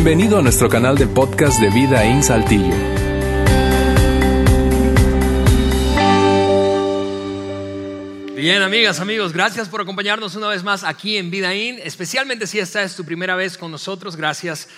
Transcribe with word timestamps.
Bienvenido 0.00 0.38
a 0.38 0.42
nuestro 0.42 0.68
canal 0.68 0.96
de 0.96 1.08
podcast 1.08 1.60
de 1.60 1.70
Vida 1.70 2.04
en 2.04 2.22
Saltillo. 2.22 2.72
Bien, 8.36 8.62
amigas, 8.62 9.00
amigos, 9.00 9.32
gracias 9.32 9.68
por 9.68 9.80
acompañarnos 9.80 10.36
una 10.36 10.46
vez 10.46 10.62
más 10.62 10.84
aquí 10.84 11.16
en 11.16 11.32
Vida 11.32 11.52
In, 11.52 11.80
especialmente 11.82 12.46
si 12.46 12.60
esta 12.60 12.84
es 12.84 12.94
tu 12.94 13.04
primera 13.04 13.34
vez 13.34 13.58
con 13.58 13.72
nosotros. 13.72 14.14
Gracias 14.14 14.68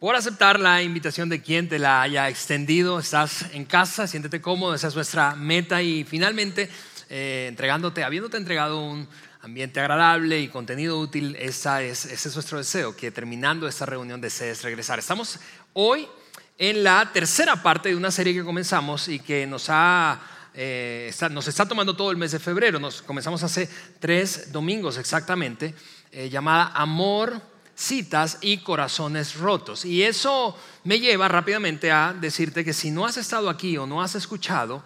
por 0.00 0.16
aceptar 0.16 0.58
la 0.58 0.82
invitación 0.82 1.28
de 1.28 1.40
quien 1.40 1.68
te 1.68 1.78
la 1.78 2.02
haya 2.02 2.28
extendido. 2.28 2.98
Estás 2.98 3.46
en 3.52 3.66
casa, 3.66 4.08
siéntete 4.08 4.40
cómodo, 4.40 4.74
esa 4.74 4.88
es 4.88 4.96
nuestra 4.96 5.36
meta 5.36 5.82
y 5.82 6.02
finalmente 6.02 6.68
eh, 7.10 7.46
entregándote, 7.48 8.02
habiéndote 8.02 8.38
entregado 8.38 8.84
un 8.84 9.06
ambiente 9.44 9.78
agradable 9.78 10.40
y 10.40 10.48
contenido 10.48 10.98
útil, 10.98 11.36
esa 11.38 11.82
es, 11.82 12.06
ese 12.06 12.28
es 12.30 12.34
nuestro 12.34 12.56
deseo, 12.56 12.96
que 12.96 13.10
terminando 13.10 13.68
esta 13.68 13.84
reunión 13.84 14.18
desees 14.18 14.62
regresar. 14.62 14.98
Estamos 14.98 15.38
hoy 15.74 16.08
en 16.56 16.82
la 16.82 17.10
tercera 17.12 17.62
parte 17.62 17.90
de 17.90 17.96
una 17.96 18.10
serie 18.10 18.32
que 18.32 18.42
comenzamos 18.42 19.06
y 19.08 19.18
que 19.18 19.46
nos 19.46 19.66
ha 19.68 20.18
eh, 20.54 21.08
está, 21.10 21.28
nos 21.28 21.46
está 21.46 21.68
tomando 21.68 21.94
todo 21.94 22.10
el 22.10 22.16
mes 22.16 22.32
de 22.32 22.38
febrero. 22.38 22.80
Nos 22.80 23.02
comenzamos 23.02 23.42
hace 23.42 23.68
tres 24.00 24.50
domingos 24.50 24.96
exactamente, 24.96 25.74
eh, 26.10 26.30
llamada 26.30 26.72
Amor, 26.74 27.42
citas 27.74 28.38
y 28.40 28.58
corazones 28.58 29.36
rotos. 29.36 29.84
Y 29.84 30.04
eso 30.04 30.58
me 30.84 31.00
lleva 31.00 31.28
rápidamente 31.28 31.92
a 31.92 32.14
decirte 32.18 32.64
que 32.64 32.72
si 32.72 32.90
no 32.90 33.04
has 33.04 33.18
estado 33.18 33.50
aquí 33.50 33.76
o 33.76 33.86
no 33.86 34.00
has 34.00 34.14
escuchado 34.14 34.82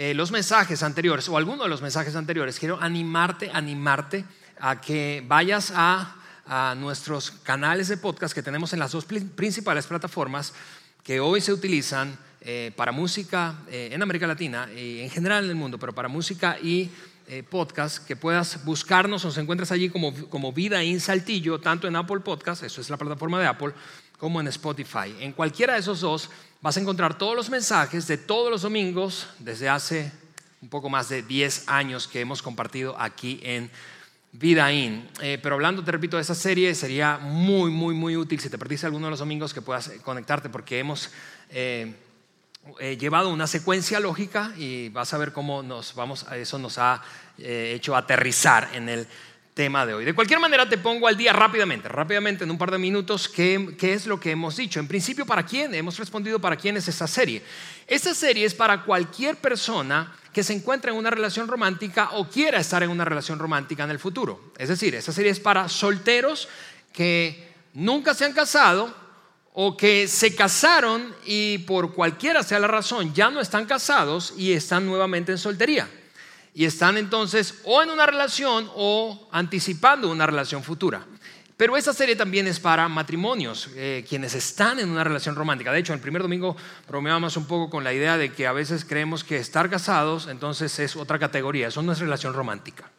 eh, 0.00 0.14
los 0.14 0.30
mensajes 0.30 0.84
anteriores 0.84 1.28
o 1.28 1.36
alguno 1.36 1.64
de 1.64 1.68
los 1.68 1.82
mensajes 1.82 2.14
anteriores, 2.14 2.60
quiero 2.60 2.80
animarte, 2.80 3.50
animarte 3.52 4.24
a 4.60 4.80
que 4.80 5.24
vayas 5.26 5.72
a, 5.74 6.14
nuestros 6.76 7.32
canales 7.42 7.88
de 7.88 7.98
podcast 7.98 8.34
que 8.34 8.42
tenemos 8.42 8.72
en 8.72 8.78
las 8.78 8.92
dos 8.92 9.04
principales 9.04 9.86
plataformas 9.86 10.54
que 11.02 11.20
hoy 11.20 11.42
se 11.42 11.52
utilizan 11.52 12.16
eh, 12.40 12.72
para 12.74 12.90
música 12.90 13.56
eh, 13.68 13.90
en 13.92 14.00
América 14.00 14.26
Latina 14.26 14.66
y 14.72 15.00
en 15.00 15.10
general 15.10 15.44
en 15.44 15.50
el 15.50 15.56
mundo, 15.56 15.78
pero 15.78 15.94
para 15.94 16.08
música 16.08 16.56
y 16.62 16.90
podcast, 17.50 18.06
que 18.06 18.16
puedas 18.16 18.64
buscarnos, 18.64 19.22
nos 19.22 19.36
encuentras 19.36 19.70
allí 19.70 19.90
como, 19.90 20.14
como 20.30 20.50
Vida 20.50 20.82
en 20.82 20.98
Saltillo, 20.98 21.60
tanto 21.60 21.86
en 21.86 21.94
Apple 21.94 22.20
Podcast, 22.20 22.62
eso 22.62 22.80
es 22.80 22.88
la 22.88 22.96
plataforma 22.96 23.38
de 23.38 23.46
Apple, 23.46 23.74
como 24.18 24.40
en 24.40 24.48
Spotify. 24.48 25.14
En 25.20 25.32
cualquiera 25.32 25.74
de 25.74 25.80
esos 25.80 26.00
dos 26.00 26.30
vas 26.60 26.76
a 26.76 26.80
encontrar 26.80 27.16
todos 27.16 27.36
los 27.36 27.50
mensajes 27.50 28.06
de 28.06 28.18
todos 28.18 28.50
los 28.50 28.62
domingos 28.62 29.28
desde 29.38 29.68
hace 29.68 30.12
un 30.60 30.68
poco 30.68 30.88
más 30.88 31.08
de 31.08 31.22
10 31.22 31.68
años 31.68 32.08
que 32.08 32.20
hemos 32.20 32.42
compartido 32.42 33.00
aquí 33.00 33.40
en 33.42 33.70
Vida 34.32 34.72
In. 34.72 35.08
Eh, 35.20 35.38
pero 35.42 35.54
hablando, 35.54 35.84
te 35.84 35.92
repito, 35.92 36.16
de 36.16 36.22
esa 36.22 36.34
serie, 36.34 36.74
sería 36.74 37.18
muy, 37.18 37.70
muy, 37.70 37.94
muy 37.94 38.16
útil 38.16 38.40
si 38.40 38.50
te 38.50 38.58
perdiste 38.58 38.86
alguno 38.86 39.06
de 39.06 39.10
los 39.12 39.20
domingos 39.20 39.54
que 39.54 39.62
puedas 39.62 39.90
conectarte 40.02 40.48
porque 40.48 40.80
hemos 40.80 41.10
eh, 41.50 41.94
eh, 42.80 42.96
llevado 42.96 43.30
una 43.30 43.46
secuencia 43.46 44.00
lógica 44.00 44.52
y 44.56 44.88
vas 44.90 45.14
a 45.14 45.18
ver 45.18 45.32
cómo 45.32 45.62
nos 45.62 45.94
vamos, 45.94 46.26
eso 46.34 46.58
nos 46.58 46.76
ha 46.78 47.02
hecho 47.38 47.94
aterrizar 47.94 48.68
en 48.74 48.88
el 48.88 49.06
tema 49.58 49.84
de 49.84 49.92
hoy. 49.92 50.04
De 50.04 50.14
cualquier 50.14 50.38
manera, 50.38 50.68
te 50.68 50.78
pongo 50.78 51.08
al 51.08 51.16
día 51.16 51.32
rápidamente, 51.32 51.88
rápidamente 51.88 52.44
en 52.44 52.50
un 52.52 52.56
par 52.56 52.70
de 52.70 52.78
minutos, 52.78 53.28
qué, 53.28 53.74
qué 53.76 53.92
es 53.92 54.06
lo 54.06 54.20
que 54.20 54.30
hemos 54.30 54.56
dicho. 54.56 54.78
En 54.78 54.86
principio, 54.86 55.26
¿para 55.26 55.44
quién? 55.44 55.74
Hemos 55.74 55.98
respondido 55.98 56.38
para 56.38 56.54
quién 56.54 56.76
es 56.76 56.86
esta 56.86 57.08
serie. 57.08 57.42
Esta 57.84 58.14
serie 58.14 58.46
es 58.46 58.54
para 58.54 58.84
cualquier 58.84 59.34
persona 59.34 60.14
que 60.32 60.44
se 60.44 60.52
encuentre 60.52 60.92
en 60.92 60.96
una 60.96 61.10
relación 61.10 61.48
romántica 61.48 62.10
o 62.12 62.28
quiera 62.28 62.60
estar 62.60 62.84
en 62.84 62.90
una 62.90 63.04
relación 63.04 63.40
romántica 63.40 63.82
en 63.82 63.90
el 63.90 63.98
futuro. 63.98 64.52
Es 64.56 64.68
decir, 64.68 64.94
esta 64.94 65.10
serie 65.10 65.32
es 65.32 65.40
para 65.40 65.68
solteros 65.68 66.48
que 66.92 67.52
nunca 67.74 68.14
se 68.14 68.26
han 68.26 68.34
casado 68.34 68.94
o 69.54 69.76
que 69.76 70.06
se 70.06 70.36
casaron 70.36 71.12
y 71.26 71.58
por 71.58 71.94
cualquiera 71.94 72.44
sea 72.44 72.60
la 72.60 72.68
razón 72.68 73.12
ya 73.12 73.28
no 73.28 73.40
están 73.40 73.66
casados 73.66 74.34
y 74.36 74.52
están 74.52 74.86
nuevamente 74.86 75.32
en 75.32 75.38
soltería 75.38 75.88
y 76.58 76.64
están 76.64 76.96
entonces 76.96 77.60
o 77.62 77.84
en 77.84 77.90
una 77.90 78.04
relación 78.04 78.68
o 78.74 79.28
anticipando 79.30 80.10
una 80.10 80.26
relación 80.26 80.64
futura. 80.64 81.06
Pero 81.56 81.76
esta 81.76 81.92
serie 81.92 82.16
también 82.16 82.48
es 82.48 82.58
para 82.58 82.88
matrimonios, 82.88 83.70
eh, 83.76 84.04
quienes 84.08 84.34
están 84.34 84.80
en 84.80 84.90
una 84.90 85.04
relación 85.04 85.36
romántica. 85.36 85.70
De 85.70 85.78
hecho, 85.78 85.94
el 85.94 86.00
primer 86.00 86.20
domingo 86.20 86.56
bromeábamos 86.88 87.36
un 87.36 87.46
poco 87.46 87.70
con 87.70 87.84
la 87.84 87.92
idea 87.92 88.18
de 88.18 88.32
que 88.32 88.48
a 88.48 88.52
veces 88.52 88.84
creemos 88.84 89.22
que 89.22 89.36
estar 89.36 89.70
casados 89.70 90.26
entonces 90.26 90.76
es 90.80 90.96
otra 90.96 91.20
categoría, 91.20 91.68
eso 91.68 91.80
no 91.80 91.92
es 91.92 92.00
relación 92.00 92.34
romántica. 92.34 92.90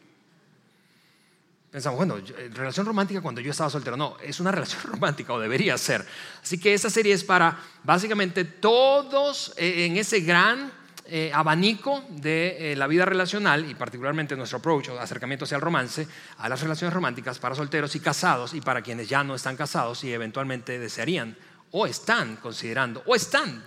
Pensamos, 1.69 1.97
bueno, 1.97 2.17
eh, 2.17 2.49
relación 2.53 2.85
romántica 2.85 3.19
cuando 3.19 3.41
yo 3.41 3.51
estaba 3.51 3.69
soltero. 3.69 3.97
No, 3.97 4.15
es 4.23 4.39
una 4.39 4.51
relación 4.53 4.83
romántica 4.83 5.33
o 5.33 5.39
debería 5.39 5.77
ser. 5.77 6.05
Así 6.41 6.57
que 6.61 6.73
esta 6.73 6.89
serie 6.89 7.13
es 7.13 7.25
para 7.25 7.59
básicamente 7.83 8.45
todos 8.45 9.53
eh, 9.57 9.85
en 9.85 9.97
ese 9.97 10.21
gran 10.21 10.78
eh, 11.11 11.31
abanico 11.33 12.03
de 12.09 12.73
eh, 12.73 12.75
la 12.75 12.87
vida 12.87 13.05
relacional 13.05 13.69
y 13.69 13.75
particularmente 13.75 14.35
nuestro 14.35 14.59
approach 14.59 14.89
acercamiento 14.89 15.45
hacia 15.45 15.55
el 15.55 15.61
romance, 15.61 16.07
a 16.37 16.49
las 16.49 16.61
relaciones 16.61 16.93
románticas 16.93 17.39
para 17.39 17.55
solteros 17.55 17.95
y 17.95 17.99
casados 17.99 18.53
y 18.53 18.61
para 18.61 18.81
quienes 18.81 19.09
ya 19.09 19.23
no 19.23 19.35
están 19.35 19.55
casados 19.55 20.03
y 20.03 20.13
eventualmente 20.13 20.79
desearían 20.79 21.35
o 21.71 21.85
están 21.85 22.37
considerando 22.37 23.03
o 23.05 23.15
están 23.15 23.63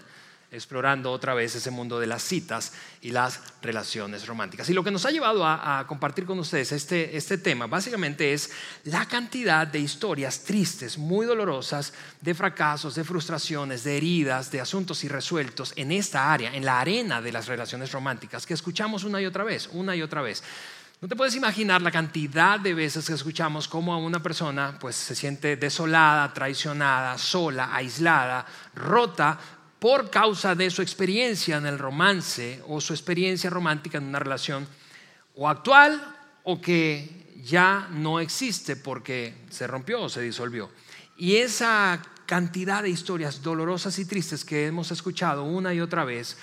explorando 0.53 1.11
otra 1.11 1.33
vez 1.33 1.55
ese 1.55 1.71
mundo 1.71 1.99
de 1.99 2.07
las 2.07 2.23
citas 2.23 2.73
y 3.01 3.11
las 3.11 3.41
relaciones 3.63 4.27
románticas. 4.27 4.69
Y 4.69 4.75
lo 4.75 4.85
que 4.85 4.91
nos 4.91 5.07
ha 5.07 5.11
llevado 5.11 5.47
a, 5.47 5.85
compartir 5.89 6.27
con 6.27 6.39
ustedes 6.39 6.73
este, 6.73 7.17
este 7.17 7.39
tema 7.39 7.67
básicamente 7.67 8.33
es 8.33 8.51
la 8.85 9.07
cantidad 9.07 9.67
de 9.67 9.81
historias 9.81 10.41
tristes, 10.45 10.99
muy 10.99 11.25
dolorosas, 11.27 11.95
de 12.21 12.35
fracasos, 12.35 12.95
de 12.95 13.05
frustraciones, 13.05 13.83
de 13.83 13.97
heridas, 13.97 14.51
de 14.53 14.61
asuntos 14.61 15.03
irresueltos 15.05 15.73
en 15.77 15.91
esta 15.91 16.33
área, 16.33 16.55
en 16.55 16.65
la 16.65 16.81
arena 16.81 17.23
de 17.23 17.33
las 17.33 17.47
relaciones 17.47 17.91
románticas, 17.91 18.47
que 18.47 18.55
escuchamos 18.55 19.05
una 19.05 19.21
y 19.21 19.27
otra 19.27 19.45
vez, 19.45 19.71
una 19.73 19.97
y 19.97 20.03
otra 20.03 20.21
vez. 20.21 20.43
No 21.01 21.09
te 21.09 21.17
puedes 21.17 21.35
imaginar 21.35 21.83
la 21.83 21.91
cantidad 21.91 22.61
de 22.61 22.75
veces 22.75 23.07
que 23.07 23.15
escuchamos 23.15 23.67
cómo 23.67 23.93
a 23.93 23.97
una 23.97 24.23
persona 24.23 24.77
pues 24.79 24.95
se 24.95 25.17
siente 25.17 25.57
desolada, 25.57 26.33
traicionada, 26.33 27.19
sola, 27.19 27.75
aislada, 27.75 28.47
rota 28.77 29.37
por 29.83 30.11
causa 30.11 30.55
de 30.55 30.71
su 30.71 30.81
experiencia 30.81 31.57
en 31.57 31.67
el 31.67 31.77
romance 31.77 32.63
o 32.69 32.81
su 32.81 32.93
experiencia 32.93 33.51
romántica 33.51 33.99
en 33.99 34.05
una 34.05 34.21
relación 34.21 34.65
o 35.35 35.49
actual 35.49 36.01
o 36.45 36.61
que 36.61 37.35
ya 37.43 37.89
no 37.91 38.21
existe 38.21 38.77
porque 38.77 39.35
se 39.51 39.67
rompió 39.67 40.03
o 40.03 40.09
se 40.09 40.21
disolvió. 40.21 40.71
Y 41.17 41.35
esa 41.39 42.01
cantidad 42.27 42.85
de 42.85 42.91
historias 42.91 43.43
dolorosas 43.43 43.99
y 43.99 44.05
tristes 44.05 44.45
que 44.45 44.69
hemos 44.69 44.93
escuchado 44.93 45.43
una 45.43 45.75
y 45.75 45.81
otra 45.81 46.05
vez 46.05 46.37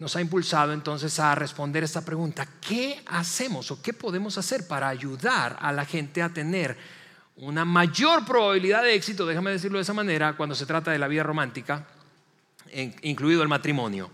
nos 0.00 0.16
ha 0.16 0.20
impulsado 0.20 0.72
entonces 0.72 1.16
a 1.20 1.36
responder 1.36 1.84
esta 1.84 2.04
pregunta, 2.04 2.44
¿qué 2.60 3.00
hacemos 3.06 3.70
o 3.70 3.80
qué 3.80 3.92
podemos 3.92 4.36
hacer 4.36 4.66
para 4.66 4.88
ayudar 4.88 5.56
a 5.60 5.70
la 5.70 5.84
gente 5.84 6.22
a 6.22 6.30
tener 6.34 6.76
una 7.36 7.64
mayor 7.64 8.24
probabilidad 8.24 8.82
de 8.82 8.96
éxito, 8.96 9.26
déjame 9.26 9.52
decirlo 9.52 9.78
de 9.78 9.82
esa 9.82 9.94
manera, 9.94 10.36
cuando 10.36 10.56
se 10.56 10.66
trata 10.66 10.90
de 10.90 10.98
la 10.98 11.06
vida 11.06 11.22
romántica? 11.22 11.86
Incluido 13.02 13.42
el 13.42 13.48
matrimonio. 13.48 14.10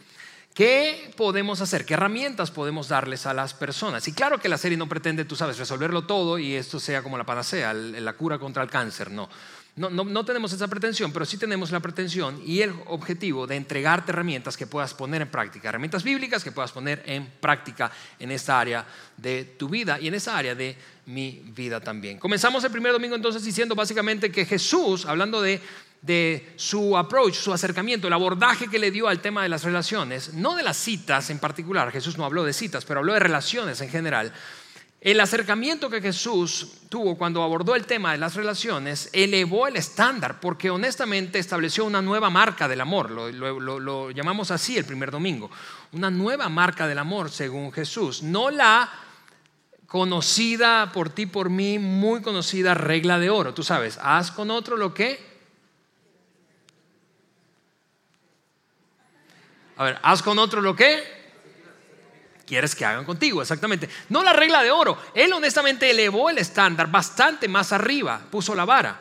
¿Qué 0.56 1.12
podemos 1.18 1.60
hacer? 1.60 1.84
¿Qué 1.84 1.92
herramientas 1.92 2.50
podemos 2.50 2.88
darles 2.88 3.26
a 3.26 3.34
las 3.34 3.52
personas? 3.52 4.08
Y 4.08 4.12
claro 4.12 4.40
que 4.40 4.48
la 4.48 4.56
serie 4.56 4.78
no 4.78 4.88
pretende, 4.88 5.26
tú 5.26 5.36
sabes, 5.36 5.58
resolverlo 5.58 6.06
todo 6.06 6.38
y 6.38 6.54
esto 6.54 6.80
sea 6.80 7.02
como 7.02 7.18
la 7.18 7.24
panacea, 7.24 7.74
la 7.74 8.12
cura 8.14 8.38
contra 8.38 8.62
el 8.62 8.70
cáncer, 8.70 9.10
no. 9.10 9.28
No, 9.76 9.90
no, 9.90 10.24
tenemos 10.24 10.54
esa 10.54 10.68
pretensión, 10.68 11.12
pero 11.12 11.26
sí 11.26 11.36
tenemos 11.36 11.70
la 11.70 11.80
pretensión 11.80 12.40
y 12.46 12.62
el 12.62 12.72
objetivo 12.86 13.46
de 13.46 13.56
entregarte 13.56 14.10
herramientas 14.10 14.56
que 14.56 14.66
puedas 14.66 14.94
poner 14.94 15.20
en 15.20 15.28
práctica, 15.28 15.68
herramientas 15.68 16.02
bíblicas 16.02 16.42
que 16.42 16.50
puedas 16.50 16.72
poner 16.72 17.02
en 17.04 17.26
práctica 17.26 17.92
en 18.18 18.30
esta 18.30 18.58
área 18.58 18.86
de 19.18 19.44
tu 19.44 19.68
vida 19.68 20.00
y 20.00 20.08
en 20.08 20.14
esa 20.14 20.38
área 20.38 20.54
de 20.54 20.78
mi 21.04 21.42
vida 21.54 21.78
también. 21.80 22.18
Comenzamos 22.18 22.64
el 22.64 22.70
primer 22.70 22.92
domingo 22.92 23.16
entonces 23.16 23.44
diciendo 23.44 23.74
básicamente 23.74 24.32
que 24.32 24.46
Jesús, 24.46 25.04
hablando 25.04 25.42
de 25.42 25.60
de 26.06 26.52
su 26.56 26.96
approach, 26.96 27.34
su 27.34 27.52
acercamiento, 27.52 28.06
el 28.06 28.12
abordaje 28.12 28.68
que 28.68 28.78
le 28.78 28.92
dio 28.92 29.08
al 29.08 29.20
tema 29.20 29.42
de 29.42 29.48
las 29.48 29.64
relaciones, 29.64 30.34
no 30.34 30.54
de 30.54 30.62
las 30.62 30.76
citas 30.76 31.30
en 31.30 31.40
particular, 31.40 31.90
Jesús 31.90 32.16
no 32.16 32.24
habló 32.24 32.44
de 32.44 32.52
citas, 32.52 32.84
pero 32.84 33.00
habló 33.00 33.12
de 33.12 33.18
relaciones 33.18 33.80
en 33.80 33.88
general. 33.88 34.32
El 35.00 35.20
acercamiento 35.20 35.90
que 35.90 36.00
Jesús 36.00 36.78
tuvo 36.88 37.18
cuando 37.18 37.42
abordó 37.42 37.74
el 37.74 37.86
tema 37.86 38.12
de 38.12 38.18
las 38.18 38.34
relaciones 38.34 39.10
elevó 39.12 39.66
el 39.66 39.76
estándar 39.76 40.40
porque 40.40 40.70
honestamente 40.70 41.38
estableció 41.38 41.84
una 41.84 42.02
nueva 42.02 42.30
marca 42.30 42.66
del 42.66 42.80
amor, 42.80 43.10
lo, 43.10 44.10
llamamos 44.10 44.50
así 44.50 44.78
el 44.78 44.84
primer 44.84 45.10
domingo, 45.10 45.50
una 45.92 46.10
nueva 46.10 46.48
marca 46.48 46.88
del 46.88 46.98
amor 46.98 47.30
según 47.30 47.72
Jesús, 47.72 48.22
no 48.22 48.50
la 48.50 48.90
conocida 49.86 50.90
por 50.92 51.10
ti, 51.10 51.26
por 51.26 51.50
mí, 51.50 51.78
muy 51.78 52.22
conocida 52.22 52.74
regla 52.74 53.18
de 53.18 53.30
oro, 53.30 53.54
tú 53.54 53.62
sabes, 53.62 53.98
haz 54.02 54.30
con 54.30 54.50
otro 54.50 54.76
lo 54.76 54.94
que 54.94 55.35
A 59.76 59.84
ver, 59.84 59.98
haz 60.02 60.22
con 60.22 60.38
otro 60.38 60.60
lo 60.60 60.74
que 60.74 61.16
quieres 62.46 62.74
que 62.74 62.84
hagan 62.84 63.04
contigo, 63.04 63.42
exactamente. 63.42 63.88
No 64.08 64.22
la 64.22 64.32
regla 64.32 64.62
de 64.62 64.70
oro. 64.70 64.96
Él 65.14 65.32
honestamente 65.32 65.90
elevó 65.90 66.30
el 66.30 66.38
estándar 66.38 66.90
bastante 66.90 67.48
más 67.48 67.72
arriba, 67.72 68.20
puso 68.30 68.54
la 68.54 68.64
vara. 68.64 69.00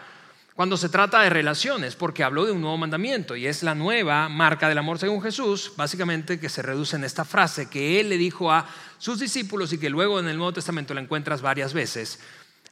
cuando 0.56 0.77
se 0.77 0.88
trata 0.88 1.19
de 1.19 1.30
relaciones, 1.30 1.98
porque 1.98 2.24
habló 2.24 2.45
de 2.45 2.54
un 2.54 2.62
nuevo 2.62 2.77
mandamiento 2.77 3.36
y 3.36 3.45
es 3.45 3.62
la 3.62 3.75
nueva 3.75 4.30
marca 4.30 4.69
del 4.69 4.77
amor 4.77 4.98
según 4.98 5.22
Jesús, 5.22 5.74
básicamente 5.75 6.39
que 6.39 6.48
se 6.48 6.62
reduce 6.62 6.95
en 6.95 7.04
esta 7.04 7.25
frase 7.25 7.69
que 7.69 8.00
él 8.00 8.07
le 8.07 8.18
dijo 8.18 8.50
a 8.50 8.66
sus 8.98 9.19
discípulos 9.19 9.74
y 9.74 9.77
que 9.77 9.89
luego 9.89 10.18
en 10.18 10.30
el 10.30 10.38
Nuevo 10.38 10.54
Testamento 10.54 10.94
la 10.94 11.01
encuentras 11.01 11.42
varias 11.42 11.74
veces. 11.74 12.19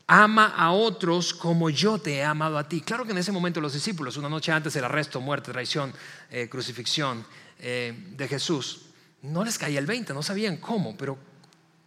Ama 0.07 0.53
a 0.57 0.71
otros 0.71 1.33
como 1.33 1.69
yo 1.69 1.97
te 1.97 2.15
he 2.15 2.23
amado 2.23 2.57
a 2.57 2.67
ti. 2.67 2.81
Claro 2.81 3.05
que 3.05 3.11
en 3.11 3.17
ese 3.17 3.31
momento 3.31 3.61
los 3.61 3.73
discípulos, 3.73 4.17
una 4.17 4.29
noche 4.29 4.51
antes 4.51 4.73
del 4.73 4.83
arresto, 4.83 5.21
muerte, 5.21 5.51
traición, 5.51 5.93
eh, 6.29 6.49
crucifixión 6.49 7.25
eh, 7.59 7.93
de 8.17 8.27
Jesús, 8.27 8.87
no 9.21 9.45
les 9.45 9.57
caía 9.57 9.79
el 9.79 9.85
20, 9.85 10.13
no 10.13 10.21
sabían 10.21 10.57
cómo, 10.57 10.97
pero 10.97 11.17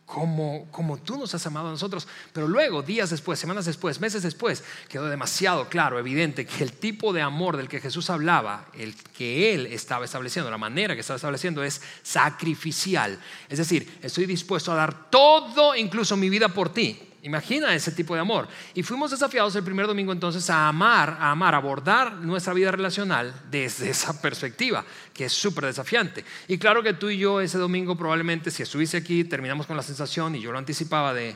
como, 0.06 0.68
como 0.70 0.98
tú 0.98 1.18
nos 1.18 1.34
has 1.34 1.44
amado 1.46 1.68
a 1.68 1.72
nosotros. 1.72 2.06
Pero 2.32 2.48
luego, 2.48 2.82
días 2.82 3.10
después, 3.10 3.38
semanas 3.38 3.66
después, 3.66 4.00
meses 4.00 4.22
después, 4.22 4.64
quedó 4.88 5.06
demasiado 5.06 5.68
claro, 5.68 5.98
evidente, 5.98 6.46
que 6.46 6.62
el 6.62 6.72
tipo 6.72 7.12
de 7.12 7.20
amor 7.20 7.56
del 7.56 7.68
que 7.68 7.80
Jesús 7.80 8.08
hablaba, 8.08 8.66
el 8.72 8.94
que 8.94 9.52
Él 9.52 9.66
estaba 9.66 10.04
estableciendo, 10.04 10.50
la 10.50 10.56
manera 10.56 10.94
que 10.94 11.00
estaba 11.00 11.16
estableciendo 11.16 11.62
es 11.62 11.82
sacrificial. 12.02 13.18
Es 13.48 13.58
decir, 13.58 13.98
estoy 14.00 14.26
dispuesto 14.26 14.72
a 14.72 14.76
dar 14.76 15.10
todo, 15.10 15.74
incluso 15.74 16.16
mi 16.16 16.30
vida 16.30 16.48
por 16.48 16.72
ti. 16.72 17.02
Imagina 17.26 17.74
ese 17.74 17.90
tipo 17.90 18.14
de 18.14 18.20
amor. 18.20 18.46
Y 18.72 18.84
fuimos 18.84 19.10
desafiados 19.10 19.56
el 19.56 19.64
primer 19.64 19.88
domingo 19.88 20.12
entonces 20.12 20.48
a 20.48 20.68
amar, 20.68 21.16
a 21.18 21.32
amar, 21.32 21.54
a 21.54 21.56
abordar 21.56 22.12
nuestra 22.12 22.54
vida 22.54 22.70
relacional 22.70 23.34
desde 23.50 23.90
esa 23.90 24.22
perspectiva, 24.22 24.84
que 25.12 25.24
es 25.24 25.32
súper 25.32 25.64
desafiante. 25.64 26.24
Y 26.46 26.56
claro 26.56 26.84
que 26.84 26.94
tú 26.94 27.10
y 27.10 27.18
yo 27.18 27.40
ese 27.40 27.58
domingo 27.58 27.96
probablemente, 27.96 28.52
si 28.52 28.62
estuviste 28.62 28.98
aquí, 28.98 29.24
terminamos 29.24 29.66
con 29.66 29.76
la 29.76 29.82
sensación, 29.82 30.36
y 30.36 30.40
yo 30.40 30.52
lo 30.52 30.58
anticipaba 30.58 31.12
de, 31.12 31.34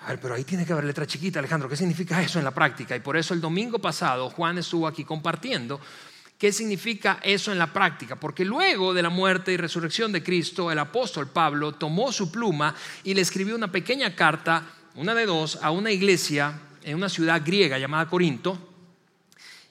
a 0.00 0.08
ver, 0.08 0.18
pero 0.18 0.34
ahí 0.34 0.44
tiene 0.44 0.64
que 0.64 0.72
haber 0.72 0.86
letra 0.86 1.06
chiquita, 1.06 1.40
Alejandro, 1.40 1.68
¿qué 1.68 1.76
significa 1.76 2.22
eso 2.22 2.38
en 2.38 2.46
la 2.46 2.54
práctica? 2.54 2.96
Y 2.96 3.00
por 3.00 3.18
eso 3.18 3.34
el 3.34 3.42
domingo 3.42 3.78
pasado 3.78 4.30
Juan 4.30 4.56
estuvo 4.56 4.86
aquí 4.86 5.04
compartiendo 5.04 5.78
¿Qué 6.38 6.52
significa 6.52 7.18
eso 7.22 7.50
en 7.50 7.58
la 7.58 7.72
práctica? 7.72 8.16
Porque 8.16 8.44
luego 8.44 8.92
de 8.92 9.02
la 9.02 9.08
muerte 9.08 9.52
y 9.52 9.56
resurrección 9.56 10.12
de 10.12 10.22
Cristo, 10.22 10.70
el 10.70 10.78
apóstol 10.78 11.28
Pablo 11.28 11.72
tomó 11.72 12.12
su 12.12 12.30
pluma 12.30 12.74
y 13.04 13.14
le 13.14 13.22
escribió 13.22 13.56
una 13.56 13.72
pequeña 13.72 14.14
carta 14.14 14.62
una 14.96 15.14
de 15.14 15.26
dos, 15.26 15.58
a 15.62 15.70
una 15.70 15.90
iglesia 15.92 16.58
en 16.82 16.96
una 16.96 17.08
ciudad 17.08 17.42
griega 17.44 17.78
llamada 17.78 18.08
Corinto. 18.08 18.58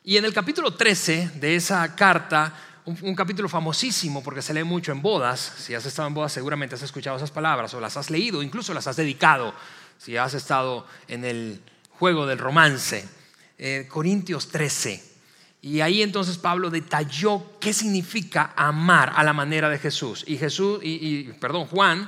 Y 0.04 0.18
en 0.18 0.26
el 0.26 0.34
capítulo 0.34 0.76
13 0.76 1.32
de 1.36 1.56
esa 1.56 1.96
carta, 1.96 2.54
un, 2.86 3.16
capítulo 3.16 3.50
famosísimo 3.50 4.22
porque 4.22 4.44
se 4.44 4.54
lee 4.54 4.64
mucho 4.64 4.92
en 4.92 5.02
bodas, 5.02 5.40
si 5.58 5.74
has 5.74 5.86
estado 5.86 6.08
en 6.08 6.14
bodas 6.14 6.32
seguramente 6.32 6.76
has 6.76 6.84
escuchado 6.84 7.18
esas 7.18 7.32
palabras 7.32 7.74
o 7.74 7.82
las 7.82 7.98
has 7.98 8.12
leído, 8.12 8.44
incluso 8.44 8.72
las 8.76 8.86
has 8.86 8.98
dedicado, 8.98 9.56
si 9.98 10.16
has 10.16 10.36
estado 10.36 10.86
en 11.08 11.26
el 11.26 11.62
juego 11.90 12.28
del 12.28 12.38
romance. 12.38 13.10
Eh, 13.58 13.88
Corintios 13.90 14.50
13. 14.50 15.16
Y 15.64 15.82
ahí 15.82 16.04
entonces 16.04 16.38
Pablo 16.38 16.70
detalló 16.70 17.58
qué 17.60 17.74
significa 17.74 18.54
amar 18.56 19.14
a 19.16 19.24
la 19.24 19.34
manera 19.34 19.70
de 19.70 19.80
Jesús. 19.80 20.24
Y 20.28 20.38
Jesús, 20.38 20.82
y 20.84 21.24
perdón, 21.40 21.66
Juan, 21.66 22.08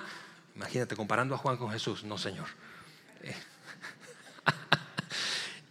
imagínate 0.55 0.95
comparando 0.95 1.33
a 1.33 1.39
Juan 1.39 1.57
con 1.57 1.71
Jesús, 1.71 2.03
no 2.03 2.19
Señor. 2.19 2.45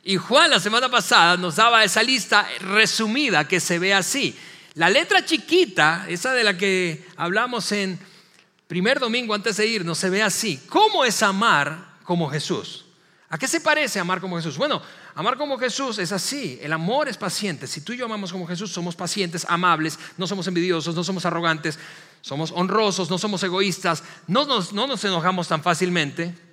Y 0.07 0.17
Juan 0.19 0.51
la 0.51 0.61
semana 0.61 0.89
pasada 0.89 1.37
nos 1.37 1.57
daba 1.57 1.83
esa 1.83 2.01
lista 2.01 2.47
resumida 2.61 3.49
que 3.49 3.59
se 3.59 3.81
ve 3.81 3.93
así. 3.93 4.39
La 4.75 4.89
letra 4.89 5.25
chiquita, 5.25 6.07
esa 6.09 6.33
de 6.33 6.45
la 6.45 6.57
que 6.57 7.05
hablamos 7.17 7.73
en 7.73 7.99
primer 8.69 9.01
domingo 9.01 9.35
antes 9.35 9.57
de 9.57 9.67
ir, 9.67 9.85
no 9.85 9.97
se 9.97 10.09
ve 10.09 10.23
así. 10.23 10.63
¿Cómo 10.69 11.05
es 11.05 11.25
amar 11.25 11.97
como 12.05 12.31
Jesús? 12.31 12.85
¿A 13.29 13.37
qué 13.37 13.49
se 13.49 13.61
parece 13.61 13.99
amar 13.99 14.21
como 14.21 14.37
Jesús? 14.37 14.57
Bueno, 14.57 14.81
amar 15.17 15.37
como 15.37 15.59
Jesús 15.59 15.99
es 15.99 16.13
así. 16.13 16.57
El 16.63 16.73
amor 16.73 17.09
es 17.09 17.17
paciente. 17.17 17.67
Si 17.67 17.81
tú 17.81 17.93
y 17.93 17.97
yo 17.97 18.05
amamos 18.05 18.31
como 18.31 18.47
Jesús, 18.47 18.71
somos 18.71 18.95
pacientes, 18.95 19.45
amables, 19.49 19.99
no 20.17 20.29
somos 20.29 20.47
envidiosos, 20.47 20.95
no 20.95 21.03
somos 21.03 21.27
arrogantes, 21.27 21.81
somos 22.21 22.53
honrosos, 22.53 23.11
no 23.11 23.19
somos 23.19 23.43
egoístas, 23.43 24.05
no 24.29 24.45
nos, 24.45 24.73
no 24.73 24.87
nos 24.87 25.05
enojamos 25.05 25.49
tan 25.49 25.65
fácilmente. 25.65 26.46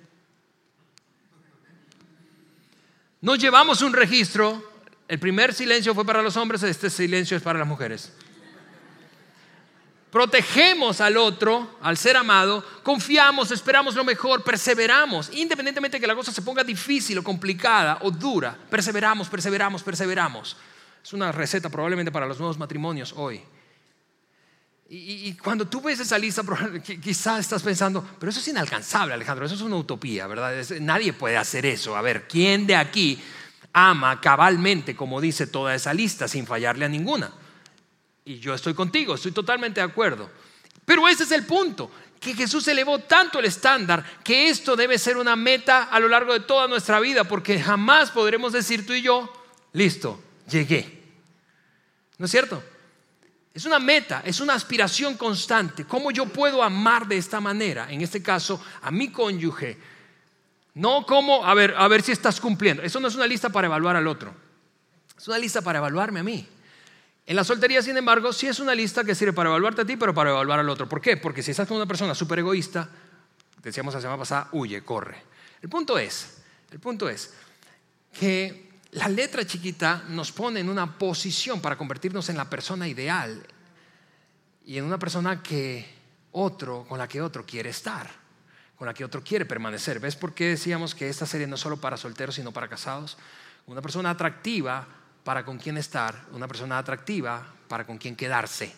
Nos 3.24 3.38
llevamos 3.38 3.80
un 3.80 3.94
registro. 3.94 4.62
El 5.08 5.18
primer 5.18 5.54
silencio 5.54 5.94
fue 5.94 6.04
para 6.04 6.20
los 6.20 6.36
hombres, 6.36 6.62
este 6.62 6.90
silencio 6.90 7.38
es 7.38 7.42
para 7.42 7.58
las 7.58 7.66
mujeres. 7.66 8.12
Protegemos 10.10 11.00
al 11.00 11.16
otro, 11.16 11.78
al 11.80 11.96
ser 11.96 12.18
amado, 12.18 12.62
confiamos, 12.82 13.50
esperamos 13.50 13.94
lo 13.94 14.04
mejor, 14.04 14.44
perseveramos, 14.44 15.30
independientemente 15.32 15.96
de 15.96 16.02
que 16.02 16.06
la 16.06 16.14
cosa 16.14 16.32
se 16.32 16.42
ponga 16.42 16.62
difícil 16.62 17.16
o 17.16 17.24
complicada 17.24 17.96
o 18.02 18.10
dura, 18.10 18.58
perseveramos, 18.68 19.30
perseveramos, 19.30 19.82
perseveramos. 19.82 20.58
Es 21.02 21.14
una 21.14 21.32
receta 21.32 21.70
probablemente 21.70 22.12
para 22.12 22.26
los 22.26 22.38
nuevos 22.38 22.58
matrimonios 22.58 23.14
hoy. 23.16 23.40
Y, 24.88 25.32
cuando 25.34 25.66
tú 25.66 25.80
ves 25.80 25.98
esa 26.00 26.18
lista, 26.18 26.42
quizás 27.02 27.40
estás 27.40 27.62
pensando, 27.62 28.06
pero 28.18 28.30
eso 28.30 28.40
es 28.40 28.48
inalcanzable, 28.48 29.14
Alejandro, 29.14 29.46
eso 29.46 29.54
es 29.54 29.62
una 29.62 29.76
utopía, 29.76 30.26
¿verdad? 30.26 30.62
nadie 30.80 31.12
puede 31.12 31.36
hacer 31.36 31.64
eso. 31.64 31.96
A 31.96 32.02
ver, 32.02 32.28
¿quién 32.28 32.66
de 32.66 32.76
aquí 32.76 33.18
ama 33.72 34.20
cabalmente, 34.20 34.94
como 34.94 35.20
dice 35.20 35.46
toda 35.46 35.74
esa 35.74 35.94
lista, 35.94 36.28
sin 36.28 36.46
fallarle 36.46 36.84
a 36.84 36.88
ninguna? 36.88 37.32
Y 38.26 38.38
yo 38.38 38.54
estoy 38.54 38.74
contigo, 38.74 39.14
estoy 39.14 39.32
totalmente 39.32 39.80
de 39.80 39.86
acuerdo. 39.86 40.30
Pero 40.84 41.08
ese 41.08 41.24
es 41.24 41.32
el 41.32 41.46
punto, 41.46 41.90
que 42.20 42.34
Jesús 42.34 42.68
elevó 42.68 42.98
tanto 43.00 43.38
el 43.38 43.46
estándar 43.46 44.04
que 44.22 44.48
esto 44.48 44.76
debe 44.76 44.98
ser 44.98 45.16
una 45.16 45.34
meta 45.34 45.84
a 45.84 45.98
lo 45.98 46.08
largo 46.08 46.34
de 46.34 46.40
toda 46.40 46.68
nuestra 46.68 47.00
vida, 47.00 47.24
porque 47.24 47.58
jamás 47.58 48.10
podremos 48.10 48.52
decir 48.52 48.86
tú 48.86 48.92
y 48.92 49.02
yo, 49.02 49.32
listo, 49.72 50.22
llegué. 50.48 51.02
¿No 52.18 52.26
es 52.26 52.30
cierto? 52.30 52.62
Es 53.54 53.64
una 53.64 53.78
meta, 53.78 54.22
es 54.24 54.40
una 54.40 54.54
aspiración 54.54 55.16
constante. 55.16 55.84
¿Cómo 55.84 56.10
yo 56.10 56.26
puedo 56.26 56.60
amar 56.60 57.06
de 57.06 57.16
esta 57.16 57.40
manera? 57.40 57.86
En 57.88 58.00
este 58.00 58.20
caso, 58.20 58.60
a 58.82 58.90
mi 58.90 59.12
cónyuge. 59.12 59.78
No 60.74 61.06
como, 61.06 61.46
a 61.46 61.54
ver, 61.54 61.72
a 61.78 61.86
ver 61.86 62.02
si 62.02 62.10
estás 62.10 62.40
cumpliendo. 62.40 62.82
Eso 62.82 62.98
no 62.98 63.06
es 63.06 63.14
una 63.14 63.28
lista 63.28 63.50
para 63.50 63.68
evaluar 63.68 63.94
al 63.94 64.08
otro. 64.08 64.34
Es 65.16 65.28
una 65.28 65.38
lista 65.38 65.62
para 65.62 65.78
evaluarme 65.78 66.18
a 66.18 66.24
mí. 66.24 66.48
En 67.26 67.36
la 67.36 67.44
soltería, 67.44 67.80
sin 67.80 67.96
embargo, 67.96 68.32
sí 68.32 68.48
es 68.48 68.58
una 68.58 68.74
lista 68.74 69.04
que 69.04 69.14
sirve 69.14 69.32
para 69.32 69.50
evaluarte 69.50 69.82
a 69.82 69.86
ti, 69.86 69.96
pero 69.96 70.12
para 70.12 70.30
evaluar 70.30 70.58
al 70.58 70.68
otro. 70.68 70.88
¿Por 70.88 71.00
qué? 71.00 71.16
Porque 71.16 71.40
si 71.40 71.52
estás 71.52 71.68
con 71.68 71.76
una 71.76 71.86
persona 71.86 72.12
súper 72.12 72.40
egoísta, 72.40 72.90
decíamos 73.62 73.94
la 73.94 74.00
semana 74.00 74.18
pasada, 74.18 74.48
huye, 74.50 74.82
corre. 74.82 75.22
El 75.62 75.68
punto 75.68 75.96
es, 75.96 76.38
el 76.72 76.80
punto 76.80 77.08
es 77.08 77.32
que 78.12 78.68
la 78.90 79.08
letra 79.08 79.46
chiquita 79.46 80.04
nos 80.08 80.32
pone 80.32 80.60
en 80.60 80.68
una 80.68 80.98
posición 80.98 81.60
para 81.60 81.78
convertirnos 81.78 82.28
en 82.28 82.36
la 82.36 82.50
persona 82.50 82.86
ideal 82.86 83.42
y 84.64 84.78
en 84.78 84.84
una 84.84 84.98
persona 84.98 85.42
que 85.42 85.86
otro, 86.32 86.84
con 86.88 86.98
la 86.98 87.06
que 87.06 87.20
otro 87.20 87.44
quiere 87.44 87.70
estar, 87.70 88.10
con 88.76 88.86
la 88.86 88.94
que 88.94 89.04
otro 89.04 89.22
quiere 89.22 89.44
permanecer. 89.44 90.00
¿Ves 90.00 90.16
por 90.16 90.34
qué 90.34 90.48
decíamos 90.48 90.94
que 90.94 91.08
esta 91.08 91.26
serie 91.26 91.46
no 91.46 91.54
es 91.54 91.60
solo 91.60 91.76
para 91.76 91.96
solteros, 91.96 92.34
sino 92.34 92.52
para 92.52 92.68
casados? 92.68 93.16
Una 93.66 93.82
persona 93.82 94.10
atractiva 94.10 94.86
para 95.22 95.44
con 95.44 95.58
quien 95.58 95.76
estar, 95.76 96.26
una 96.32 96.48
persona 96.48 96.78
atractiva 96.78 97.46
para 97.68 97.86
con 97.86 97.98
quien 97.98 98.16
quedarse, 98.16 98.74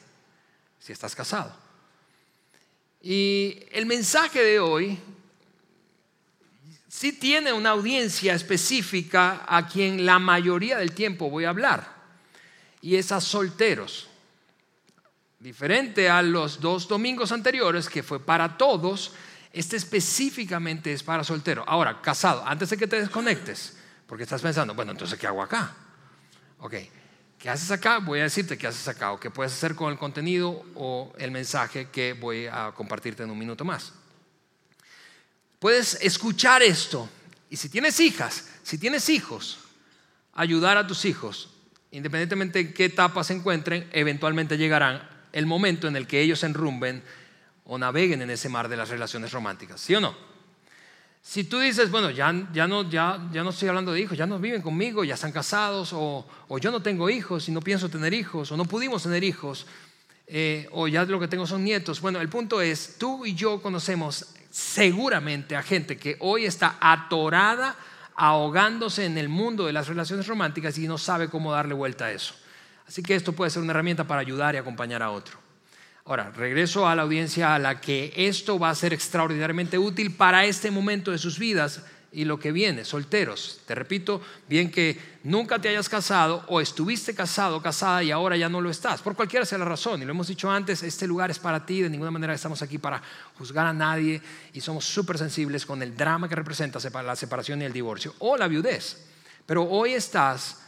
si 0.78 0.93
estás 0.93 1.14
casado. 1.14 1.55
Y 3.00 3.64
el 3.73 3.87
mensaje 3.87 4.43
de 4.43 4.61
hoy 4.61 4.99
sí 6.88 7.12
tiene 7.12 7.52
una 7.52 7.71
audiencia 7.71 8.35
específica 8.35 9.45
a 9.47 9.66
quien 9.66 10.05
la 10.05 10.19
mayoría 10.19 10.78
del 10.78 10.93
tiempo 10.93 11.31
voy 11.31 11.45
a 11.45 11.50
hablar, 11.50 11.95
y 12.81 12.97
es 12.97 13.12
a 13.12 13.21
solteros. 13.21 14.09
Diferente 15.47 16.11
a 16.11 16.23
los 16.23 16.61
dos 16.61 16.88
domingos 16.88 17.31
anteriores, 17.31 17.88
que 17.88 18.03
fue 18.03 18.19
para 18.19 18.59
todos, 18.59 19.12
este 19.53 19.76
específicamente 19.76 20.93
es 20.93 21.05
para 21.05 21.23
solteros. 21.23 21.65
Ahora, 21.69 22.03
casado, 22.03 22.45
antes 22.45 22.71
de 22.71 22.76
que 22.76 22.88
te 22.88 22.99
desconectes, 22.99 23.76
porque 24.09 24.25
estás 24.25 24.43
pensando, 24.43 24.75
bueno, 24.75 24.91
entonces, 24.91 25.17
¿qué 25.17 25.29
hago 25.29 25.41
acá? 25.41 25.73
Ok, 26.59 26.75
¿qué 27.38 27.49
haces 27.49 27.71
acá? 27.71 27.99
Voy 27.99 28.19
a 28.19 28.25
decirte 28.25 28.59
qué 28.59 28.67
haces 28.67 28.88
acá 28.88 29.12
o 29.12 29.21
qué 29.21 29.31
puedes 29.31 29.53
hacer 29.53 29.76
con 29.76 29.93
el 29.93 29.99
contenido 30.00 30.65
o 30.75 31.12
el 31.17 31.31
mensaje 31.31 31.91
que 31.93 32.15
voy 32.15 32.49
a 32.49 32.73
compartirte 32.75 33.23
en 33.23 33.31
un 33.31 33.38
minuto 33.38 33.65
más. 33.65 33.93
Puedes 35.61 35.95
escuchar 36.03 36.65
esto 36.65 37.09
y 37.50 37.57
si 37.57 37.69
tienes 37.69 38.00
hijas, 38.00 38.49
si 38.65 38.79
tienes 38.79 39.09
hijos, 39.09 39.61
ayudar 40.33 40.76
a 40.76 40.88
tus 40.88 41.05
hijos, 41.05 41.50
independientemente 41.93 42.59
en 42.59 42.75
qué 42.75 42.87
etapa 42.87 43.23
se 43.23 43.35
encuentren, 43.35 43.88
eventualmente 43.93 44.59
llegarán 44.59 45.15
el 45.37 45.45
momento 45.45 45.87
en 45.87 45.97
el 45.97 46.07
que 46.07 46.23
ellos 46.23 46.43
enrumben 46.45 47.02
o 47.66 47.76
naveguen 47.76 48.23
en 48.23 48.31
ese 48.31 48.49
mar 48.49 48.71
de 48.71 48.76
las 48.78 48.88
relaciones 48.88 49.33
románticas, 49.33 49.83
¿sí 49.83 49.95
o 49.95 50.00
no? 50.00 50.16
Si 51.21 51.45
tú 51.45 51.59
dices, 51.59 51.90
bueno, 51.90 52.11
ya, 52.11 52.33
no, 52.33 52.88
ya 52.88 53.19
no 53.19 53.50
estoy 53.50 53.69
hablando 53.69 53.93
de 53.93 54.00
hijos, 54.00 54.16
ya 54.16 54.25
no 54.25 54.38
viven 54.38 54.62
conmigo, 54.62 55.05
ya 55.05 55.12
están 55.12 55.33
casados, 55.33 55.93
o, 55.93 56.26
o 56.49 56.59
yo 56.59 56.71
no 56.71 56.81
tengo 56.81 57.11
hijos 57.11 57.50
y 57.50 57.52
no 57.52 57.61
pienso 57.61 57.90
tener 57.90 58.14
hijos, 58.14 58.50
o 58.50 58.57
no 58.57 58.64
pudimos 58.64 59.02
tener 59.02 59.25
hijos, 59.25 59.66
eh, 60.26 60.69
o 60.73 60.88
ya 60.88 61.05
lo 61.05 61.21
que 61.21 61.28
tengo 61.28 61.47
son 61.47 61.64
nietos. 61.64 62.00
Bueno, 62.00 62.19
el 62.23 62.31
punto 62.31 62.62
es, 62.62 62.97
tú 62.97 63.26
y 63.26 63.35
yo 63.35 63.61
conocemos 63.61 64.25
seguramente 64.50 65.55
a 65.55 65.62
gente 65.62 65.99
que 65.99 66.16
hoy 66.21 66.47
está 66.47 66.78
atorada 66.81 67.76
ahogándose 68.14 69.05
en 69.05 69.19
el 69.19 69.28
mundo 69.28 69.66
de 69.66 69.75
las 69.75 69.87
relaciones 69.87 70.26
románticas 70.26 70.78
y 70.78 70.88
no 70.88 70.97
sabe 70.97 71.28
cómo 71.28 71.52
darle 71.52 71.75
vuelta 71.75 72.07
a 72.07 72.12
eso. 72.12 72.35
Así 72.87 73.02
que 73.02 73.14
esto 73.14 73.33
puede 73.33 73.50
ser 73.50 73.62
una 73.62 73.73
herramienta 73.73 74.05
para 74.05 74.21
ayudar 74.21 74.55
y 74.55 74.59
acompañar 74.59 75.02
a 75.02 75.11
otro. 75.11 75.38
Ahora, 76.05 76.31
regreso 76.31 76.87
a 76.87 76.95
la 76.95 77.02
audiencia 77.02 77.55
a 77.55 77.59
la 77.59 77.81
que 77.81 78.12
esto 78.16 78.61
va 78.61 78.71
a 78.71 78.75
ser 78.76 78.93
extraordinariamente 78.93 79.76
útil 79.76 80.14
para 80.14 80.45
este 80.45 80.71
momento 80.71 81.11
de 81.11 81.19
sus 81.19 81.37
vidas 81.38 81.83
y 82.12 82.25
lo 82.25 82.38
que 82.38 82.52
viene, 82.52 82.85
solteros. 82.85 83.61
Te 83.66 83.75
repito, 83.75 84.23
bien 84.49 84.71
que 84.71 84.99
nunca 85.25 85.59
te 85.59 85.69
hayas 85.69 85.88
casado 85.88 86.45
o 86.47 86.61
estuviste 86.61 87.12
casado, 87.12 87.61
casada 87.61 88.05
y 88.05 88.12
ahora 88.12 88.37
ya 88.37 88.49
no 88.49 88.61
lo 88.61 88.71
estás, 88.71 89.02
por 89.02 89.16
cualquiera 89.16 89.45
sea 89.45 89.59
la 89.59 89.64
razón. 89.64 90.00
Y 90.00 90.05
lo 90.05 90.12
hemos 90.12 90.28
dicho 90.28 90.49
antes, 90.49 90.85
este 90.85 91.09
lugar 91.09 91.33
es 91.33 91.40
para 91.40 91.66
ti, 91.66 91.83
de 91.83 91.90
ninguna 91.90 92.12
manera 92.12 92.35
estamos 92.35 92.62
aquí 92.62 92.78
para 92.78 93.02
juzgar 93.37 93.66
a 93.66 93.73
nadie 93.73 94.23
y 94.52 94.61
somos 94.61 94.85
súper 94.85 95.19
sensibles 95.19 95.66
con 95.66 95.83
el 95.83 95.97
drama 95.97 96.28
que 96.28 96.37
representa 96.37 96.78
la 97.02 97.16
separación 97.16 97.62
y 97.62 97.64
el 97.64 97.73
divorcio 97.73 98.14
o 98.21 98.37
la 98.37 98.47
viudez. 98.47 99.09
Pero 99.45 99.64
hoy 99.64 99.95
estás 99.95 100.66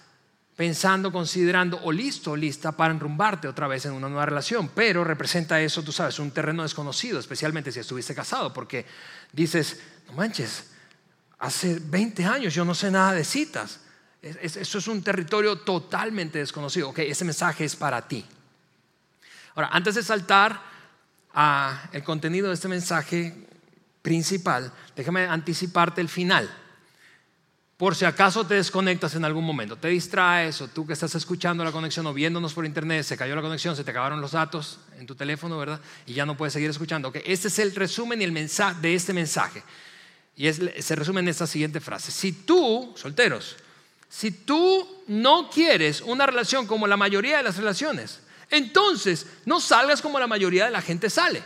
pensando, 0.58 1.12
considerando 1.12 1.78
o 1.84 1.92
listo 1.92 2.34
lista 2.34 2.72
para 2.72 2.92
enrumbarte 2.92 3.46
otra 3.46 3.68
vez 3.68 3.86
en 3.86 3.92
una 3.92 4.08
nueva 4.08 4.26
relación, 4.26 4.68
pero 4.74 5.04
representa 5.04 5.60
eso, 5.60 5.84
tú 5.84 5.92
sabes, 5.92 6.18
un 6.18 6.32
terreno 6.32 6.64
desconocido, 6.64 7.20
especialmente 7.20 7.70
si 7.70 7.78
estuviste 7.78 8.12
casado, 8.12 8.52
porque 8.52 8.84
dices, 9.32 9.80
no 10.08 10.14
manches, 10.14 10.70
hace 11.38 11.78
20 11.78 12.24
años 12.24 12.52
yo 12.52 12.64
no 12.64 12.74
sé 12.74 12.90
nada 12.90 13.12
de 13.12 13.22
citas, 13.22 13.78
eso 14.20 14.78
es 14.78 14.88
un 14.88 15.00
territorio 15.00 15.60
totalmente 15.60 16.40
desconocido, 16.40 16.88
ok, 16.88 16.98
ese 17.06 17.24
mensaje 17.24 17.64
es 17.64 17.76
para 17.76 18.08
ti. 18.08 18.26
Ahora, 19.54 19.68
antes 19.70 19.94
de 19.94 20.02
saltar 20.02 20.60
a 21.34 21.88
el 21.92 22.02
contenido 22.02 22.48
de 22.48 22.54
este 22.54 22.66
mensaje 22.66 23.46
principal, 24.02 24.72
déjame 24.96 25.24
anticiparte 25.24 26.00
el 26.00 26.08
final 26.08 26.50
por 27.78 27.94
si 27.94 28.04
acaso 28.04 28.44
te 28.44 28.54
desconectas 28.54 29.14
en 29.14 29.24
algún 29.24 29.44
momento, 29.44 29.76
te 29.76 29.86
distraes 29.86 30.60
o 30.60 30.66
tú 30.66 30.84
que 30.84 30.94
estás 30.94 31.14
escuchando 31.14 31.62
la 31.62 31.70
conexión 31.70 32.04
o 32.08 32.12
viéndonos 32.12 32.52
por 32.52 32.66
internet, 32.66 33.04
se 33.04 33.16
cayó 33.16 33.36
la 33.36 33.40
conexión, 33.40 33.76
se 33.76 33.84
te 33.84 33.92
acabaron 33.92 34.20
los 34.20 34.32
datos 34.32 34.80
en 34.98 35.06
tu 35.06 35.14
teléfono, 35.14 35.56
¿verdad? 35.56 35.80
Y 36.04 36.12
ya 36.12 36.26
no 36.26 36.36
puedes 36.36 36.52
seguir 36.52 36.68
escuchando. 36.68 37.08
Okay, 37.08 37.22
este 37.24 37.46
es 37.46 37.58
el 37.60 37.72
resumen 37.76 38.20
y 38.20 38.24
el 38.24 38.32
mensaje 38.32 38.80
de 38.80 38.94
este 38.96 39.12
mensaje. 39.12 39.62
Y 40.34 40.52
se 40.52 40.96
resume 40.96 41.20
en 41.20 41.28
esta 41.28 41.46
siguiente 41.46 41.78
frase. 41.78 42.10
Si 42.10 42.32
tú, 42.32 42.92
solteros, 42.96 43.54
si 44.08 44.32
tú 44.32 45.04
no 45.06 45.48
quieres 45.48 46.00
una 46.00 46.26
relación 46.26 46.66
como 46.66 46.88
la 46.88 46.96
mayoría 46.96 47.36
de 47.36 47.44
las 47.44 47.58
relaciones, 47.58 48.18
entonces 48.50 49.26
no 49.44 49.60
salgas 49.60 50.02
como 50.02 50.18
la 50.18 50.26
mayoría 50.26 50.64
de 50.64 50.72
la 50.72 50.82
gente 50.82 51.10
sale. 51.10 51.44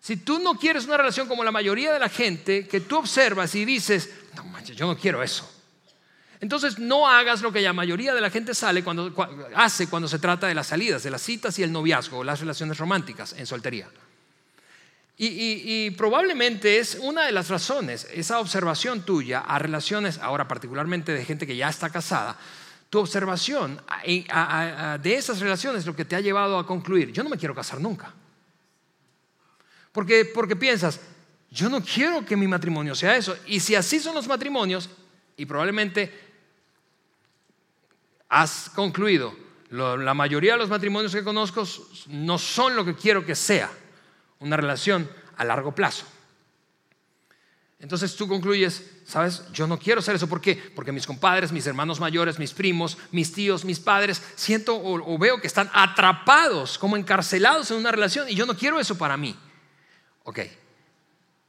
Si 0.00 0.16
tú 0.16 0.38
no 0.38 0.54
quieres 0.54 0.86
una 0.86 0.96
relación 0.96 1.28
como 1.28 1.44
la 1.44 1.52
mayoría 1.52 1.92
de 1.92 1.98
la 1.98 2.08
gente, 2.08 2.66
que 2.66 2.80
tú 2.80 2.96
observas 2.96 3.54
y 3.54 3.64
dices, 3.64 4.10
no 4.34 4.44
manches, 4.44 4.76
yo 4.76 4.86
no 4.86 4.96
quiero 4.96 5.22
eso. 5.22 5.48
Entonces 6.40 6.78
no 6.78 7.06
hagas 7.06 7.42
lo 7.42 7.52
que 7.52 7.60
la 7.60 7.74
mayoría 7.74 8.14
de 8.14 8.20
la 8.22 8.30
gente 8.30 8.54
sale 8.54 8.82
cuando, 8.82 9.14
hace 9.54 9.88
cuando 9.88 10.08
se 10.08 10.18
trata 10.18 10.46
de 10.46 10.54
las 10.54 10.68
salidas, 10.68 11.02
de 11.02 11.10
las 11.10 11.20
citas 11.20 11.58
y 11.58 11.62
el 11.62 11.70
noviazgo, 11.70 12.24
las 12.24 12.40
relaciones 12.40 12.78
románticas 12.78 13.34
en 13.34 13.46
soltería. 13.46 13.88
y, 15.18 15.90
probablemente 15.90 16.78
es 16.78 16.94
una 16.94 17.26
de 17.26 17.32
las 17.32 17.50
razones, 17.50 18.08
esa 18.10 18.40
observación 18.40 19.02
tuya 19.02 19.40
a 19.40 19.58
relaciones, 19.58 20.16
ahora 20.16 20.48
particularmente 20.48 21.12
de 21.12 21.26
gente 21.26 21.46
que 21.46 21.56
ya 21.56 21.68
está 21.68 21.90
casada, 21.90 22.38
tu 22.88 22.98
observación 22.98 23.82
de 24.02 25.14
esas 25.14 25.40
relaciones 25.40 25.84
lo 25.84 25.94
que 25.94 26.06
te 26.06 26.16
ha 26.16 26.20
llevado 26.20 26.58
a 26.58 26.66
concluir, 26.66 27.12
yo 27.12 27.22
no 27.22 27.28
me 27.28 27.36
quiero 27.36 27.54
casar 27.54 27.82
nunca. 27.82 28.14
Porque, 29.92 30.24
porque 30.24 30.56
piensas, 30.56 31.00
yo 31.50 31.68
no 31.68 31.82
quiero 31.82 32.24
que 32.24 32.36
mi 32.36 32.46
matrimonio 32.46 32.94
sea 32.94 33.16
eso. 33.16 33.36
Y 33.46 33.60
si 33.60 33.74
así 33.74 33.98
son 33.98 34.14
los 34.14 34.28
matrimonios, 34.28 34.88
y 35.36 35.46
probablemente 35.46 36.12
has 38.28 38.70
concluido, 38.70 39.34
la 39.70 40.14
mayoría 40.14 40.52
de 40.52 40.58
los 40.58 40.68
matrimonios 40.68 41.12
que 41.12 41.24
conozco 41.24 41.64
no 42.08 42.38
son 42.38 42.76
lo 42.76 42.84
que 42.84 42.94
quiero 42.94 43.24
que 43.24 43.34
sea, 43.34 43.70
una 44.38 44.56
relación 44.56 45.10
a 45.36 45.44
largo 45.44 45.74
plazo. 45.74 46.06
Entonces 47.78 48.14
tú 48.14 48.28
concluyes, 48.28 48.84
¿sabes? 49.06 49.42
Yo 49.52 49.66
no 49.66 49.78
quiero 49.78 50.00
hacer 50.00 50.14
eso. 50.14 50.28
¿Por 50.28 50.40
qué? 50.42 50.54
Porque 50.76 50.92
mis 50.92 51.06
compadres, 51.06 51.50
mis 51.50 51.66
hermanos 51.66 51.98
mayores, 51.98 52.38
mis 52.38 52.52
primos, 52.52 52.98
mis 53.10 53.32
tíos, 53.32 53.64
mis 53.64 53.80
padres, 53.80 54.22
siento 54.34 54.78
o 54.78 55.18
veo 55.18 55.40
que 55.40 55.46
están 55.46 55.70
atrapados, 55.72 56.76
como 56.76 56.98
encarcelados 56.98 57.70
en 57.70 57.78
una 57.78 57.90
relación 57.90 58.28
y 58.28 58.34
yo 58.34 58.44
no 58.44 58.54
quiero 58.54 58.78
eso 58.78 58.98
para 58.98 59.16
mí. 59.16 59.34
Ok, 60.30 60.38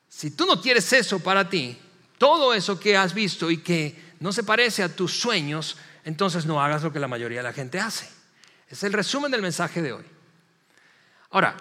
si 0.10 0.32
tú 0.32 0.48
no 0.48 0.60
quieres 0.60 0.92
eso 0.92 1.20
para 1.20 1.48
ti, 1.48 1.78
todo 2.18 2.52
eso 2.52 2.80
que 2.80 2.98
has 2.98 3.14
visto 3.14 3.52
y 3.52 3.58
que 3.58 3.96
no 4.20 4.34
se 4.34 4.42
parece 4.42 4.82
a 4.82 4.90
tus 4.90 5.20
sueños, 5.20 5.78
entonces 6.04 6.48
no 6.48 6.60
hagas 6.60 6.82
lo 6.82 6.92
que 6.92 6.98
la 6.98 7.08
mayoría 7.08 7.42
de 7.42 7.44
la 7.44 7.54
gente 7.54 7.80
hace. 7.80 8.10
Es 8.68 8.82
el 8.82 8.92
resumen 8.92 9.30
del 9.30 9.44
mensaje 9.44 9.84
de 9.84 9.94
hoy. 9.94 10.04
Ahora, 11.30 11.56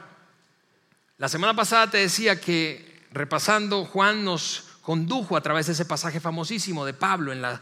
la 1.19 1.29
semana 1.29 1.55
pasada 1.55 1.91
te 1.91 1.99
decía 1.99 2.41
que 2.41 3.05
repasando, 3.11 3.85
Juan 3.85 4.25
nos 4.25 4.65
condujo 4.81 5.37
a 5.37 5.43
través 5.43 5.67
de 5.67 5.75
ese 5.75 5.85
pasaje 5.85 6.21
famosísimo 6.21 6.87
de 6.87 6.95
Pablo 6.95 7.33
en 7.33 7.43
la 7.43 7.61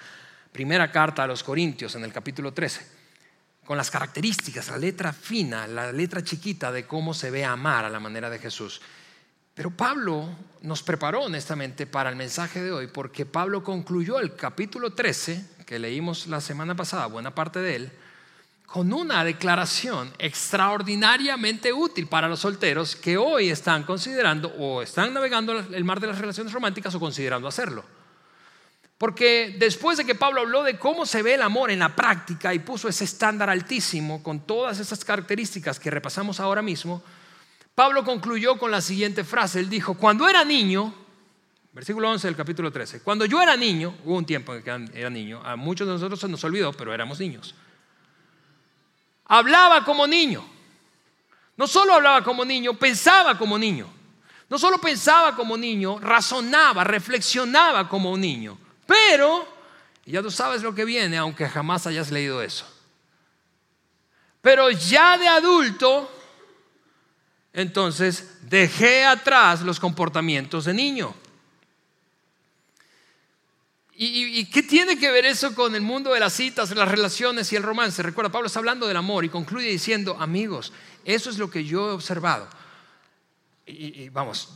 primera 0.53 0.93
carta 0.93 1.25
a 1.25 1.27
los 1.27 1.43
Corintios, 1.43 1.97
en 1.97 2.05
el 2.05 2.13
capítulo 2.13 2.53
13, 2.53 2.87
con 3.65 3.77
las 3.77 3.91
características, 3.91 4.69
la 4.69 4.79
letra 4.79 5.13
fina, 5.13 5.67
la 5.67 5.91
letra 5.91 6.23
chiquita 6.23 6.71
de 6.71 6.87
cómo 6.87 7.13
se 7.13 7.33
ve 7.33 7.45
amar 7.45 7.85
a 7.85 7.91
la 7.91 7.99
manera 7.99 8.31
de 8.31 8.39
Jesús. 8.39 8.81
Pero 9.59 9.73
Pablo 9.73 10.25
nos 10.63 10.85
preparó 10.85 11.25
honestamente 11.25 11.85
para 11.85 12.11
el 12.11 12.15
mensaje 12.15 12.63
de 12.63 12.71
hoy 12.71 12.87
porque 12.87 13.27
Pablo 13.27 13.65
concluyó 13.65 14.21
el 14.21 14.37
capítulo 14.37 14.93
13, 14.93 15.45
que 15.67 15.81
leímos 15.81 16.29
la 16.29 16.41
semana 16.41 16.77
pasada, 16.77 17.07
buena 17.07 17.35
parte 17.35 17.59
de 17.59 17.75
él, 17.75 17.93
con 18.67 18.93
una 18.93 19.25
declaración 19.25 20.13
extraordinariamente 20.21 21.73
útil 21.73 22.07
para 22.07 22.29
los 22.29 22.39
solteros 22.39 22.95
que 22.95 23.17
hoy 23.17 23.51
están 23.51 23.83
considerando 23.83 24.47
o 24.61 24.81
están 24.81 25.13
navegando 25.13 25.59
el 25.59 25.85
mar 25.85 25.99
de 25.99 26.07
las 26.07 26.21
relaciones 26.21 26.53
románticas 26.53 26.95
o 26.95 27.01
considerando 27.01 27.49
hacerlo. 27.49 27.85
Porque 28.97 29.57
después 29.59 29.99
de 29.99 30.05
que 30.05 30.15
Pablo 30.15 30.43
habló 30.43 30.63
de 30.63 30.79
cómo 30.79 31.05
se 31.05 31.23
ve 31.23 31.35
el 31.35 31.43
amor 31.43 31.73
en 31.73 31.81
la 31.81 31.97
práctica 31.97 32.55
y 32.55 32.61
puso 32.61 32.89
ese 32.89 33.03
estándar 33.03 33.51
altísimo 33.51 34.23
con 34.23 34.39
todas 34.39 34.79
esas 34.79 35.05
características 35.05 35.81
que 35.81 35.91
repasamos 35.91 36.39
ahora 36.39 36.63
mismo, 36.63 37.03
Pablo 37.79 38.03
concluyó 38.03 38.59
con 38.59 38.73
la 38.73 38.81
siguiente 38.81 39.23
frase. 39.23 39.61
Él 39.61 39.71
dijo, 39.71 39.95
cuando 39.95 40.29
era 40.29 40.45
niño, 40.45 40.93
versículo 41.73 42.11
11 42.11 42.27
del 42.27 42.35
capítulo 42.35 42.73
13, 42.73 43.05
cuando 43.05 43.25
yo 43.25 43.41
era 43.41 43.57
niño, 43.57 43.95
hubo 44.05 44.17
un 44.17 44.27
tiempo 44.27 44.53
en 44.53 44.65
que 44.65 44.99
era 44.99 45.09
niño, 45.09 45.41
a 45.45 45.55
muchos 45.55 45.87
de 45.87 45.93
nosotros 45.93 46.19
se 46.19 46.27
nos 46.27 46.43
olvidó, 46.43 46.73
pero 46.73 46.93
éramos 46.93 47.21
niños. 47.21 47.55
Hablaba 49.27 49.85
como 49.85 50.09
niño. 50.09 50.45
No 51.57 51.69
solo 51.69 51.95
hablaba 51.95 52.25
como 52.25 52.45
niño, 52.45 52.75
pensaba 52.75 53.39
como 53.39 53.57
niño. 53.57 53.89
No 54.49 54.59
solo 54.59 54.79
pensaba 54.79 55.37
como 55.37 55.57
niño, 55.57 56.01
razonaba, 56.01 56.83
reflexionaba 56.83 57.89
como 57.89 58.11
un 58.11 58.21
niño. 58.21 58.59
Pero, 58.89 59.47
y 60.05 60.11
ya 60.11 60.21
tú 60.21 60.33
sabes 60.33 60.65
lo 60.65 60.75
que 60.75 60.85
viene, 60.85 61.17
aunque 61.17 61.49
jamás 61.49 61.87
hayas 61.87 62.11
leído 62.11 62.43
eso. 62.43 62.67
Pero 64.43 64.69
ya 64.69 65.17
de 65.17 65.29
adulto, 65.29 66.18
entonces 67.59 68.25
dejé 68.43 69.05
atrás 69.05 69.63
los 69.63 69.81
comportamientos 69.81 70.65
de 70.65 70.75
niño. 70.75 71.15
¿Y, 74.01 74.45
qué 74.45 74.63
tiene 74.63 74.97
que 74.97 75.11
ver 75.11 75.27
eso 75.27 75.57
con 75.57 75.75
el 75.75 75.81
mundo 75.83 76.13
de 76.13 76.21
las 76.21 76.33
citas, 76.33 76.71
las 76.71 76.89
relaciones 76.89 77.53
y 77.53 77.57
el 77.57 77.65
romance? 77.65 78.01
Recuerda, 78.01 78.31
Pablo 78.31 78.47
está 78.47 78.61
hablando 78.61 78.87
del 78.87 78.97
amor 78.97 79.25
y 79.25 79.29
concluye 79.29 79.69
diciendo, 79.69 80.17
amigos, 80.21 80.73
eso 81.05 81.31
es 81.31 81.39
lo 81.39 81.51
que 81.51 81.65
yo 81.65 81.89
he 81.89 81.93
observado. 81.95 82.49
Y, 83.67 84.09
vamos, 84.11 84.51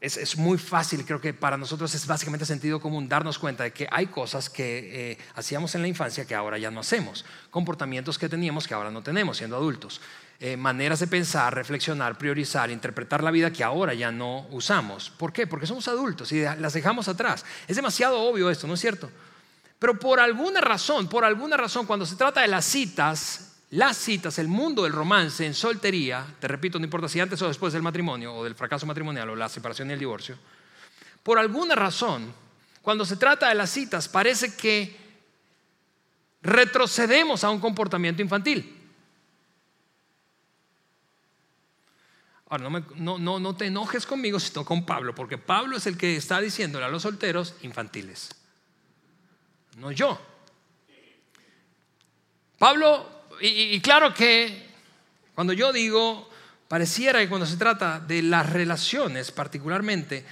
es, 0.00 0.36
muy 0.36 0.58
fácil, 0.58 1.04
creo 1.04 1.20
que 1.20 1.32
para 1.32 1.56
nosotros 1.56 1.94
es 1.94 2.08
básicamente 2.08 2.44
sentido 2.44 2.80
común 2.80 3.08
darnos 3.08 3.38
cuenta 3.38 3.62
de 3.62 3.72
que 3.72 3.86
hay 3.88 4.06
cosas 4.06 4.50
que 4.50 5.12
eh, 5.12 5.18
hacíamos 5.36 5.76
en 5.76 5.82
la 5.82 5.88
infancia 5.88 6.26
que 6.26 6.34
ahora 6.34 6.58
ya 6.58 6.72
no 6.72 6.80
hacemos, 6.80 7.24
comportamientos 7.52 8.18
que 8.18 8.28
teníamos 8.28 8.66
que 8.66 8.74
ahora 8.74 8.90
no 8.90 9.00
tenemos 9.00 9.36
siendo 9.36 9.54
adultos. 9.54 10.00
Eh, 10.44 10.56
maneras 10.56 10.98
de 10.98 11.06
pensar, 11.06 11.54
reflexionar, 11.54 12.18
priorizar, 12.18 12.68
interpretar 12.68 13.22
la 13.22 13.30
vida 13.30 13.52
que 13.52 13.62
ahora 13.62 13.94
ya 13.94 14.10
no 14.10 14.48
usamos. 14.50 15.08
¿Por 15.08 15.32
qué? 15.32 15.46
Porque 15.46 15.68
somos 15.68 15.86
adultos 15.86 16.32
y 16.32 16.40
las 16.40 16.72
dejamos 16.72 17.06
atrás. 17.06 17.44
Es 17.68 17.76
demasiado 17.76 18.20
obvio 18.20 18.50
esto, 18.50 18.66
¿no 18.66 18.74
es 18.74 18.80
cierto? 18.80 19.08
Pero 19.78 20.00
por 20.00 20.18
alguna 20.18 20.60
razón, 20.60 21.06
por 21.06 21.24
alguna 21.24 21.56
razón, 21.56 21.86
cuando 21.86 22.04
se 22.04 22.16
trata 22.16 22.40
de 22.40 22.48
las 22.48 22.64
citas, 22.64 23.52
las 23.70 23.96
citas, 23.96 24.36
el 24.40 24.48
mundo 24.48 24.82
del 24.82 24.92
romance 24.92 25.46
en 25.46 25.54
soltería, 25.54 26.26
te 26.40 26.48
repito, 26.48 26.76
no 26.80 26.86
importa 26.86 27.08
si 27.08 27.20
antes 27.20 27.40
o 27.40 27.46
después 27.46 27.72
del 27.72 27.82
matrimonio 27.82 28.34
o 28.34 28.42
del 28.42 28.56
fracaso 28.56 28.84
matrimonial 28.84 29.30
o 29.30 29.36
la 29.36 29.48
separación 29.48 29.90
y 29.90 29.92
el 29.92 30.00
divorcio, 30.00 30.36
por 31.22 31.38
alguna 31.38 31.76
razón, 31.76 32.34
cuando 32.82 33.04
se 33.04 33.14
trata 33.14 33.48
de 33.48 33.54
las 33.54 33.70
citas, 33.70 34.08
parece 34.08 34.56
que 34.56 34.96
retrocedemos 36.42 37.44
a 37.44 37.50
un 37.50 37.60
comportamiento 37.60 38.22
infantil. 38.22 38.81
Ahora, 42.52 42.68
no, 42.96 43.16
no, 43.16 43.38
no, 43.40 43.56
te 43.56 43.64
enojes 43.64 44.04
conmigo, 44.04 44.38
sino 44.38 44.62
con 44.62 44.84
Pablo, 44.84 45.14
porque 45.14 45.38
Pablo 45.38 45.78
es 45.78 45.86
el 45.86 45.96
que 45.96 46.16
está 46.16 46.38
diciéndole 46.38 46.84
a 46.84 46.90
los 46.90 47.00
solteros 47.00 47.54
infantiles, 47.62 48.28
no 49.78 49.90
yo. 49.90 50.20
Pablo, 52.58 53.22
y, 53.40 53.80
claro 53.80 54.12
que 54.12 54.68
cuando 55.34 55.54
yo 55.54 55.72
digo, 55.72 56.28
pareciera 56.68 57.20
que 57.20 57.30
cuando 57.30 57.46
se 57.46 57.56
trata 57.56 57.98
de 58.00 58.20
las 58.20 58.50
relaciones, 58.50 59.30
particularmente 59.30 60.26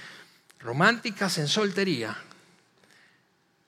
románticas 0.59 1.39
en 1.39 1.47
soltería, 1.47 2.15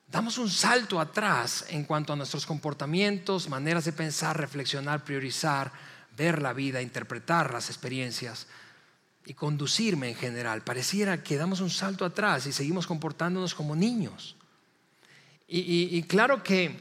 damos 0.06 0.38
un 0.38 0.48
salto 0.48 1.00
atrás 1.00 1.64
en 1.70 1.82
cuanto 1.82 2.12
a 2.12 2.16
nuestros 2.16 2.46
comportamientos, 2.46 3.48
maneras 3.48 3.84
de 3.84 3.92
pensar, 3.92 4.38
reflexionar, 4.38 5.02
priorizar 5.02 5.72
ver 6.16 6.42
la 6.42 6.52
vida, 6.52 6.82
interpretar 6.82 7.52
las 7.52 7.70
experiencias 7.70 8.46
y 9.26 9.34
conducirme 9.34 10.10
en 10.10 10.14
general. 10.14 10.62
Pareciera 10.62 11.22
que 11.22 11.36
damos 11.36 11.60
un 11.60 11.70
salto 11.70 12.04
atrás 12.04 12.46
y 12.46 12.52
seguimos 12.52 12.86
comportándonos 12.86 13.54
como 13.54 13.74
niños. 13.74 14.36
Y, 15.46 16.02
claro 16.04 16.42
que 16.42 16.80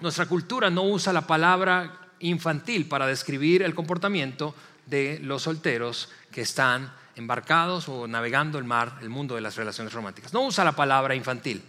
nuestra 0.00 0.26
cultura 0.26 0.68
no 0.68 0.82
usa 0.82 1.12
la 1.12 1.26
palabra 1.26 2.10
infantil 2.20 2.86
para 2.86 3.06
describir 3.06 3.62
el 3.62 3.74
comportamiento 3.74 4.54
de 4.86 5.20
los 5.22 5.42
solteros 5.42 6.10
que 6.30 6.42
están 6.42 6.92
embarcados 7.16 7.88
o 7.88 8.06
navegando 8.06 8.58
el 8.58 8.64
mar, 8.64 8.98
el 9.00 9.08
mundo 9.08 9.36
de 9.36 9.40
las 9.40 9.56
relaciones 9.56 9.92
románticas. 9.92 10.34
No 10.34 10.42
usa 10.42 10.64
la 10.64 10.72
palabra 10.72 11.14
infantil. 11.14 11.62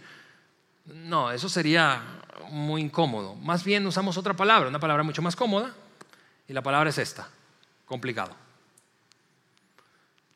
No, 0.86 1.30
eso 1.30 1.48
sería 1.48 2.02
muy 2.50 2.82
incómodo. 2.82 3.34
Más 3.36 3.64
bien 3.64 3.86
usamos 3.86 4.16
otra 4.16 4.34
palabra, 4.34 4.68
una 4.68 4.80
palabra 4.80 5.04
mucho 5.04 5.22
más 5.22 5.36
cómoda, 5.36 5.72
y 6.48 6.52
la 6.52 6.62
palabra 6.62 6.90
es 6.90 6.98
esta, 6.98 7.28
complicado. 7.84 8.34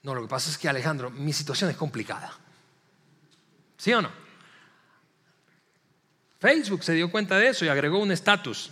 No, 0.03 0.15
lo 0.15 0.23
que 0.23 0.29
pasa 0.29 0.51
es 0.51 0.57
que 0.57 0.69
Alejandro, 0.69 1.11
mi 1.11 1.33
situación 1.33 1.71
es 1.71 1.77
complicada. 1.77 2.33
¿Sí 3.77 3.93
o 3.93 4.03
no? 4.03 4.11
Facebook 6.41 6.83
se 6.83 6.95
dio 6.95 7.11
cuenta 7.11 7.37
de 7.37 7.49
eso 7.49 7.65
y 7.65 7.69
agregó 7.69 7.99
un 7.99 8.11
estatus. 8.11 8.71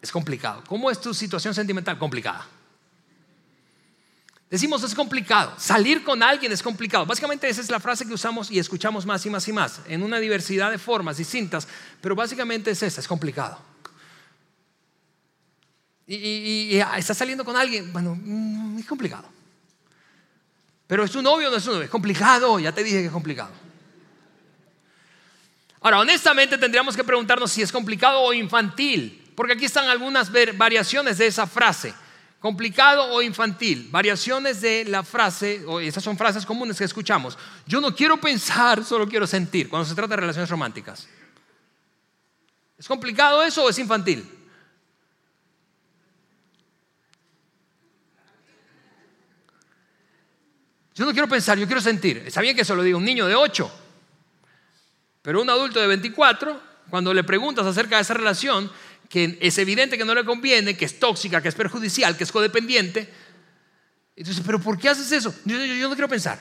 Es 0.00 0.12
complicado. 0.12 0.62
¿Cómo 0.68 0.90
es 0.90 1.00
tu 1.00 1.12
situación 1.12 1.52
sentimental? 1.52 1.98
Complicada. 1.98 2.46
Decimos 4.48 4.84
es 4.84 4.94
complicado. 4.94 5.54
Salir 5.58 6.04
con 6.04 6.22
alguien 6.22 6.52
es 6.52 6.62
complicado. 6.62 7.04
Básicamente 7.04 7.48
esa 7.48 7.60
es 7.60 7.70
la 7.70 7.80
frase 7.80 8.06
que 8.06 8.14
usamos 8.14 8.48
y 8.52 8.60
escuchamos 8.60 9.04
más 9.04 9.26
y 9.26 9.30
más 9.30 9.48
y 9.48 9.52
más, 9.52 9.80
en 9.88 10.04
una 10.04 10.20
diversidad 10.20 10.70
de 10.70 10.78
formas 10.78 11.16
distintas, 11.16 11.66
pero 12.00 12.14
básicamente 12.14 12.70
es 12.70 12.82
esa, 12.84 13.00
es 13.00 13.08
complicado 13.08 13.58
y, 16.06 16.76
está 16.96 17.14
saliendo 17.14 17.44
con 17.44 17.56
alguien, 17.56 17.92
bueno, 17.92 18.16
mm, 18.20 18.78
es 18.78 18.86
complicado. 18.86 19.28
Pero 20.86 21.02
es 21.02 21.10
tu 21.10 21.20
novio 21.20 21.48
o 21.48 21.50
no 21.50 21.56
es 21.56 21.64
tu 21.64 21.70
novio, 21.70 21.84
es 21.84 21.90
complicado, 21.90 22.60
ya 22.60 22.72
te 22.72 22.84
dije 22.84 23.00
que 23.00 23.06
es 23.06 23.12
complicado. 23.12 23.50
Ahora, 25.80 26.00
honestamente 26.00 26.58
tendríamos 26.58 26.96
que 26.96 27.04
preguntarnos 27.04 27.50
si 27.50 27.62
es 27.62 27.72
complicado 27.72 28.20
o 28.20 28.32
infantil, 28.32 29.32
porque 29.34 29.54
aquí 29.54 29.64
están 29.64 29.88
algunas 29.88 30.30
variaciones 30.56 31.18
de 31.18 31.26
esa 31.26 31.46
frase. 31.46 31.92
Complicado 32.38 33.12
o 33.12 33.22
infantil, 33.22 33.88
variaciones 33.90 34.60
de 34.60 34.84
la 34.84 35.02
frase, 35.02 35.64
o 35.66 35.80
esas 35.80 36.04
son 36.04 36.16
frases 36.16 36.46
comunes 36.46 36.78
que 36.78 36.84
escuchamos. 36.84 37.36
Yo 37.66 37.80
no 37.80 37.94
quiero 37.94 38.20
pensar, 38.20 38.84
solo 38.84 39.08
quiero 39.08 39.26
sentir, 39.26 39.68
cuando 39.68 39.88
se 39.88 39.94
trata 39.94 40.14
de 40.14 40.20
relaciones 40.20 40.50
románticas. 40.50 41.08
¿Es 42.78 42.86
complicado 42.86 43.42
eso 43.42 43.64
o 43.64 43.70
es 43.70 43.78
infantil? 43.78 44.35
Yo 50.96 51.04
no 51.04 51.12
quiero 51.12 51.28
pensar, 51.28 51.58
yo 51.58 51.66
quiero 51.66 51.82
sentir. 51.82 52.24
Está 52.26 52.40
bien 52.40 52.56
que 52.56 52.62
eso 52.62 52.74
lo 52.74 52.82
diga 52.82 52.96
un 52.96 53.04
niño 53.04 53.26
de 53.26 53.34
8, 53.34 53.70
pero 55.20 55.42
un 55.42 55.50
adulto 55.50 55.78
de 55.78 55.86
24, 55.86 56.58
cuando 56.88 57.12
le 57.12 57.22
preguntas 57.22 57.66
acerca 57.66 57.96
de 57.96 58.02
esa 58.02 58.14
relación, 58.14 58.72
que 59.10 59.36
es 59.42 59.58
evidente 59.58 59.98
que 59.98 60.06
no 60.06 60.14
le 60.14 60.24
conviene, 60.24 60.74
que 60.74 60.86
es 60.86 60.98
tóxica, 60.98 61.42
que 61.42 61.48
es 61.48 61.54
perjudicial, 61.54 62.16
que 62.16 62.24
es 62.24 62.32
codependiente, 62.32 63.12
entonces, 64.16 64.42
¿pero 64.44 64.58
por 64.58 64.78
qué 64.78 64.88
haces 64.88 65.12
eso? 65.12 65.34
Yo, 65.44 65.62
yo 65.62 65.88
no 65.90 65.94
quiero 65.94 66.08
pensar. 66.08 66.40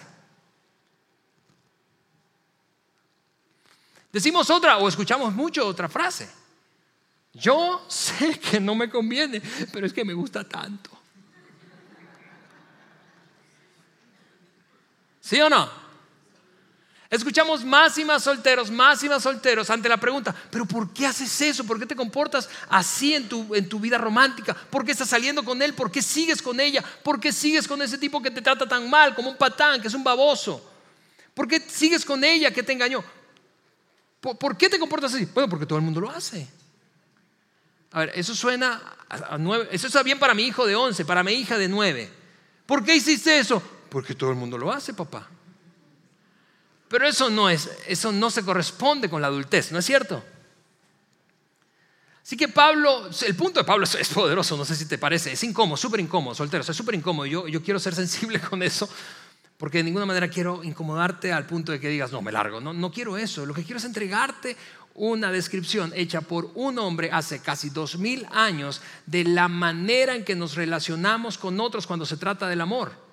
Decimos 4.14 4.50
otra 4.50 4.78
o 4.78 4.88
escuchamos 4.88 5.34
mucho 5.34 5.68
otra 5.68 5.90
frase. 5.90 6.30
Yo 7.34 7.86
sé 7.90 8.40
que 8.40 8.62
no 8.62 8.74
me 8.74 8.90
conviene, 8.90 9.42
pero 9.74 9.86
es 9.86 9.92
que 9.92 10.06
me 10.06 10.14
gusta 10.14 10.48
tanto. 10.48 10.95
¿Sí 15.26 15.42
o 15.42 15.50
no? 15.50 15.68
Escuchamos 17.10 17.66
más 17.66 17.98
y 17.98 18.06
más 18.06 18.24
solteros, 18.24 18.70
más 18.70 19.02
y 19.02 19.10
más 19.10 19.24
solteros 19.24 19.68
ante 19.72 19.90
la 19.90 19.98
pregunta, 19.98 20.36
pero 20.52 20.66
¿por 20.66 20.94
qué 20.94 21.08
haces 21.08 21.42
eso? 21.42 21.64
¿Por 21.64 21.80
qué 21.80 21.88
te 21.88 21.96
comportas 21.96 22.48
así 22.70 23.16
en 23.16 23.28
tu, 23.28 23.56
en 23.56 23.68
tu 23.68 23.80
vida 23.80 23.98
romántica? 23.98 24.54
¿Por 24.54 24.86
qué 24.86 24.92
estás 24.92 25.10
saliendo 25.10 25.44
con 25.44 25.64
él? 25.64 25.74
¿Por 25.74 25.92
qué 25.92 26.04
sigues 26.04 26.44
con 26.44 26.60
ella? 26.60 26.84
¿Por 27.02 27.20
qué 27.20 27.32
sigues 27.32 27.68
con 27.68 27.82
ese 27.82 27.98
tipo 27.98 28.22
que 28.22 28.30
te 28.30 28.40
trata 28.40 28.68
tan 28.68 28.88
mal, 28.88 29.16
como 29.16 29.32
un 29.32 29.36
patán, 29.36 29.82
que 29.82 29.88
es 29.88 29.96
un 29.96 30.04
baboso? 30.04 30.64
¿Por 31.34 31.48
qué 31.48 31.60
sigues 31.60 32.06
con 32.06 32.24
ella 32.24 32.52
que 32.52 32.62
te 32.62 32.74
engañó? 32.74 33.04
¿Por, 34.20 34.56
qué 34.56 34.70
te 34.70 34.78
comportas 34.78 35.16
así? 35.16 35.26
Bueno, 35.34 35.50
porque 35.50 35.66
todo 35.66 35.80
el 35.80 35.86
mundo 35.86 36.02
lo 36.02 36.12
hace. 36.12 36.48
A 37.94 38.02
ver, 38.02 38.12
eso 38.14 38.36
suena 38.36 38.96
a, 39.10 39.40
nueve, 39.40 39.70
eso 39.72 39.88
está 39.88 40.04
bien 40.04 40.20
para 40.20 40.36
mi 40.36 40.44
hijo 40.44 40.68
de 40.68 40.76
once, 40.76 41.04
para 41.04 41.24
mi 41.24 41.34
hija 41.34 41.58
de 41.58 41.68
nueve. 41.68 42.12
¿Por 42.68 42.84
qué 42.84 42.96
hiciste 42.96 43.40
eso? 43.40 43.62
Porque 43.96 44.14
todo 44.14 44.30
el 44.30 44.36
mundo 44.36 44.58
lo 44.58 44.74
hace, 44.74 44.94
papá. 44.94 45.26
Pero 46.90 47.08
eso 47.08 47.30
no 47.30 47.50
es, 47.50 47.70
eso 47.88 48.12
no 48.12 48.30
se 48.30 48.44
corresponde 48.44 49.10
con 49.10 49.22
la 49.22 49.28
adultez, 49.28 49.72
¿no 49.72 49.80
es 49.80 49.86
cierto? 49.86 50.22
Así 52.22 52.36
que 52.36 52.50
Pablo, 52.50 53.10
el 53.26 53.36
punto 53.38 53.62
de 53.62 53.64
Pablo 53.64 53.86
es, 53.86 54.10
poderoso, 54.10 54.58
no 54.58 54.66
sé 54.66 54.76
si 54.76 54.86
te 54.86 54.98
parece, 54.98 55.32
es 55.32 55.42
incómodo, 55.46 55.78
súper 55.78 56.02
incómodo, 56.02 56.36
soltero, 56.36 56.62
es 56.62 56.76
súper 56.76 56.96
incómodo. 56.96 57.26
Yo, 57.26 57.48
yo 57.48 57.64
quiero 57.64 57.80
ser 57.80 57.96
sensible 57.96 58.42
con 58.42 58.62
eso, 58.64 58.90
porque 59.56 59.78
de 59.78 59.86
ninguna 59.86 60.06
manera 60.06 60.28
quiero 60.28 60.62
incomodarte 60.62 61.32
al 61.32 61.46
punto 61.46 61.72
de 61.72 61.80
que 61.80 61.88
digas, 61.88 62.12
no, 62.12 62.22
me 62.22 62.34
largo, 62.34 62.60
no, 62.60 62.74
no 62.74 62.92
quiero 62.92 63.16
eso. 63.16 63.46
Lo 63.46 63.54
que 63.54 63.64
quiero 63.64 63.78
es 63.78 63.86
entregarte 63.86 64.58
una 64.96 65.32
descripción 65.32 65.94
hecha 65.96 66.20
por 66.20 66.52
un 66.56 66.80
hombre 66.80 67.12
hace 67.14 67.40
casi 67.40 67.70
dos 67.70 67.98
mil 67.98 68.28
años 68.34 68.82
de 69.06 69.24
la 69.24 69.48
manera 69.48 70.16
en 70.16 70.26
que 70.26 70.36
nos 70.36 70.56
relacionamos 70.56 71.38
con 71.38 71.62
otros 71.62 71.88
cuando 71.88 72.06
se 72.06 72.18
trata 72.18 72.50
del 72.50 72.60
amor. 72.60 73.05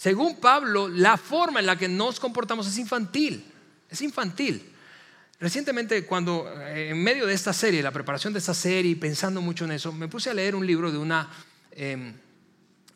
Según 0.00 0.36
Pablo, 0.36 0.88
la 0.88 1.18
forma 1.18 1.60
en 1.60 1.66
la 1.66 1.76
que 1.76 1.86
nos 1.86 2.18
comportamos 2.18 2.66
es 2.66 2.78
infantil, 2.78 3.44
es 3.86 4.00
infantil. 4.00 4.72
Recientemente, 5.38 6.06
cuando 6.06 6.50
eh, 6.50 6.88
en 6.88 7.04
medio 7.04 7.26
de 7.26 7.34
esta 7.34 7.52
serie, 7.52 7.82
la 7.82 7.90
preparación 7.90 8.32
de 8.32 8.38
esta 8.38 8.54
serie 8.54 8.96
pensando 8.96 9.42
mucho 9.42 9.66
en 9.66 9.72
eso, 9.72 9.92
me 9.92 10.08
puse 10.08 10.30
a 10.30 10.32
leer 10.32 10.54
un 10.54 10.66
libro 10.66 10.90
de 10.90 10.96
una, 10.96 11.28
em, 11.72 12.14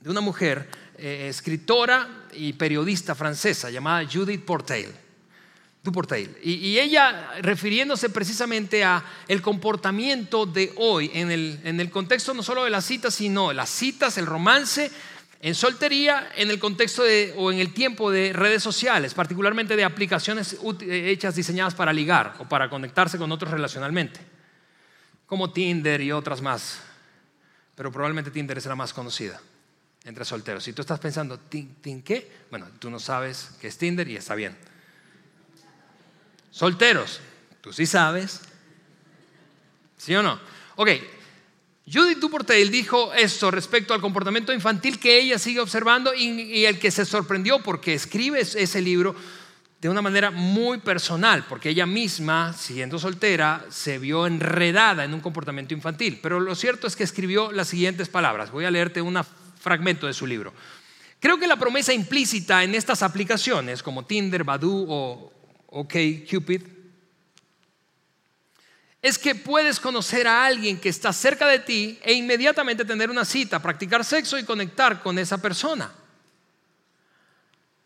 de 0.01 0.09
una 0.09 0.23
mujer, 0.23 0.67
eh, 0.97 1.27
escritora 1.29 2.25
y 2.33 2.55
periodista 2.55 3.15
francesa 3.15 3.69
llamada 3.69 4.09
Judith 4.11 4.43
Portail. 4.43 4.89
Portail. 5.93 6.35
Y, 6.43 6.53
y, 6.55 6.79
ella 6.79 7.35
refiriéndose 7.43 8.09
precisamente 8.09 8.83
a 8.83 9.05
el 9.29 9.43
comportamiento 9.43 10.47
de 10.47 10.73
hoy 10.77 11.11
en 11.13 11.31
el, 11.31 11.61
en 11.65 11.79
el 11.79 11.91
contexto 11.91 12.33
no 12.33 12.43
solo 12.43 12.65
de 12.65 12.71
las 12.71 12.87
citas, 12.87 13.15
sino 13.15 13.53
las 13.53 13.69
citas, 13.69 14.17
el 14.17 14.25
romance, 14.25 14.91
en 15.45 15.55
soltería, 15.55 16.31
en 16.37 16.49
el 16.49 16.59
contexto 16.59 17.03
de, 17.03 17.35
o 17.37 17.53
en 17.53 17.59
el 17.59 17.75
tiempo 17.75 18.11
de 18.11 18.33
redes 18.33 18.63
sociales, 18.63 19.13
particularmente 19.13 19.77
de 19.77 19.85
aplicaciones 19.85 20.55
eh, 20.81 21.11
hechas, 21.11 21.37
diseñadas 21.37 21.75
para 21.75 21.93
ligar 21.93 22.37
o 22.39 22.49
para 22.49 22.71
conectarse 22.71 23.19
con 23.19 23.31
otros 23.31 23.51
relacionalmente, 23.51 24.21
como 25.27 25.53
Tinder 25.53 26.01
y 26.01 26.13
otras 26.13 26.41
más. 26.41 26.81
Pero 27.75 27.93
probablemente 27.93 28.31
Tinder 28.31 28.57
es 28.57 28.65
la 28.65 28.75
más 28.75 28.95
conocida 28.95 29.39
entre 30.05 30.25
solteros. 30.25 30.65
Si 30.65 30.73
tú 30.73 30.81
estás 30.81 30.99
pensando, 30.99 31.39
¿Tin, 31.39 32.03
qué? 32.03 32.47
Bueno, 32.49 32.67
tú 32.79 32.89
no 32.89 32.99
sabes 32.99 33.51
qué 33.61 33.67
es 33.67 33.77
Tinder 33.77 34.09
y 34.09 34.17
está 34.17 34.35
bien. 34.35 34.57
Solteros, 36.53 37.21
tú 37.61 37.71
sí 37.71 37.85
sabes. 37.85 38.41
¿Sí 39.99 40.17
o 40.17 40.23
no? 40.23 40.41
Ok, 40.77 40.89
Judith 41.87 42.19
Duportail 42.19 42.71
dijo 42.71 43.13
esto 43.13 43.51
respecto 43.51 43.93
al 43.93 44.01
comportamiento 44.01 44.55
infantil 44.55 44.99
que 44.99 45.21
ella 45.21 45.39
sigue 45.39 45.61
observando 45.61 46.15
y, 46.15 46.65
el 46.65 46.79
que 46.79 46.91
se 46.91 47.05
sorprendió 47.05 47.63
porque 47.63 47.93
escribe 47.93 48.41
ese 48.41 48.81
libro 48.81 49.15
de 49.83 49.91
una 49.91 50.01
manera 50.01 50.31
muy 50.31 50.79
personal, 50.79 51.45
porque 51.47 51.69
ella 51.69 51.85
misma, 51.85 52.55
siendo 52.55 52.99
soltera, 52.99 53.67
se 53.69 53.99
vio 53.99 54.27
enredada 54.27 55.05
en 55.05 55.13
un 55.13 55.21
comportamiento 55.21 55.75
infantil. 55.75 56.21
Pero 56.23 56.41
lo 56.41 56.55
cierto 56.55 56.87
es 56.87 56.97
que 56.97 57.05
escribió 57.05 57.53
las 57.53 57.69
siguientes 57.69 58.09
palabras. 58.09 58.51
Voy 58.51 58.65
a 58.65 58.71
leerte 58.71 59.03
un 59.03 59.21
fragmento 59.61 60.07
de 60.07 60.15
su 60.15 60.27
libro. 60.27 60.55
Creo 61.21 61.39
que 61.39 61.47
la 61.47 61.59
promesa 61.59 61.93
implícita 61.93 62.65
en 62.65 62.75
estas 62.75 63.03
aplicaciones 63.03 63.83
como 63.83 64.07
Tinder, 64.07 64.43
Badoo 64.43 64.87
o 64.89 65.33
OkCupid 65.67 66.63
es 69.05 69.19
que 69.19 69.35
puedes 69.35 69.79
conocer 69.81 70.27
a 70.27 70.47
alguien 70.47 70.81
que 70.81 70.89
está 70.89 71.13
cerca 71.13 71.47
de 71.47 71.59
ti 71.59 71.99
e 72.03 72.15
inmediatamente 72.15 72.87
tener 72.87 73.11
una 73.11 73.27
cita, 73.27 73.61
practicar 73.61 74.03
sexo 74.03 74.39
y 74.39 74.45
conectar 74.45 75.03
con 75.03 75.19
esa 75.19 75.37
persona. 75.37 75.93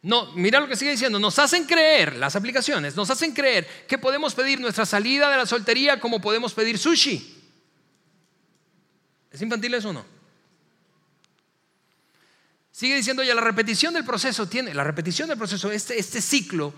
No, 0.00 0.32
mira 0.34 0.60
lo 0.60 0.68
que 0.68 0.76
sigue 0.76 0.92
diciendo, 0.92 1.18
nos 1.18 1.40
hacen 1.40 1.64
creer, 1.64 2.14
las 2.14 2.36
aplicaciones, 2.36 2.94
nos 2.94 3.10
hacen 3.10 3.34
creer 3.34 3.66
que 3.88 3.98
podemos 3.98 4.32
pedir 4.32 4.60
nuestra 4.60 4.86
salida 4.86 5.28
de 5.28 5.38
la 5.38 5.44
soltería 5.44 5.98
como 5.98 6.20
podemos 6.20 6.54
pedir 6.54 6.78
sushi. 6.78 7.36
¿Es 9.32 9.42
infantil 9.42 9.74
eso 9.74 9.88
o 9.88 9.94
no? 9.94 10.06
Sigue 12.70 12.94
diciendo 12.94 13.24
ya 13.24 13.34
la 13.34 13.40
repetición 13.40 13.92
del 13.92 14.04
proceso 14.04 14.46
tiene, 14.48 14.72
la 14.72 14.84
repetición 14.84 15.28
del 15.28 15.36
proceso, 15.36 15.72
este, 15.72 15.98
este 15.98 16.22
ciclo 16.22 16.72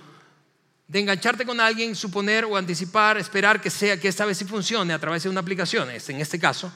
de 0.91 0.99
engancharte 0.99 1.47
con 1.47 1.61
alguien, 1.61 1.95
suponer 1.95 2.45
o 2.45 2.57
anticipar, 2.57 3.17
esperar 3.17 3.61
que 3.61 3.71
sea 3.71 4.01
que 4.01 4.09
esta 4.09 4.25
vez 4.25 4.37
sí 4.37 4.45
funcione 4.45 4.93
a 4.93 4.99
través 4.99 5.23
de 5.23 5.29
una 5.29 5.39
aplicación, 5.39 5.89
en 5.89 6.21
este 6.21 6.37
caso, 6.37 6.73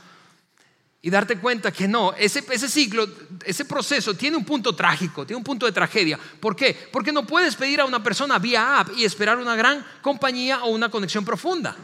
y 1.02 1.10
darte 1.10 1.36
cuenta 1.36 1.72
que 1.72 1.88
no, 1.88 2.14
ese, 2.16 2.44
ese 2.48 2.68
ciclo, 2.68 3.08
ese 3.44 3.64
proceso 3.64 4.14
tiene 4.14 4.36
un 4.36 4.44
punto 4.44 4.72
trágico, 4.72 5.26
tiene 5.26 5.38
un 5.38 5.42
punto 5.42 5.66
de 5.66 5.72
tragedia. 5.72 6.16
¿Por 6.38 6.54
qué? 6.54 6.88
Porque 6.92 7.10
no 7.10 7.26
puedes 7.26 7.56
pedir 7.56 7.80
a 7.80 7.86
una 7.86 8.04
persona 8.04 8.38
vía 8.38 8.78
app 8.78 8.90
y 8.96 9.04
esperar 9.04 9.36
una 9.36 9.56
gran 9.56 9.84
compañía 10.00 10.62
o 10.62 10.68
una 10.68 10.88
conexión 10.88 11.24
profunda. 11.24 11.76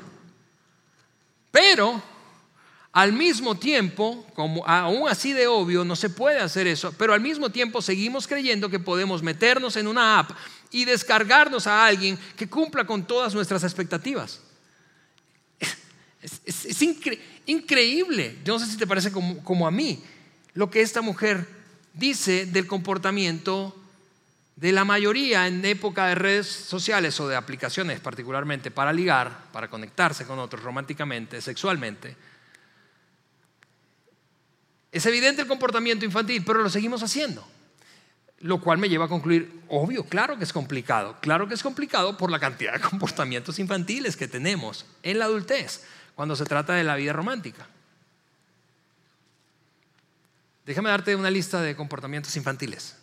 Pero 1.50 2.00
al 2.92 3.12
mismo 3.12 3.56
tiempo, 3.56 4.24
como 4.34 4.64
aún 4.68 5.08
así 5.08 5.32
de 5.32 5.48
obvio, 5.48 5.84
no 5.84 5.96
se 5.96 6.10
puede 6.10 6.38
hacer 6.38 6.68
eso, 6.68 6.94
pero 6.96 7.12
al 7.12 7.20
mismo 7.20 7.50
tiempo 7.50 7.82
seguimos 7.82 8.28
creyendo 8.28 8.68
que 8.68 8.78
podemos 8.78 9.20
meternos 9.20 9.76
en 9.76 9.88
una 9.88 10.20
app 10.20 10.30
y 10.70 10.84
descargarnos 10.84 11.66
a 11.66 11.84
alguien 11.84 12.18
que 12.36 12.48
cumpla 12.48 12.86
con 12.86 13.06
todas 13.06 13.34
nuestras 13.34 13.64
expectativas. 13.64 14.40
Es, 16.22 16.82
increíble, 17.46 18.38
yo 18.44 18.54
no 18.54 18.58
sé 18.58 18.70
si 18.70 18.76
te 18.76 18.86
parece 18.86 19.10
como, 19.10 19.42
como 19.42 19.66
a 19.66 19.70
mí, 19.70 20.02
lo 20.54 20.70
que 20.70 20.82
esta 20.82 21.00
mujer 21.00 21.46
dice 21.94 22.46
del 22.46 22.66
comportamiento 22.66 23.74
de 24.56 24.72
la 24.72 24.84
mayoría 24.84 25.46
en 25.46 25.64
época 25.64 26.06
de 26.06 26.14
redes 26.14 26.46
sociales 26.46 27.18
o 27.20 27.28
de 27.28 27.36
aplicaciones 27.36 28.00
particularmente 28.00 28.70
para 28.70 28.92
ligar, 28.92 29.46
para 29.52 29.68
conectarse 29.68 30.26
con 30.26 30.38
otros 30.38 30.62
románticamente, 30.62 31.40
sexualmente 31.40 32.16
es 34.92 35.06
evidente 35.06 35.42
el 35.42 35.48
comportamiento 35.48 36.04
infantil, 36.04 36.42
pero 36.44 36.62
lo 36.62 36.70
seguimos 36.70 37.02
haciendo. 37.02 37.46
Lo 38.40 38.60
cual 38.60 38.78
me 38.78 38.88
lleva 38.88 39.04
a 39.04 39.08
concluir, 39.08 39.62
obvio, 39.68 40.04
claro 40.04 40.36
que 40.38 40.44
es 40.44 40.52
complicado. 40.52 41.16
Claro 41.20 41.46
que 41.46 41.54
es 41.54 41.62
complicado 41.62 42.16
por 42.16 42.30
la 42.30 42.38
cantidad 42.38 42.72
de 42.72 42.80
comportamientos 42.90 43.58
infantiles 43.58 44.16
que 44.16 44.28
tenemos 44.28 44.86
en 45.02 45.18
la 45.18 45.26
adultez 45.26 45.84
cuando 46.14 46.34
se 46.36 46.44
trata 46.44 46.74
de 46.74 46.84
la 46.84 46.96
vida 46.96 47.12
romántica. 47.12 47.66
Déjame 50.64 50.90
darte 50.90 51.16
una 51.16 51.30
lista 51.30 51.60
de 51.60 51.76
comportamientos 51.76 52.36
infantiles. 52.36 52.96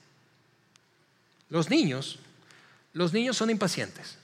Los 1.49 1.69
niños, 1.69 2.19
los 2.93 3.13
niños 3.13 3.37
son 3.37 3.49
impacientes. 3.49 4.17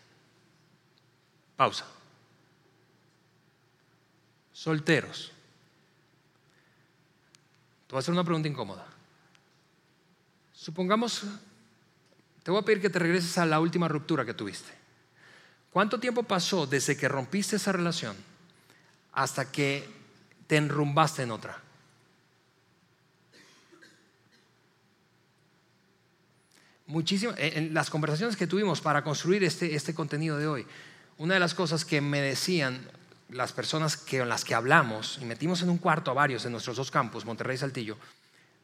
Pausa. 1.55 1.85
Solteros 4.51 5.33
voy 7.93 7.99
a 7.99 8.01
hacer 8.01 8.13
una 8.13 8.23
pregunta 8.23 8.47
incómoda. 8.49 8.87
Supongamos, 10.63 11.23
te 12.41 12.49
voy 12.49 12.61
a 12.61 12.63
pedir 12.63 12.79
que 12.79 12.89
te 12.89 12.97
regreses 12.97 13.37
a 13.37 13.45
la 13.45 13.59
última 13.59 13.89
ruptura 13.89 14.23
que 14.23 14.33
tuviste. 14.33 14.71
¿Cuánto 15.73 15.99
tiempo 15.99 16.23
pasó 16.23 16.65
desde 16.65 16.95
que 16.95 17.09
rompiste 17.09 17.57
esa 17.57 17.73
relación 17.73 18.15
hasta 19.11 19.51
que 19.51 19.85
te 20.47 20.55
enrumbaste 20.55 21.23
en 21.23 21.31
otra? 21.31 21.59
Muchísimo, 26.85 27.33
en 27.35 27.73
las 27.73 27.89
conversaciones 27.89 28.37
que 28.37 28.47
tuvimos 28.47 28.79
para 28.79 29.03
construir 29.03 29.43
este, 29.43 29.75
este 29.75 29.93
contenido 29.93 30.37
de 30.37 30.47
hoy, 30.47 30.65
una 31.17 31.33
de 31.33 31.41
las 31.41 31.53
cosas 31.53 31.83
que 31.83 31.99
me 31.99 32.21
decían 32.21 32.89
las 33.27 33.51
personas 33.51 33.97
que, 33.97 34.19
con 34.19 34.29
las 34.29 34.45
que 34.45 34.55
hablamos 34.55 35.19
y 35.21 35.25
metimos 35.25 35.61
en 35.61 35.69
un 35.69 35.77
cuarto 35.77 36.11
a 36.11 36.13
varios 36.13 36.43
de 36.43 36.51
nuestros 36.51 36.77
dos 36.77 36.89
campus, 36.89 37.25
Monterrey 37.25 37.55
y 37.55 37.57
Saltillo, 37.59 37.97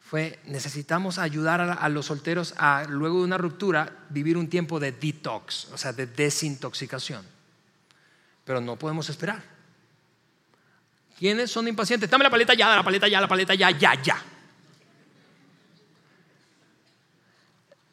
fue 0.09 0.39
necesitamos 0.45 1.19
ayudar 1.19 1.61
a, 1.61 1.87
los 1.87 2.07
solteros 2.07 2.55
a, 2.57 2.85
luego 2.89 3.19
de 3.19 3.25
una 3.25 3.37
ruptura, 3.37 4.07
vivir 4.09 4.37
un 4.37 4.49
tiempo 4.49 4.79
de 4.79 4.91
detox, 4.91 5.65
o 5.71 5.77
sea, 5.77 5.93
de 5.93 6.07
desintoxicación. 6.07 7.23
Pero 8.43 8.59
no 8.59 8.75
podemos 8.75 9.07
esperar. 9.07 9.43
¿Quiénes 11.19 11.51
son 11.51 11.67
impacientes? 11.67 12.09
Dame 12.09 12.23
la 12.23 12.31
paleta 12.31 12.55
ya, 12.55 12.75
la 12.75 12.81
paleta 12.81 13.07
ya, 13.07 13.21
la 13.21 13.27
paleta 13.27 13.53
ya, 13.53 13.69
ya, 13.69 14.01
ya. 14.01 14.23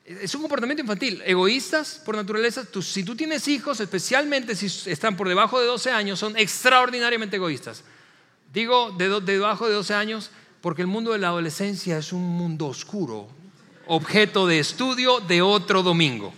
Es 0.07 0.35
un 0.35 0.41
comportamiento 0.41 0.81
infantil. 0.81 1.23
Egoístas 1.27 2.01
por 2.03 2.17
naturaleza. 2.17 2.65
si 2.81 3.05
tú 3.05 3.15
tienes 3.15 3.47
hijos, 3.47 3.79
especialmente 3.81 4.57
si 4.57 4.91
están 4.91 5.19
por 5.19 5.29
debajo 5.29 5.61
de 5.61 5.67
12 5.67 5.91
años, 5.91 6.19
son 6.19 6.35
extraordinariamente 6.39 7.37
egoístas. 7.37 7.85
Digo 8.55 8.91
de 8.93 9.21
debajo 9.21 9.69
de 9.69 9.75
12 9.75 9.93
años 9.93 10.31
porque 10.67 10.83
el 10.83 10.89
mundo 10.89 11.13
de 11.13 11.19
la 11.19 11.29
adolescencia 11.29 11.97
es 11.97 12.13
un 12.13 12.25
mundo 12.25 12.67
oscuro, 12.67 13.29
objeto 13.87 14.49
de 14.49 14.59
estudio 14.59 15.21
de 15.21 15.41
otro 15.41 15.81
domingo. 15.81 16.35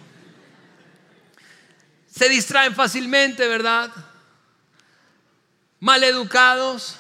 Se 2.14 2.28
distraen 2.28 2.74
fácilmente, 2.74 3.48
¿verdad? 3.48 3.90
Maleducados, 5.80 6.98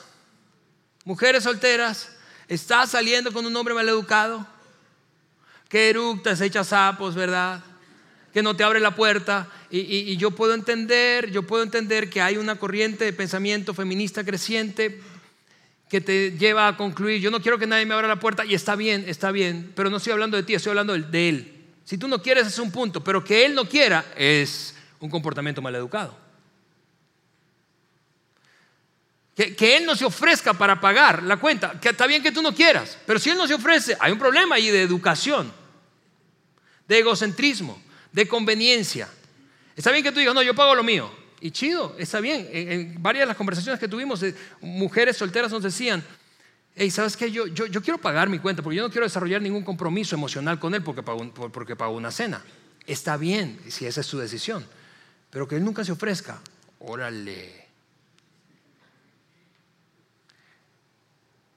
mujeres 1.04 1.44
solteras. 1.44 2.08
¿Estás 2.48 2.92
saliendo 2.92 3.30
con 3.30 3.44
un 3.44 3.54
hombre 3.54 3.74
maleducado? 3.74 4.46
que 5.68 5.90
eructas, 5.90 6.40
echas 6.40 6.68
sapos, 6.68 7.14
¿verdad? 7.14 7.62
Que 8.32 8.42
no 8.42 8.56
te 8.56 8.64
abre 8.64 8.80
la 8.80 8.94
puerta. 8.94 9.50
Y, 9.70 10.16
yo 10.16 10.30
puedo 10.30 10.54
entender, 10.54 11.30
yo 11.30 11.42
puedo 11.42 11.62
entender 11.62 12.08
que 12.08 12.22
hay 12.22 12.38
una 12.38 12.56
corriente 12.56 13.04
de 13.04 13.12
pensamiento 13.12 13.74
feminista 13.74 14.24
creciente 14.24 15.02
que 15.88 16.00
te 16.00 16.32
lleva 16.32 16.68
a 16.68 16.76
concluir, 16.76 17.20
yo 17.20 17.30
no 17.30 17.40
quiero 17.40 17.58
que 17.58 17.66
nadie 17.66 17.86
me 17.86 17.94
abra 17.94 18.08
la 18.08 18.20
puerta, 18.20 18.44
y 18.44 18.54
está 18.54 18.76
bien, 18.76 19.04
está 19.06 19.30
bien, 19.30 19.72
pero 19.74 19.90
no 19.90 19.96
estoy 19.96 20.12
hablando 20.12 20.36
de 20.36 20.42
ti, 20.42 20.54
estoy 20.54 20.70
hablando 20.70 20.96
de 20.96 21.28
él. 21.28 21.64
Si 21.84 21.96
tú 21.96 22.08
no 22.08 22.22
quieres 22.22 22.46
es 22.46 22.58
un 22.58 22.70
punto, 22.70 23.02
pero 23.02 23.24
que 23.24 23.46
él 23.46 23.54
no 23.54 23.66
quiera 23.66 24.04
es 24.16 24.74
un 25.00 25.08
comportamiento 25.08 25.62
mal 25.62 25.74
educado. 25.74 26.16
Que, 29.34 29.54
que, 29.54 29.76
Él 29.76 29.86
no 29.86 29.94
se 29.94 30.04
ofrezca 30.04 30.52
para 30.52 30.80
pagar 30.80 31.22
la 31.22 31.36
cuenta, 31.36 31.78
que 31.80 31.90
está 31.90 32.08
bien 32.08 32.24
que 32.24 32.32
tú 32.32 32.42
no 32.42 32.52
quieras, 32.52 32.98
pero 33.06 33.20
si 33.20 33.30
Él 33.30 33.36
no 33.36 33.46
se 33.46 33.54
ofrece, 33.54 33.96
hay 34.00 34.10
un 34.10 34.18
problema 34.18 34.56
ahí 34.56 34.68
de 34.68 34.82
educación 34.82 35.52
de 36.88 36.98
egocentrismo, 36.98 37.80
de 38.10 38.26
conveniencia. 38.26 39.08
Está 39.76 39.92
bien 39.92 40.02
que 40.02 40.10
tú 40.10 40.18
digas, 40.18 40.34
no, 40.34 40.42
yo 40.42 40.54
pago 40.54 40.74
lo 40.74 40.82
mío. 40.82 41.12
Y 41.40 41.50
chido, 41.50 41.94
está 41.98 42.20
bien. 42.20 42.48
En, 42.52 43.02
varias 43.02 43.22
de 43.22 43.26
las 43.26 43.36
conversaciones 43.36 43.78
que 43.78 43.88
tuvimos, 43.88 44.24
mujeres 44.60 45.16
solteras 45.16 45.52
nos 45.52 45.62
decían, 45.62 46.02
hey, 46.74 46.90
¿sabes 46.90 47.16
qué? 47.16 47.30
Yo, 47.30 47.46
yo, 47.46 47.66
yo, 47.66 47.80
quiero 47.82 47.98
pagar 47.98 48.28
mi 48.28 48.38
cuenta 48.38 48.62
porque 48.62 48.76
yo 48.76 48.82
no 48.82 48.90
quiero 48.90 49.06
desarrollar 49.06 49.40
ningún 49.40 49.62
compromiso 49.62 50.16
emocional 50.16 50.58
con 50.58 50.74
él 50.74 50.82
porque 50.82 51.02
pago, 51.02 51.32
porque 51.32 51.76
pago 51.76 51.94
una 51.94 52.10
cena. 52.10 52.42
Está 52.86 53.16
bien, 53.16 53.60
si 53.68 53.86
esa 53.86 54.00
es 54.00 54.06
su 54.06 54.18
decisión. 54.18 54.66
Pero 55.30 55.46
que 55.46 55.56
él 55.56 55.64
nunca 55.64 55.84
se 55.84 55.92
ofrezca, 55.92 56.40
órale. 56.78 57.66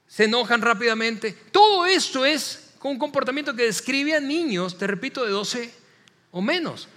Se 0.07 0.25
enojan 0.25 0.61
rápidamente. 0.61 1.31
Todo 1.51 1.85
esto 1.85 2.25
es 2.25 2.73
con 2.79 2.91
un 2.91 2.99
comportamiento 2.99 3.55
que 3.55 3.63
describe 3.63 4.15
a 4.15 4.19
niños, 4.19 4.77
te 4.77 4.85
repito, 4.87 5.23
de 5.23 5.31
12 5.31 5.73
o 6.31 6.41
menos. 6.41 6.89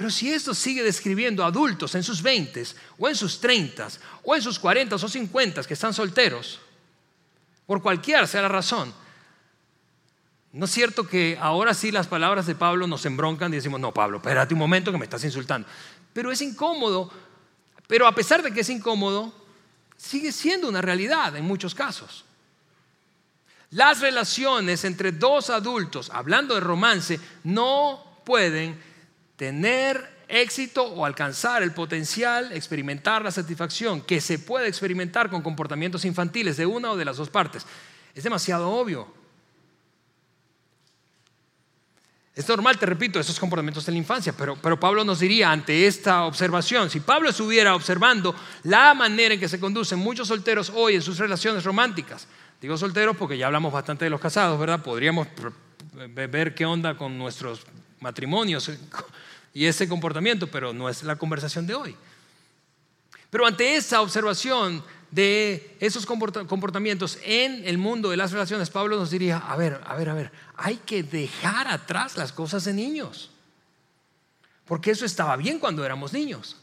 Pero 0.00 0.08
si 0.08 0.32
esto 0.32 0.54
sigue 0.54 0.82
describiendo 0.82 1.44
adultos 1.44 1.94
en 1.94 2.02
sus 2.02 2.22
20 2.22 2.64
o 2.98 3.06
en 3.06 3.14
sus 3.14 3.38
30 3.38 3.86
o 4.24 4.34
en 4.34 4.40
sus 4.40 4.58
40 4.58 4.96
o 4.96 4.98
50 4.98 5.62
que 5.64 5.74
están 5.74 5.92
solteros, 5.92 6.58
por 7.66 7.82
cualquiera 7.82 8.26
sea 8.26 8.40
la 8.40 8.48
razón, 8.48 8.94
¿no 10.54 10.64
es 10.64 10.70
cierto 10.70 11.06
que 11.06 11.36
ahora 11.38 11.74
sí 11.74 11.92
las 11.92 12.06
palabras 12.06 12.46
de 12.46 12.54
Pablo 12.54 12.86
nos 12.86 13.04
embroncan 13.04 13.52
y 13.52 13.56
decimos, 13.56 13.78
no, 13.78 13.92
Pablo, 13.92 14.16
espérate 14.16 14.54
un 14.54 14.60
momento 14.60 14.90
que 14.90 14.96
me 14.96 15.04
estás 15.04 15.22
insultando? 15.22 15.68
Pero 16.14 16.32
es 16.32 16.40
incómodo, 16.40 17.12
pero 17.86 18.06
a 18.06 18.14
pesar 18.14 18.42
de 18.42 18.54
que 18.54 18.60
es 18.60 18.70
incómodo, 18.70 19.34
sigue 19.98 20.32
siendo 20.32 20.66
una 20.66 20.80
realidad 20.80 21.36
en 21.36 21.44
muchos 21.44 21.74
casos. 21.74 22.24
Las 23.72 24.00
relaciones 24.00 24.82
entre 24.84 25.12
dos 25.12 25.50
adultos, 25.50 26.08
hablando 26.08 26.54
de 26.54 26.60
romance, 26.60 27.20
no 27.44 28.22
pueden 28.24 28.88
tener 29.40 30.06
éxito 30.28 30.84
o 30.84 31.06
alcanzar 31.06 31.62
el 31.62 31.72
potencial, 31.72 32.52
experimentar 32.52 33.24
la 33.24 33.30
satisfacción 33.30 34.02
que 34.02 34.20
se 34.20 34.38
puede 34.38 34.68
experimentar 34.68 35.30
con 35.30 35.40
comportamientos 35.40 36.04
infantiles 36.04 36.58
de 36.58 36.66
una 36.66 36.90
o 36.90 36.96
de 36.98 37.06
las 37.06 37.16
dos 37.16 37.30
partes. 37.30 37.64
Es 38.14 38.22
demasiado 38.22 38.68
obvio. 38.68 39.08
Es 42.34 42.46
normal, 42.46 42.78
te 42.78 42.84
repito, 42.84 43.18
esos 43.18 43.40
comportamientos 43.40 43.86
de 43.86 43.92
la 43.92 43.96
infancia, 43.96 44.34
pero, 44.36 44.56
pero 44.56 44.78
Pablo 44.78 45.06
nos 45.06 45.20
diría 45.20 45.50
ante 45.50 45.86
esta 45.86 46.24
observación, 46.24 46.90
si 46.90 47.00
Pablo 47.00 47.30
estuviera 47.30 47.74
observando 47.74 48.36
la 48.64 48.92
manera 48.92 49.32
en 49.32 49.40
que 49.40 49.48
se 49.48 49.58
conducen 49.58 49.98
muchos 49.98 50.28
solteros 50.28 50.70
hoy 50.74 50.96
en 50.96 51.02
sus 51.02 51.16
relaciones 51.16 51.64
románticas, 51.64 52.28
digo 52.60 52.76
solteros 52.76 53.16
porque 53.16 53.38
ya 53.38 53.46
hablamos 53.46 53.72
bastante 53.72 54.04
de 54.04 54.10
los 54.10 54.20
casados, 54.20 54.60
¿verdad? 54.60 54.82
Podríamos 54.82 55.28
ver 55.94 56.54
qué 56.54 56.66
onda 56.66 56.94
con 56.94 57.16
nuestros 57.16 57.64
matrimonios 58.00 58.70
y 59.52 59.66
ese 59.66 59.88
comportamiento, 59.88 60.46
pero 60.46 60.72
no 60.72 60.88
es 60.88 61.02
la 61.02 61.16
conversación 61.16 61.66
de 61.66 61.74
hoy. 61.74 61.96
Pero 63.30 63.46
ante 63.46 63.76
esa 63.76 64.00
observación 64.00 64.82
de 65.10 65.76
esos 65.80 66.06
comportamientos 66.06 67.18
en 67.22 67.64
el 67.66 67.78
mundo 67.78 68.10
de 68.10 68.16
las 68.16 68.32
relaciones, 68.32 68.70
Pablo 68.70 68.96
nos 68.96 69.10
diría, 69.10 69.38
a 69.38 69.56
ver, 69.56 69.80
a 69.84 69.94
ver, 69.94 70.08
a 70.08 70.14
ver, 70.14 70.32
hay 70.56 70.76
que 70.76 71.02
dejar 71.02 71.68
atrás 71.68 72.16
las 72.16 72.32
cosas 72.32 72.64
de 72.64 72.72
niños. 72.72 73.30
Porque 74.66 74.92
eso 74.92 75.04
estaba 75.04 75.36
bien 75.36 75.58
cuando 75.58 75.84
éramos 75.84 76.12
niños. 76.12 76.56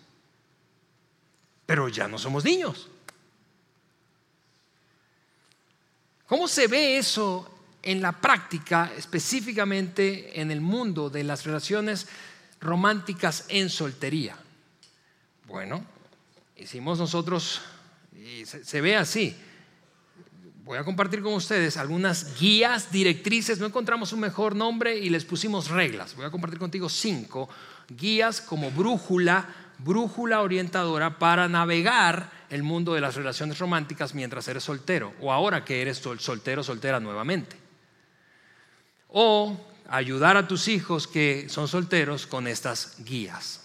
Pero 1.65 1.89
ya 1.89 2.07
no 2.07 2.17
somos 2.17 2.45
niños. 2.45 2.87
¿Cómo 6.25 6.47
se 6.47 6.67
ve 6.67 6.97
eso 6.97 7.49
en 7.83 8.01
la 8.01 8.11
práctica, 8.11 8.91
específicamente 8.97 10.41
en 10.41 10.51
el 10.51 10.59
mundo 10.59 11.09
de 11.09 11.23
las 11.23 11.45
relaciones 11.45 12.07
románticas 12.59 13.45
en 13.49 13.69
soltería? 13.69 14.37
Bueno, 15.45 15.83
hicimos 16.57 16.99
nosotros, 16.99 17.61
y 18.13 18.45
se, 18.45 18.81
ve 18.81 18.95
así, 18.95 19.35
voy 20.63 20.77
a 20.77 20.83
compartir 20.83 21.21
con 21.21 21.33
ustedes 21.33 21.77
algunas 21.77 22.39
guías, 22.39 22.91
directrices, 22.91 23.59
no 23.59 23.67
encontramos 23.67 24.11
un 24.11 24.19
mejor 24.19 24.55
nombre 24.55 24.97
y 24.97 25.09
les 25.09 25.23
pusimos 25.23 25.69
reglas. 25.69 26.15
Voy 26.15 26.25
a 26.25 26.31
compartir 26.31 26.59
contigo 26.59 26.89
cinco 26.89 27.47
guías 27.87 28.41
como 28.41 28.71
brújula, 28.71 29.47
brújula 29.77 30.41
orientadora 30.41 31.17
para 31.19 31.47
navegar 31.47 32.31
el 32.49 32.63
mundo 32.63 32.93
de 32.93 33.01
las 33.01 33.15
relaciones 33.15 33.59
románticas 33.59 34.13
mientras 34.13 34.47
eres 34.47 34.63
soltero 34.63 35.13
o 35.21 35.31
ahora 35.31 35.63
que 35.63 35.81
eres 35.81 35.97
soltero, 35.97 36.63
soltera 36.63 36.99
nuevamente. 36.99 37.55
O 39.09 39.57
ayudar 39.89 40.37
a 40.37 40.47
tus 40.47 40.67
hijos 40.67 41.07
que 41.07 41.47
son 41.49 41.67
solteros 41.67 42.27
con 42.27 42.47
estas 42.47 42.95
guías. 43.03 43.61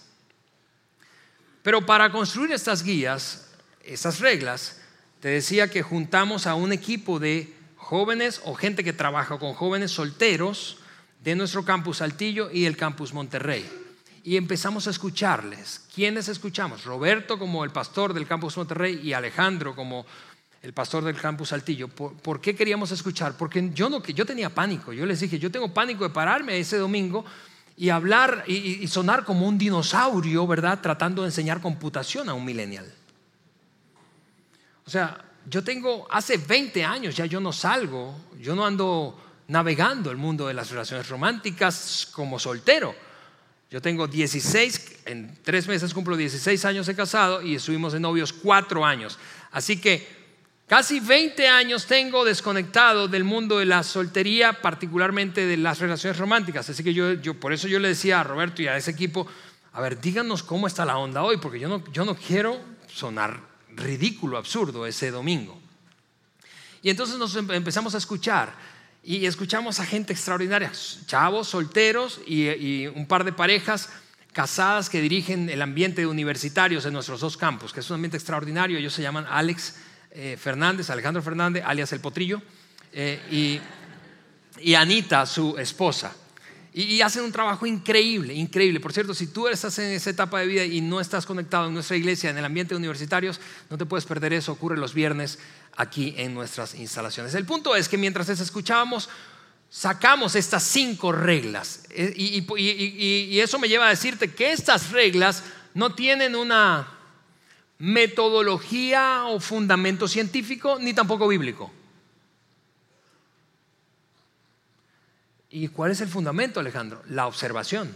Pero 1.61 1.85
para 1.85 2.11
construir 2.11 2.51
estas 2.51 2.83
guías, 2.83 3.49
estas 3.83 4.19
reglas, 4.19 4.79
te 5.19 5.29
decía 5.29 5.69
que 5.69 5.81
juntamos 5.81 6.47
a 6.47 6.55
un 6.55 6.73
equipo 6.73 7.19
de 7.19 7.53
jóvenes 7.77 8.41
o 8.45 8.55
gente 8.55 8.83
que 8.83 8.93
trabaja 8.93 9.39
con 9.39 9.53
jóvenes 9.53 9.91
solteros 9.91 10.77
de 11.23 11.35
nuestro 11.35 11.63
campus 11.63 11.97
Saltillo 11.97 12.51
y 12.51 12.65
el 12.65 12.75
campus 12.75 13.13
Monterrey. 13.13 13.69
Y 14.25 14.37
empezamos 14.37 14.87
a 14.87 14.89
escucharles. 14.89 15.81
¿Quiénes 15.93 16.27
escuchamos? 16.27 16.85
Roberto 16.85 17.37
como 17.39 17.63
el 17.63 17.71
pastor 17.71 18.13
del 18.13 18.27
campus 18.27 18.57
Monterrey 18.57 18.99
y 19.03 19.13
Alejandro 19.13 19.75
como 19.75 20.05
el 20.63 20.71
pastor 20.71 21.03
del 21.03 21.19
campus 21.19 21.49
Saltillo. 21.49 21.89
¿Por, 21.89 22.39
qué 22.39 22.55
queríamos 22.55 22.89
escuchar? 22.91 23.35
Porque 23.37 23.69
yo, 23.73 23.89
no, 23.89 24.01
yo 24.01 24.25
tenía 24.25 24.49
pánico. 24.49 24.93
Yo 24.93 25.05
les 25.05 25.19
dije, 25.19 25.37
yo 25.37 25.51
tengo 25.51 25.73
pánico 25.73 26.05
de 26.05 26.09
pararme 26.09 26.57
ese 26.57 26.77
domingo 26.77 27.25
y 27.75 27.89
hablar 27.89 28.45
y, 28.47 28.87
sonar 28.87 29.25
como 29.25 29.45
un 29.45 29.57
dinosaurio, 29.57 30.47
¿verdad? 30.47 30.79
Tratando 30.81 31.23
de 31.23 31.27
enseñar 31.27 31.59
computación 31.59 32.29
a 32.29 32.33
un 32.33 32.45
millennial. 32.45 32.89
O 34.85 34.89
sea, 34.89 35.17
yo 35.49 35.65
tengo, 35.65 36.07
hace 36.09 36.37
20 36.37 36.85
años 36.85 37.15
ya 37.15 37.25
yo 37.25 37.41
no 37.41 37.51
salgo, 37.51 38.15
yo 38.39 38.55
no 38.55 38.65
ando 38.65 39.19
navegando 39.49 40.11
el 40.11 40.17
mundo 40.17 40.47
de 40.47 40.53
las 40.53 40.71
relaciones 40.71 41.09
románticas 41.09 42.07
como 42.13 42.39
soltero. 42.39 42.95
Yo 43.69 43.81
tengo 43.81 44.07
16, 44.07 45.01
en 45.07 45.37
tres 45.43 45.67
meses 45.67 45.93
cumplo 45.93 46.15
16 46.15 46.63
años 46.63 46.87
de 46.87 46.95
casado 46.95 47.41
y 47.41 47.55
estuvimos 47.55 47.91
de 47.91 47.99
novios 47.99 48.31
cuatro 48.31 48.85
años. 48.85 49.19
Así 49.51 49.81
que 49.81 50.22
Casi 50.67 50.99
20 50.99 51.47
años 51.47 51.85
tengo 51.85 52.23
desconectado 52.23 53.07
del 53.07 53.23
mundo 53.23 53.59
de 53.59 53.65
la 53.65 53.83
soltería, 53.83 54.61
particularmente 54.61 55.45
de 55.45 55.57
las 55.57 55.79
relaciones 55.79 56.17
románticas. 56.17 56.69
Así 56.69 56.83
que 56.83 56.93
yo, 56.93 57.39
por 57.39 57.53
eso 57.53 57.67
yo 57.67 57.79
le 57.79 57.89
decía 57.89 58.21
a 58.21 58.23
Roberto 58.23 58.61
y 58.61 58.67
a 58.67 58.77
ese 58.77 58.91
equipo, 58.91 59.27
a 59.73 59.81
ver, 59.81 59.99
díganos 59.99 60.41
cómo 60.41 60.67
está 60.67 60.85
la 60.85 60.97
onda 60.97 61.23
hoy, 61.23 61.37
porque 61.37 61.59
yo 61.59 61.67
no, 61.67 61.83
yo 61.91 62.05
no 62.05 62.15
quiero 62.15 62.59
sonar 62.87 63.41
ridículo, 63.75 64.37
absurdo 64.37 64.85
ese 64.85 65.11
domingo. 65.11 65.59
Y 66.81 66.89
entonces 66.89 67.17
nos 67.17 67.35
empezamos 67.35 67.95
a 67.95 67.97
escuchar 67.97 68.53
y 69.03 69.25
escuchamos 69.25 69.79
a 69.79 69.85
gente 69.85 70.13
extraordinaria, 70.13 70.71
chavos, 71.05 71.49
solteros 71.49 72.21
y, 72.25 72.87
un 72.87 73.05
par 73.05 73.25
de 73.25 73.33
parejas 73.33 73.89
casadas 74.31 74.89
que 74.89 75.01
dirigen 75.01 75.49
el 75.49 75.61
ambiente 75.61 76.01
de 76.01 76.07
universitarios 76.07 76.85
en 76.85 76.93
nuestros 76.93 77.19
dos 77.19 77.37
campos, 77.37 77.73
que 77.73 77.81
es 77.81 77.89
un 77.89 77.95
ambiente 77.95 78.17
extraordinario. 78.17 78.77
Ellos 78.77 78.93
se 78.93 79.01
llaman 79.01 79.25
Alex 79.29 79.75
eh, 80.15 80.37
Fernández, 80.39 80.91
Alejandro 80.91 81.23
Fernández, 81.23 81.63
alias 81.65 81.91
El 81.91 81.99
Potrillo, 81.99 82.39
eh, 82.91 83.59
y, 84.61 84.75
Anita, 84.75 85.25
su 85.25 85.57
esposa. 85.57 86.15
Y, 86.71 87.01
hacen 87.01 87.23
un 87.23 87.31
trabajo 87.31 87.65
increíble, 87.65 88.33
increíble. 88.33 88.79
Por 88.79 88.93
cierto, 88.93 89.15
si 89.15 89.27
tú 89.27 89.47
estás 89.47 89.77
en 89.79 89.91
esa 89.91 90.11
etapa 90.11 90.39
de 90.39 90.45
vida 90.45 90.65
y 90.65 90.81
no 90.81 91.01
estás 91.01 91.25
conectado 91.25 91.67
en 91.67 91.73
nuestra 91.73 91.97
iglesia, 91.97 92.29
en 92.29 92.37
el 92.37 92.45
ambiente 92.45 92.75
de 92.75 92.77
universitarios, 92.77 93.39
no 93.71 93.77
te 93.77 93.87
puedes 93.87 94.05
perder 94.05 94.33
eso. 94.33 94.51
Ocurre 94.51 94.77
los 94.77 94.93
viernes 94.93 95.39
aquí 95.75 96.13
en 96.17 96.35
nuestras 96.35 96.75
instalaciones. 96.75 97.33
El 97.33 97.45
punto 97.45 97.75
es 97.75 97.89
que 97.89 97.97
mientras 97.97 98.27
les 98.27 98.39
escuchábamos, 98.39 99.09
sacamos 99.73 100.35
estas 100.35 100.61
cinco 100.61 101.11
reglas. 101.11 101.85
Eh, 101.89 102.13
y, 102.15 103.39
eso 103.39 103.57
me 103.57 103.67
lleva 103.67 103.87
a 103.87 103.89
decirte 103.89 104.31
que 104.31 104.51
estas 104.51 104.91
reglas 104.91 105.43
no 105.73 105.95
tienen 105.95 106.35
una 106.35 106.87
metodología 107.83 109.25
o 109.25 109.41
fundamento 109.41 110.07
científico, 110.07 110.77
ni 110.79 110.93
tampoco 110.93 111.27
bíblico. 111.27 111.69
¿Y 115.49 115.67
cuál 115.67 115.91
es 115.91 115.99
el 115.99 116.07
fundamento, 116.07 116.61
Alejandro? 116.61 117.03
La 117.09 117.27
observación, 117.27 117.93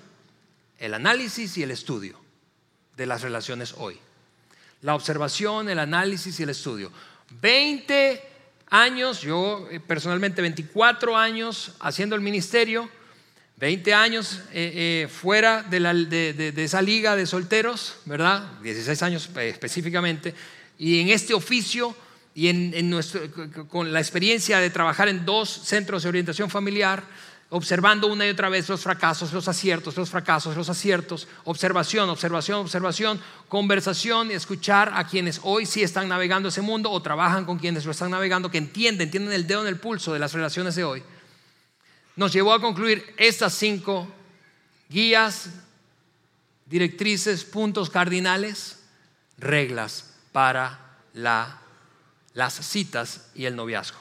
el 0.78 0.94
análisis 0.94 1.58
y 1.58 1.64
el 1.64 1.72
estudio 1.72 2.20
de 2.98 3.06
las 3.06 3.22
relaciones 3.22 3.76
hoy. 3.78 3.98
La 4.82 4.94
observación, 4.94 5.70
el 5.70 5.80
análisis 5.80 6.38
y 6.42 6.44
el 6.44 6.50
estudio. 6.50 6.92
20 7.40 8.22
años, 8.70 9.22
yo 9.22 9.70
eh, 9.72 9.80
personalmente 9.80 10.42
24 10.42 11.16
años 11.16 11.72
haciendo 11.80 12.18
el 12.18 12.22
ministerio, 12.22 12.90
20 13.58 13.94
años 13.94 14.40
eh, 14.54 15.04
eh, 15.04 15.08
fuera 15.08 15.64
de, 15.64 16.54
esa 16.58 16.82
liga 16.82 17.16
de 17.16 17.26
solteros, 17.26 17.96
¿verdad? 18.06 18.44
16 18.62 19.02
años 19.02 19.30
eh, 19.36 19.50
específicamente, 19.50 20.34
y 20.78 21.00
en 21.00 21.10
este 21.10 21.34
oficio 21.34 21.96
y 22.36 22.52
con 23.68 23.92
la 23.92 24.00
experiencia 24.00 24.60
de 24.60 24.70
trabajar 24.70 25.08
en 25.08 25.26
dos 25.26 25.50
centros 25.50 26.04
de 26.04 26.10
orientación 26.10 26.52
familiar, 26.52 27.04
observando 27.50 28.06
una 28.06 28.28
y 28.28 28.30
otra 28.30 28.48
vez 28.48 28.70
los 28.70 28.82
fracasos, 28.82 29.34
los 29.34 29.48
aciertos, 29.48 29.98
los 29.98 30.08
fracasos, 30.08 30.56
los 30.56 30.70
aciertos, 30.70 31.28
observación, 31.46 32.12
observación, 32.12 32.60
observación, 32.60 33.20
conversación 33.48 34.30
escuchar 34.30 34.92
a 34.94 35.08
quienes 35.08 35.40
hoy 35.42 35.66
sí 35.66 35.82
están 35.82 36.08
navegando 36.08 36.50
ese 36.50 36.62
mundo 36.62 36.92
o 36.92 37.02
trabajan 37.02 37.44
con 37.44 37.58
quienes 37.58 37.86
lo 37.86 37.92
están 37.92 38.12
navegando, 38.12 38.52
que 38.52 38.60
entienden, 38.60 39.10
tienen 39.10 39.32
el 39.32 39.48
dedo 39.48 39.62
en 39.62 39.70
el 39.70 39.80
pulso 39.80 40.14
de 40.14 40.20
las 40.20 40.34
relaciones 40.34 40.76
de 40.76 40.84
hoy 40.84 41.04
nos 42.18 42.34
llevó 42.34 42.52
a 42.52 42.60
concluir 42.60 43.14
estas 43.18 43.54
cinco 43.54 44.08
guías, 44.90 45.52
directrices, 46.66 47.46
puntos 47.46 47.90
cardinales, 47.90 48.80
reglas 49.38 50.14
para 50.32 50.98
las 51.14 52.54
citas 52.54 53.30
y 53.36 53.46
el 53.46 53.56
noviazgo. 53.56 54.00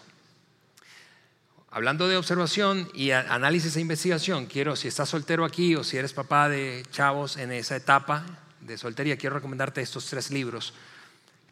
Hablando 1.70 2.08
de 2.08 2.16
observación 2.16 2.88
y 2.94 3.10
análisis 3.10 3.76
e 3.76 3.80
investigación, 3.82 4.46
quiero, 4.46 4.76
si 4.76 4.88
estás 4.88 5.10
soltero 5.10 5.44
aquí 5.44 5.76
o 5.76 5.84
si 5.84 5.98
eres 5.98 6.14
papá 6.14 6.48
de 6.48 6.86
chavos 6.90 7.36
en 7.36 7.52
esa 7.52 7.76
etapa 7.76 8.24
de 8.62 8.78
soltería, 8.78 9.18
quiero 9.18 9.36
recomendarte 9.36 9.82
estos 9.82 10.06
tres 10.06 10.30
libros 10.30 10.72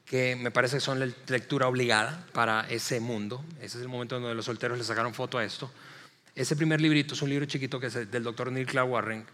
que 0.07 0.35
me 0.37 0.51
parece 0.51 0.77
que 0.77 0.81
son 0.81 0.99
lectura 1.29 1.69
obligada 1.69 2.27
para 2.33 2.67
ese 2.71 3.01
mundo. 3.01 3.45
Ese 3.61 3.77
es 3.77 3.83
el 3.83 3.89
momento 3.89 4.19
donde 4.19 4.35
los 4.35 4.47
solteros 4.47 4.79
le 4.79 4.85
sacaron 4.85 5.13
foto 5.13 5.37
a 5.37 5.45
esto. 5.45 5.71
Ese 6.35 6.57
primer 6.57 6.81
librito 6.81 7.15
es 7.15 7.23
un 7.23 7.31
libro 7.31 7.47
chiquito 7.47 7.79
que 7.79 7.87
es 7.87 8.11
del 8.11 8.25
doctor 8.25 8.51
Neil 8.51 8.67
Clark 8.67 8.91
Warren, 8.91 9.25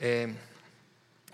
eh, 0.00 0.32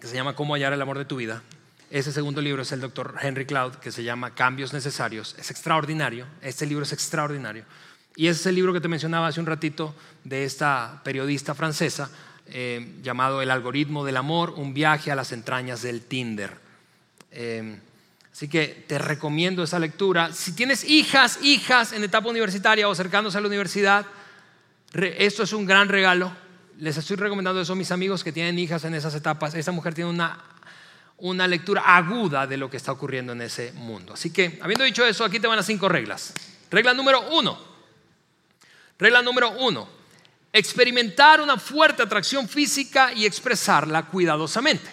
que 0.00 0.06
se 0.06 0.14
llama 0.14 0.34
Cómo 0.34 0.54
hallar 0.54 0.72
el 0.72 0.82
amor 0.82 0.98
de 0.98 1.04
tu 1.04 1.16
vida. 1.16 1.42
Ese 1.90 2.12
segundo 2.12 2.42
libro 2.42 2.62
es 2.62 2.72
el 2.72 2.80
doctor 2.80 3.14
Henry 3.22 3.46
Cloud, 3.46 3.76
que 3.76 3.92
se 3.92 4.02
llama 4.02 4.34
Cambios 4.34 4.72
Necesarios. 4.72 5.36
Es 5.38 5.52
extraordinario, 5.52 6.26
este 6.42 6.66
libro 6.66 6.82
es 6.82 6.92
extraordinario. 6.92 7.64
Y 8.16 8.26
ese 8.26 8.40
es 8.40 8.46
el 8.46 8.56
libro 8.56 8.72
que 8.72 8.80
te 8.80 8.88
mencionaba 8.88 9.28
hace 9.28 9.38
un 9.38 9.46
ratito 9.46 9.94
de 10.24 10.44
esta 10.44 11.00
periodista 11.04 11.54
francesa 11.54 12.10
eh, 12.48 12.96
llamado 13.00 13.40
El 13.40 13.52
algoritmo 13.52 14.04
del 14.04 14.16
amor, 14.16 14.54
un 14.56 14.74
viaje 14.74 15.12
a 15.12 15.14
las 15.14 15.30
entrañas 15.30 15.80
del 15.82 16.02
Tinder. 16.02 16.50
Eh, 17.30 17.78
así 18.32 18.48
que 18.48 18.84
te 18.88 18.98
recomiendo 18.98 19.62
esa 19.62 19.78
lectura. 19.78 20.32
Si 20.32 20.52
tienes 20.52 20.82
hijas, 20.82 21.38
hijas 21.42 21.92
en 21.92 22.02
etapa 22.02 22.28
universitaria 22.28 22.88
o 22.88 22.92
acercándose 22.92 23.38
a 23.38 23.40
la 23.40 23.46
universidad, 23.46 24.04
esto 24.92 25.42
es 25.42 25.52
un 25.52 25.66
gran 25.66 25.88
regalo. 25.88 26.32
les 26.78 26.96
estoy 26.96 27.16
recomendando 27.16 27.60
eso 27.60 27.72
a 27.72 27.76
mis 27.76 27.90
amigos 27.90 28.22
que 28.22 28.32
tienen 28.32 28.58
hijas 28.58 28.84
en 28.84 28.94
esas 28.94 29.14
etapas. 29.14 29.54
Esa 29.54 29.72
mujer 29.72 29.94
tiene 29.94 30.10
una, 30.10 30.38
una 31.18 31.46
lectura 31.46 31.82
aguda 31.96 32.46
de 32.46 32.56
lo 32.56 32.70
que 32.70 32.76
está 32.76 32.92
ocurriendo 32.92 33.32
en 33.32 33.42
ese 33.42 33.72
mundo. 33.72 34.14
Así 34.14 34.32
que, 34.32 34.58
habiendo 34.62 34.84
dicho 34.84 35.04
eso, 35.04 35.24
aquí 35.24 35.40
te 35.40 35.48
van 35.48 35.56
las 35.56 35.66
cinco 35.66 35.88
reglas. 35.88 36.32
Regla 36.70 36.94
número 36.94 37.28
uno. 37.32 37.58
Regla 38.98 39.22
número 39.22 39.50
uno. 39.50 39.88
Experimentar 40.52 41.40
una 41.40 41.58
fuerte 41.58 42.02
atracción 42.02 42.48
física 42.48 43.12
y 43.12 43.26
expresarla 43.26 44.06
cuidadosamente. 44.06 44.88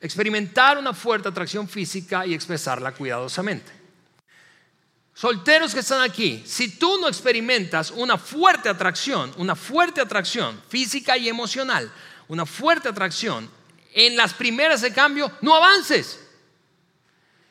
Experimentar 0.00 0.78
una 0.78 0.94
fuerte 0.94 1.28
atracción 1.28 1.68
física 1.68 2.26
y 2.26 2.34
expresarla 2.34 2.92
cuidadosamente. 2.92 3.79
Solteros 5.20 5.74
que 5.74 5.80
están 5.80 6.00
aquí, 6.00 6.42
si 6.46 6.78
tú 6.78 6.96
no 6.98 7.06
experimentas 7.06 7.90
una 7.90 8.16
fuerte 8.16 8.70
atracción, 8.70 9.30
una 9.36 9.54
fuerte 9.54 10.00
atracción 10.00 10.58
física 10.70 11.18
y 11.18 11.28
emocional, 11.28 11.92
una 12.26 12.46
fuerte 12.46 12.88
atracción 12.88 13.50
en 13.92 14.16
las 14.16 14.32
primeras 14.32 14.80
de 14.80 14.94
cambio, 14.94 15.30
no 15.42 15.54
avances. 15.54 16.20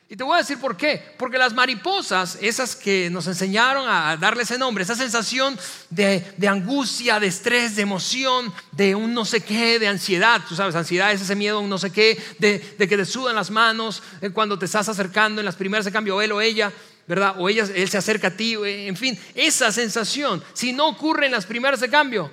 Y 0.08 0.16
te 0.16 0.24
voy 0.24 0.34
a 0.34 0.38
decir 0.38 0.58
por 0.58 0.76
qué. 0.76 1.14
Porque 1.16 1.38
las 1.38 1.54
mariposas, 1.54 2.38
esas 2.40 2.74
que 2.74 3.08
nos 3.08 3.28
enseñaron 3.28 3.88
a 3.88 4.16
darle 4.16 4.42
ese 4.42 4.58
nombre, 4.58 4.82
esa 4.82 4.96
sensación 4.96 5.56
de, 5.90 6.24
angustia, 6.48 7.20
de 7.20 7.28
estrés, 7.28 7.76
de 7.76 7.82
emoción, 7.82 8.52
de 8.72 8.96
un 8.96 9.14
no 9.14 9.24
sé 9.24 9.42
qué, 9.42 9.78
de 9.78 9.86
ansiedad. 9.86 10.40
Tú 10.48 10.56
sabes, 10.56 10.74
ansiedad 10.74 11.12
es 11.12 11.20
ese 11.20 11.36
miedo 11.36 11.58
a 11.58 11.60
un 11.60 11.70
no 11.70 11.78
sé 11.78 11.92
qué, 11.92 12.20
de, 12.40 12.58
de 12.76 12.88
que 12.88 12.96
te 12.96 13.04
sudan 13.04 13.36
las 13.36 13.52
manos 13.52 14.02
eh, 14.20 14.30
cuando 14.30 14.58
te 14.58 14.64
estás 14.64 14.88
acercando 14.88 15.40
en 15.40 15.44
las 15.44 15.54
primeras 15.54 15.84
de 15.84 15.92
cambio, 15.92 16.20
él 16.20 16.32
o 16.32 16.40
ella. 16.40 16.72
¿Verdad? 17.10 17.34
O 17.38 17.48
ella, 17.48 17.66
él 17.74 17.88
se 17.90 17.98
acerca 17.98 18.28
a 18.28 18.36
ti, 18.36 18.54
en 18.64 18.96
fin, 18.96 19.18
esa 19.34 19.72
sensación, 19.72 20.40
si 20.52 20.72
no 20.72 20.86
ocurre 20.86 21.26
en 21.26 21.32
las 21.32 21.44
primeras 21.44 21.80
de 21.80 21.90
cambio, 21.90 22.30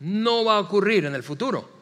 no 0.00 0.44
va 0.44 0.56
a 0.56 0.58
ocurrir 0.58 1.04
en 1.04 1.14
el 1.14 1.22
futuro. 1.22 1.78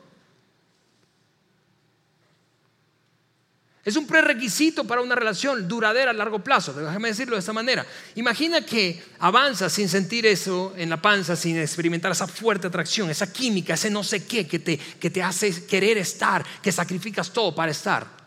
Es 3.82 3.96
un 3.96 4.06
prerequisito 4.06 4.84
para 4.84 5.00
una 5.00 5.14
relación 5.14 5.66
duradera 5.66 6.10
a 6.10 6.12
largo 6.12 6.40
plazo. 6.40 6.74
Déjame 6.74 7.08
decirlo 7.08 7.34
de 7.34 7.40
esta 7.40 7.54
manera. 7.54 7.86
Imagina 8.16 8.60
que 8.60 9.02
avanzas 9.20 9.72
sin 9.72 9.88
sentir 9.88 10.26
eso 10.26 10.74
en 10.76 10.90
la 10.90 11.00
panza, 11.00 11.34
sin 11.34 11.56
experimentar 11.56 12.12
esa 12.12 12.26
fuerte 12.26 12.66
atracción, 12.66 13.08
esa 13.08 13.32
química, 13.32 13.72
ese 13.72 13.88
no 13.88 14.04
sé 14.04 14.26
qué 14.26 14.46
que 14.46 14.58
te, 14.58 14.76
que 14.76 15.08
te 15.08 15.22
hace 15.22 15.64
querer 15.64 15.96
estar, 15.96 16.44
que 16.60 16.72
sacrificas 16.72 17.32
todo 17.32 17.54
para 17.54 17.72
estar 17.72 18.17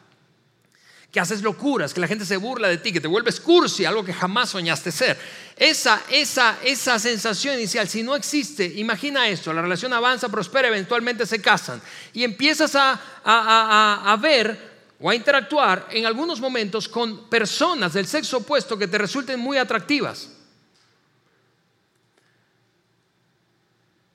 que 1.11 1.19
haces 1.19 1.41
locuras, 1.41 1.93
que 1.93 1.99
la 1.99 2.07
gente 2.07 2.25
se 2.25 2.37
burla 2.37 2.69
de 2.69 2.77
ti, 2.77 2.93
que 2.93 3.01
te 3.01 3.07
vuelves 3.07 3.41
cursi, 3.41 3.83
algo 3.83 4.05
que 4.05 4.13
jamás 4.13 4.49
soñaste 4.49 4.91
ser. 4.91 5.19
Esa, 5.57 6.01
esa, 6.09 6.57
esa 6.63 6.97
sensación 6.99 7.55
inicial, 7.55 7.87
si 7.89 8.01
no 8.01 8.15
existe, 8.15 8.65
imagina 8.65 9.27
esto, 9.27 9.51
la 9.51 9.61
relación 9.61 9.91
avanza, 9.91 10.29
prospera, 10.29 10.69
eventualmente 10.69 11.25
se 11.25 11.41
casan 11.41 11.81
y 12.13 12.23
empiezas 12.23 12.75
a, 12.75 12.99
a, 13.25 14.11
a, 14.11 14.15
ver 14.15 14.71
o 15.01 15.09
a 15.09 15.15
interactuar 15.15 15.89
en 15.91 16.05
algunos 16.05 16.39
momentos 16.39 16.87
con 16.87 17.29
personas 17.29 17.91
del 17.91 18.07
sexo 18.07 18.37
opuesto 18.37 18.77
que 18.77 18.87
te 18.87 18.97
resulten 18.97 19.37
muy 19.37 19.57
atractivas. 19.57 20.29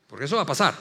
Porque 0.06 0.24
eso 0.24 0.36
va 0.36 0.42
a 0.42 0.46
pasar. 0.46 0.74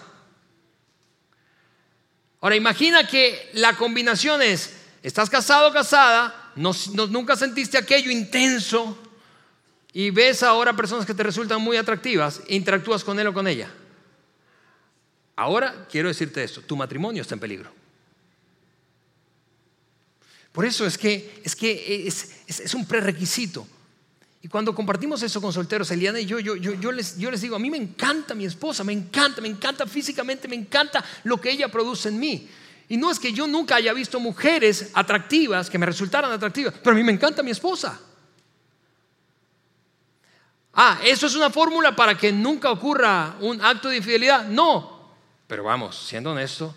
Ahora 2.39 2.55
imagina 2.55 3.05
que 3.05 3.49
la 3.53 3.75
combinación 3.75 4.41
es 4.41 4.84
Estás 5.05 5.29
casado 5.29 5.71
casada, 5.71 6.51
nunca 6.55 7.35
sentiste 7.35 7.77
aquello 7.77 8.09
intenso 8.09 8.97
y 9.93 10.09
ves 10.09 10.41
ahora 10.41 10.75
personas 10.75 11.05
que 11.05 11.13
te 11.13 11.21
resultan 11.21 11.61
muy 11.61 11.77
atractivas 11.77 12.41
interactúas 12.47 13.03
con 13.03 13.19
él 13.19 13.27
o 13.27 13.33
con 13.33 13.47
ella. 13.47 13.71
Ahora 15.35 15.85
quiero 15.91 16.07
decirte 16.07 16.43
esto, 16.43 16.61
tu 16.61 16.75
matrimonio 16.75 17.21
está 17.21 17.35
en 17.35 17.39
peligro. 17.39 17.71
Por 20.51 20.65
eso 20.65 20.87
es 20.87 20.97
que 20.97 21.39
es, 21.43 21.55
que 21.55 22.07
es, 22.07 22.73
un 22.73 22.87
prerequisito. 22.87 23.67
Y 24.41 24.47
cuando 24.47 24.73
compartimos 24.73 25.21
eso 25.21 25.39
con 25.39 25.53
solteros, 25.53 25.91
Eliana 25.91 26.19
y 26.19 26.25
yo, 26.25 26.39
yo, 26.39 26.55
yo, 26.55 26.73
yo, 26.73 26.91
les, 26.91 27.15
yo 27.19 27.29
les 27.29 27.41
digo, 27.41 27.55
a 27.55 27.59
mí 27.59 27.69
me 27.69 27.77
encanta 27.77 28.33
mi 28.33 28.45
esposa, 28.45 28.83
me 28.83 28.93
encanta, 28.93 29.39
me 29.39 29.49
encanta 29.49 29.85
físicamente, 29.85 30.47
me 30.47 30.55
encanta 30.55 31.05
lo 31.25 31.39
que 31.39 31.51
ella 31.51 31.67
produce 31.67 32.09
en 32.09 32.19
mí. 32.19 32.49
Y 32.87 32.97
no 32.97 33.09
es 33.09 33.19
que 33.19 33.33
yo 33.33 33.47
nunca 33.47 33.75
haya 33.75 33.93
visto 33.93 34.19
mujeres 34.19 34.91
atractivas 34.93 35.69
que 35.69 35.77
me 35.77 35.85
resultaran 35.85 36.31
atractivas, 36.31 36.73
pero 36.83 36.95
a 36.95 36.97
mí 36.97 37.03
me 37.03 37.11
encanta 37.11 37.41
mi 37.41 37.51
esposa. 37.51 37.99
Ah, 40.73 40.99
¿eso 41.03 41.27
es 41.27 41.35
una 41.35 41.49
fórmula 41.49 41.95
para 41.95 42.17
que 42.17 42.31
nunca 42.31 42.69
ocurra 42.69 43.37
un 43.39 43.61
acto 43.61 43.89
de 43.89 43.97
infidelidad? 43.97 44.45
No. 44.45 45.13
Pero 45.47 45.63
vamos, 45.63 45.97
siendo 45.97 46.31
honesto, 46.31 46.75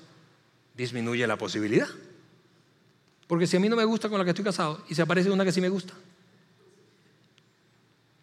disminuye 0.74 1.26
la 1.26 1.36
posibilidad. 1.36 1.88
Porque 3.26 3.46
si 3.46 3.56
a 3.56 3.60
mí 3.60 3.68
no 3.68 3.76
me 3.76 3.84
gusta 3.84 4.08
con 4.08 4.18
la 4.18 4.24
que 4.24 4.30
estoy 4.30 4.44
casado 4.44 4.84
y 4.88 4.94
se 4.94 5.02
aparece 5.02 5.30
una 5.30 5.44
que 5.44 5.52
sí 5.52 5.60
me 5.60 5.68
gusta, 5.68 5.92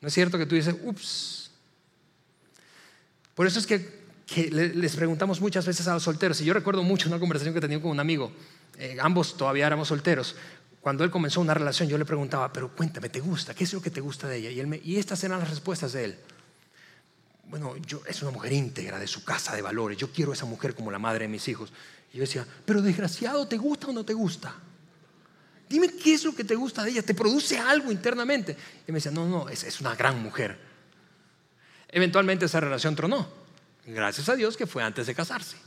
¿no 0.01 0.07
es 0.07 0.13
cierto 0.13 0.37
que 0.37 0.45
tú 0.45 0.55
dices, 0.55 0.75
ups? 0.83 1.51
Por 3.35 3.45
eso 3.45 3.59
es 3.59 3.67
que 3.67 4.04
que 4.25 4.49
les 4.49 4.95
preguntamos 4.95 5.39
muchas 5.39 5.65
veces 5.65 5.87
a 5.87 5.93
los 5.93 6.03
solteros, 6.03 6.41
y 6.41 6.45
yo 6.45 6.53
recuerdo 6.53 6.83
mucho 6.83 7.07
una 7.07 7.19
conversación 7.19 7.53
que 7.53 7.61
tenía 7.61 7.81
con 7.81 7.91
un 7.91 7.99
amigo, 7.99 8.31
eh, 8.77 8.97
ambos 8.99 9.37
todavía 9.37 9.67
éramos 9.67 9.87
solteros, 9.87 10.35
cuando 10.85 11.03
él 11.03 11.09
comenzó 11.09 11.41
una 11.41 11.53
relación 11.53 11.89
yo 11.89 11.97
le 11.97 12.05
preguntaba, 12.05 12.53
pero 12.53 12.69
cuéntame, 12.75 13.09
¿te 13.09 13.19
gusta? 13.19 13.55
¿Qué 13.55 13.63
es 13.63 13.73
lo 13.73 13.81
que 13.81 13.89
te 13.89 14.01
gusta 14.01 14.27
de 14.27 14.37
ella? 14.37 14.79
Y, 14.83 14.97
estas 14.97 15.23
eran 15.23 15.39
las 15.39 15.49
respuestas 15.49 15.93
de 15.93 16.05
él. 16.05 16.19
Bueno, 17.47 17.75
yo, 17.77 18.01
es 18.07 18.21
una 18.21 18.31
mujer 18.31 18.53
íntegra 18.53 18.99
de 18.99 19.07
su 19.07 19.23
casa 19.23 19.55
de 19.55 19.61
valores, 19.61 19.97
yo 19.97 20.11
quiero 20.11 20.31
a 20.31 20.35
esa 20.35 20.45
mujer 20.45 20.75
como 20.75 20.91
la 20.91 20.99
madre 20.99 21.25
de 21.25 21.29
mis 21.29 21.47
hijos. 21.47 21.71
Y 22.13 22.17
yo 22.17 22.21
decía, 22.21 22.45
pero 22.65 22.81
desgraciado, 22.81 23.47
¿te 23.47 23.57
gusta 23.57 23.87
o 23.87 23.93
no 23.93 24.03
te 24.03 24.13
gusta? 24.13 24.55
Dime 25.67 25.89
qué 25.91 26.13
es 26.13 26.23
lo 26.23 26.35
que 26.35 26.43
te 26.43 26.53
gusta 26.53 26.83
de 26.83 26.91
ella, 26.91 27.01
¿te 27.01 27.15
produce 27.15 27.57
algo 27.57 27.91
internamente? 27.91 28.55
Y 28.87 28.91
me 28.91 28.97
decía, 28.97 29.11
no, 29.11 29.27
no, 29.27 29.49
es, 29.49 29.63
es 29.63 29.81
una 29.81 29.95
gran 29.95 30.21
mujer. 30.21 30.55
Eventualmente 31.89 32.45
esa 32.45 32.59
relación 32.59 32.95
tronó. 32.95 33.44
Gracias 33.85 34.29
a 34.29 34.35
Dios 34.35 34.57
que 34.57 34.67
fue 34.67 34.83
antes 34.83 35.07
de 35.07 35.15
casarse. 35.15 35.57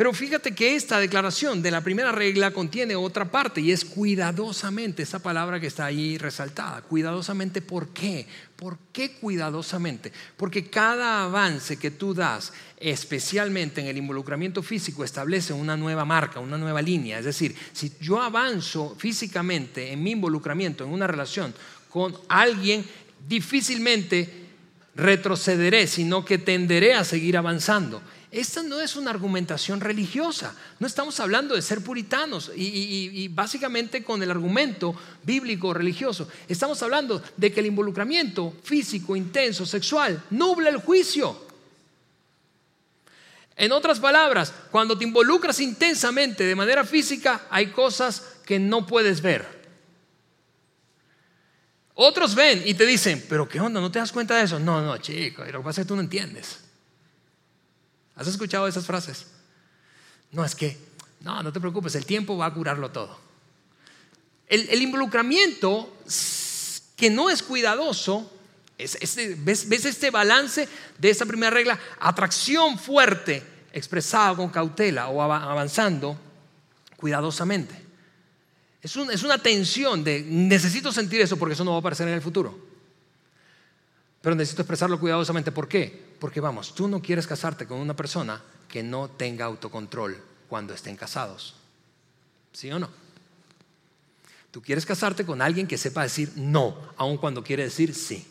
Pero 0.00 0.14
fíjate 0.14 0.54
que 0.54 0.76
esta 0.76 0.98
declaración 0.98 1.60
de 1.60 1.70
la 1.70 1.82
primera 1.82 2.10
regla 2.10 2.52
contiene 2.52 2.96
otra 2.96 3.30
parte 3.30 3.60
y 3.60 3.70
es 3.70 3.84
cuidadosamente, 3.84 5.02
esa 5.02 5.18
palabra 5.18 5.60
que 5.60 5.66
está 5.66 5.84
ahí 5.84 6.16
resaltada. 6.16 6.80
Cuidadosamente, 6.80 7.60
¿por 7.60 7.88
qué? 7.88 8.26
¿Por 8.56 8.78
qué 8.94 9.12
cuidadosamente? 9.12 10.10
Porque 10.38 10.70
cada 10.70 11.24
avance 11.24 11.76
que 11.76 11.90
tú 11.90 12.14
das, 12.14 12.54
especialmente 12.78 13.82
en 13.82 13.88
el 13.88 13.98
involucramiento 13.98 14.62
físico, 14.62 15.04
establece 15.04 15.52
una 15.52 15.76
nueva 15.76 16.06
marca, 16.06 16.40
una 16.40 16.56
nueva 16.56 16.80
línea. 16.80 17.18
Es 17.18 17.26
decir, 17.26 17.54
si 17.74 17.92
yo 18.00 18.22
avanzo 18.22 18.96
físicamente 18.98 19.92
en 19.92 20.02
mi 20.02 20.12
involucramiento, 20.12 20.82
en 20.82 20.94
una 20.94 21.08
relación 21.08 21.52
con 21.90 22.16
alguien, 22.30 22.86
difícilmente 23.28 24.49
retrocederé, 24.94 25.86
sino 25.86 26.24
que 26.24 26.38
tenderé 26.38 26.94
a 26.94 27.04
seguir 27.04 27.36
avanzando. 27.36 28.02
Esta 28.30 28.62
no 28.62 28.80
es 28.80 28.94
una 28.94 29.10
argumentación 29.10 29.80
religiosa, 29.80 30.54
no 30.78 30.86
estamos 30.86 31.18
hablando 31.18 31.56
de 31.56 31.62
ser 31.62 31.80
puritanos 31.82 32.52
y, 32.54 33.26
básicamente 33.28 34.04
con 34.04 34.22
el 34.22 34.30
argumento 34.30 34.94
bíblico 35.24 35.74
religioso, 35.74 36.28
estamos 36.48 36.80
hablando 36.82 37.20
de 37.36 37.52
que 37.52 37.58
el 37.58 37.66
involucramiento 37.66 38.54
físico, 38.62 39.16
intenso, 39.16 39.66
sexual, 39.66 40.22
nubla 40.30 40.70
el 40.70 40.76
juicio. 40.76 41.50
En 43.56 43.72
otras 43.72 43.98
palabras, 43.98 44.54
cuando 44.70 44.96
te 44.96 45.04
involucras 45.04 45.58
intensamente 45.60 46.44
de 46.44 46.54
manera 46.54 46.84
física, 46.84 47.46
hay 47.50 47.66
cosas 47.66 48.22
que 48.46 48.60
no 48.60 48.86
puedes 48.86 49.20
ver. 49.20 49.59
Otros 52.02 52.34
ven 52.34 52.62
y 52.64 52.72
te 52.72 52.86
dicen, 52.86 53.22
pero 53.28 53.46
¿qué 53.46 53.60
onda? 53.60 53.78
¿No 53.78 53.92
te 53.92 53.98
das 53.98 54.10
cuenta 54.10 54.34
de 54.34 54.44
eso? 54.44 54.58
No, 54.58 54.80
no, 54.80 54.96
chico, 54.96 55.44
lo 55.44 55.58
que 55.58 55.64
pasa 55.64 55.82
es 55.82 55.84
que 55.84 55.88
tú 55.88 55.96
no 55.96 56.00
entiendes. 56.00 56.60
¿Has 58.16 58.26
escuchado 58.26 58.66
esas 58.66 58.86
frases? 58.86 59.26
No, 60.32 60.42
es 60.42 60.54
que, 60.54 60.78
no, 61.20 61.42
no 61.42 61.52
te 61.52 61.60
preocupes, 61.60 61.94
el 61.96 62.06
tiempo 62.06 62.38
va 62.38 62.46
a 62.46 62.54
curarlo 62.54 62.90
todo. 62.90 63.20
El, 64.46 64.80
involucramiento 64.80 65.94
que 66.96 67.10
no 67.10 67.28
es 67.28 67.42
cuidadoso, 67.42 68.32
es, 68.78 68.96
¿ves, 69.44 69.68
¿ves 69.68 69.84
este 69.84 70.10
balance 70.10 70.66
de 70.96 71.10
esta 71.10 71.26
primera 71.26 71.50
regla? 71.50 71.78
Atracción 71.98 72.78
fuerte, 72.78 73.42
expresada 73.74 74.36
con 74.36 74.48
cautela 74.48 75.08
o 75.08 75.20
avanzando 75.20 76.18
cuidadosamente. 76.96 77.89
Es, 78.82 78.96
una 78.96 79.38
tensión 79.38 80.02
de 80.02 80.22
necesito 80.22 80.90
sentir 80.92 81.20
eso 81.20 81.36
porque 81.36 81.54
eso 81.54 81.64
no 81.64 81.72
va 81.72 81.76
a 81.78 81.80
aparecer 81.80 82.08
en 82.08 82.14
el 82.14 82.22
futuro. 82.22 82.58
Pero 84.22 84.34
necesito 84.34 84.62
expresarlo 84.62 84.98
cuidadosamente. 84.98 85.52
¿Por 85.52 85.68
qué? 85.68 86.10
Porque 86.18 86.40
vamos, 86.40 86.74
tú 86.74 86.88
no 86.88 87.00
quieres 87.00 87.26
casarte 87.26 87.66
con 87.66 87.78
una 87.78 87.94
persona 87.94 88.42
que 88.68 88.82
no 88.82 89.08
tenga 89.08 89.44
autocontrol 89.46 90.22
cuando 90.48 90.74
estén 90.74 90.96
casados. 90.96 91.54
¿Sí 92.52 92.70
o 92.70 92.78
no? 92.78 92.88
Tú 94.50 94.60
quieres 94.60 94.84
casarte 94.84 95.24
con 95.24 95.40
alguien 95.40 95.66
que 95.66 95.78
sepa 95.78 96.02
decir 96.02 96.32
no, 96.36 96.76
aun 96.96 97.16
cuando 97.16 97.42
quiere 97.42 97.64
decir 97.64 97.94
sí. 97.94 98.26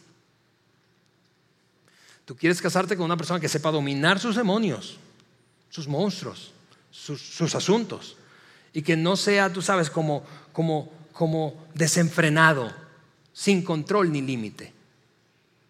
Tú 2.25 2.35
quieres 2.35 2.61
casarte 2.61 2.95
con 2.95 3.05
una 3.05 3.17
persona 3.17 3.39
que 3.39 3.49
sepa 3.49 3.71
dominar 3.71 4.19
sus 4.19 4.35
demonios, 4.35 4.97
sus 5.69 5.87
monstruos, 5.87 6.51
sus, 6.91 7.55
asuntos. 7.55 8.17
Y 8.73 8.81
que 8.81 8.95
no 8.95 9.15
sea, 9.15 9.51
tú 9.51 9.61
sabes, 9.61 9.89
como, 9.89 10.23
como, 10.53 10.91
como 11.13 11.67
desenfrenado, 11.73 12.71
sin 13.33 13.63
control 13.63 14.11
ni 14.11 14.21
límite. 14.21 14.73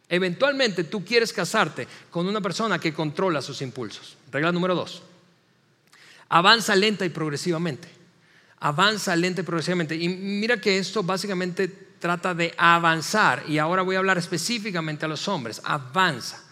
Eventualmente 0.09 0.85
tú 0.85 1.05
quieres 1.05 1.31
casarte 1.31 1.87
con 2.09 2.27
una 2.27 2.41
persona 2.41 2.79
que 2.79 2.93
controla 2.93 3.41
sus 3.41 3.61
impulsos. 3.61 4.17
Regla 4.31 4.51
número 4.51 4.73
dos. 4.73 5.03
Avanza 6.29 6.75
lenta 6.75 7.05
y 7.05 7.09
progresivamente. 7.09 7.87
Avanza 8.59 9.15
lenta 9.15 9.41
y 9.41 9.43
progresivamente. 9.43 9.95
Y 9.95 10.09
mira 10.09 10.59
que 10.59 10.79
esto 10.79 11.03
básicamente 11.03 11.67
trata 11.99 12.33
de 12.33 12.53
avanzar. 12.57 13.43
Y 13.47 13.59
ahora 13.59 13.83
voy 13.83 13.95
a 13.95 13.99
hablar 13.99 14.17
específicamente 14.17 15.05
a 15.05 15.07
los 15.07 15.27
hombres. 15.27 15.61
Avanza. 15.63 16.43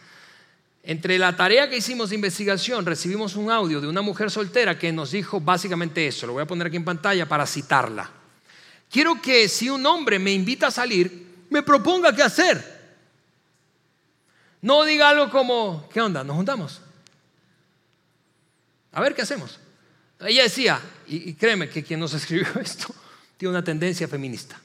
Entre 0.84 1.20
la 1.20 1.36
tarea 1.36 1.70
que 1.70 1.78
hicimos 1.78 2.10
de 2.10 2.16
investigación, 2.16 2.86
recibimos 2.86 3.36
un 3.36 3.52
audio 3.52 3.82
de 3.82 3.88
una 3.88 4.02
mujer 4.02 4.32
soltera 4.32 4.80
que 4.80 4.92
nos 4.92 5.12
dijo 5.12 5.42
básicamente 5.42 6.08
eso. 6.08 6.28
Lo 6.28 6.34
voy 6.34 6.44
a 6.44 6.48
poner 6.48 6.68
aquí 6.68 6.78
en 6.78 6.86
pantalla 6.86 7.28
para 7.28 7.46
citarla. 7.46 8.10
Quiero 8.90 9.22
que 9.22 9.50
si 9.50 9.70
un 9.70 9.86
hombre 9.86 10.18
me 10.18 10.32
invita 10.32 10.68
a 10.68 10.72
salir, 10.72 11.46
me 11.50 11.62
proponga 11.62 12.16
qué 12.16 12.24
hacer. 12.24 12.78
No 14.62 14.84
diga 14.84 15.10
algo 15.10 15.30
como, 15.30 15.88
¿qué 15.92 16.02
onda? 16.02 16.24
¿Nos 16.24 16.36
juntamos? 16.36 16.82
A 18.94 19.02
ver 19.02 19.14
qué 19.14 19.22
hacemos. 19.22 19.60
Ella 20.20 20.44
decía, 20.44 20.82
y, 21.06 21.34
créeme 21.34 21.70
que 21.70 21.84
quien 21.84 22.00
nos 22.00 22.14
escribió 22.16 22.48
esto 22.60 22.94
tiene 23.38 23.52
una 23.52 23.64
tendencia 23.64 24.08
feminista, 24.08 24.60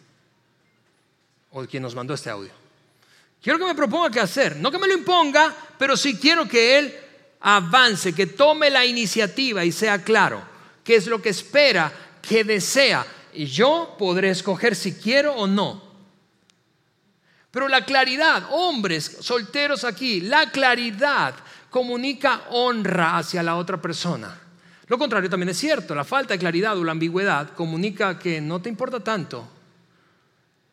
o 1.50 1.66
quien 1.66 1.82
nos 1.82 1.94
mandó 1.94 2.14
este 2.14 2.30
audio. 2.30 2.61
Quiero 3.42 3.58
que 3.58 3.64
me 3.64 3.74
proponga 3.74 4.10
qué 4.10 4.20
hacer. 4.20 4.56
No 4.56 4.70
que 4.70 4.78
me 4.78 4.86
lo 4.86 4.94
imponga, 4.94 5.52
pero 5.76 5.96
sí 5.96 6.16
quiero 6.16 6.46
que 6.46 6.78
él 6.78 6.94
avance, 7.40 8.14
que 8.14 8.26
tome 8.26 8.70
la 8.70 8.84
iniciativa 8.86 9.64
y 9.64 9.72
sea 9.72 10.04
claro 10.04 10.40
qué 10.84 10.94
es 10.94 11.08
lo 11.08 11.20
que 11.20 11.30
espera, 11.30 11.92
qué 12.22 12.44
desea. 12.44 13.04
Y 13.34 13.46
yo 13.46 13.96
podré 13.98 14.30
escoger 14.30 14.76
si 14.76 14.94
quiero 14.94 15.34
o 15.34 15.48
no. 15.48 15.82
Pero 17.50 17.68
la 17.68 17.84
claridad, 17.84 18.44
hombres 18.52 19.18
solteros 19.20 19.82
aquí, 19.82 20.20
la 20.20 20.50
claridad 20.52 21.34
comunica 21.68 22.44
honra 22.50 23.18
hacia 23.18 23.42
la 23.42 23.56
otra 23.56 23.82
persona. 23.82 24.38
Lo 24.86 24.98
contrario 24.98 25.28
también 25.28 25.48
es 25.48 25.58
cierto, 25.58 25.94
la 25.94 26.04
falta 26.04 26.34
de 26.34 26.38
claridad 26.38 26.78
o 26.78 26.84
la 26.84 26.92
ambigüedad 26.92 27.50
comunica 27.54 28.18
que 28.18 28.40
no 28.40 28.62
te 28.62 28.68
importa 28.68 29.00
tanto 29.00 29.48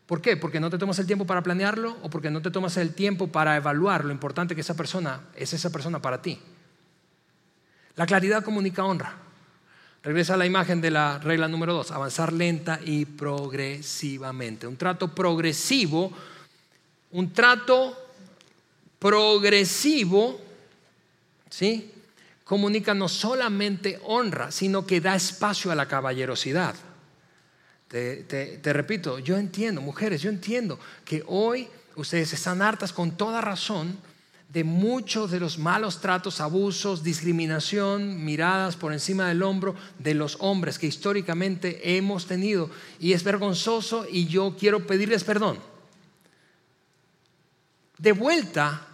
¿Por 0.10 0.24
qué? 0.24 0.38
Porque 0.38 0.60
no 0.60 0.72
te 0.72 0.80
tomas 0.80 0.98
el 0.98 1.06
tiempo 1.06 1.28
para 1.28 1.44
planearlo 1.44 1.96
o 2.02 2.10
porque 2.10 2.32
no 2.32 2.42
te 2.42 2.50
tomas 2.50 2.76
el 2.78 2.96
tiempo 2.96 3.28
para 3.28 3.56
evaluar 3.56 4.06
lo 4.06 4.12
importante 4.12 4.56
que 4.56 4.62
esa 4.62 4.76
persona 4.76 5.22
es 5.36 5.54
esa 5.54 5.70
persona 5.70 6.02
para 6.02 6.20
ti. 6.20 6.40
La 7.96 8.08
claridad 8.08 8.44
comunica 8.44 8.84
honra. 8.84 9.14
Regresa 10.02 10.34
a 10.34 10.38
la 10.38 10.48
imagen 10.48 10.82
de 10.82 10.90
la 10.90 11.20
regla 11.20 11.48
número 11.48 11.76
dos, 11.76 11.92
avanzar 11.92 12.34
lenta 12.34 12.80
y 12.84 13.06
progresivamente. 13.06 14.66
Un 14.66 14.78
trato 14.78 15.14
progresivo, 15.14 16.12
un 17.12 17.32
trato 17.32 17.96
progresivo, 18.98 20.42
¿sí? 21.52 21.94
Comunica 22.44 22.96
no 22.96 23.08
solamente 23.08 24.00
honra, 24.06 24.52
sino 24.52 24.88
que 24.88 25.02
da 25.02 25.16
espacio 25.16 25.72
a 25.72 25.76
la 25.76 25.88
caballerosidad. 25.88 26.74
Te, 27.90 28.60
repito, 28.72 29.18
yo 29.18 29.38
entiendo, 29.38 29.82
mujeres, 29.82 30.22
yo 30.22 30.30
entiendo 30.30 30.80
que 31.04 31.24
hoy 31.26 31.68
ustedes 31.96 32.32
están 32.34 32.62
hartas 32.62 32.94
con 32.94 33.18
toda 33.18 33.42
razón 33.42 33.98
de 34.48 34.64
muchos 34.64 35.32
de 35.32 35.40
los 35.40 35.58
malos 35.58 36.00
tratos, 36.00 36.40
abusos, 36.40 37.04
discriminación, 37.04 38.24
miradas 38.24 38.76
por 38.76 38.94
encima 38.94 39.28
del 39.28 39.42
hombro 39.42 39.76
de 39.98 40.14
los 40.14 40.38
hombres 40.40 40.78
que 40.78 40.86
históricamente 40.86 41.98
hemos 41.98 42.28
tenido. 42.28 42.70
Y 43.00 43.14
es 43.14 43.24
vergonzoso 43.24 44.06
y 44.10 44.28
yo 44.28 44.56
quiero 44.58 44.86
pedirles 44.86 45.24
perdón. 45.24 45.60
De 47.98 48.12
vuelta, 48.12 48.88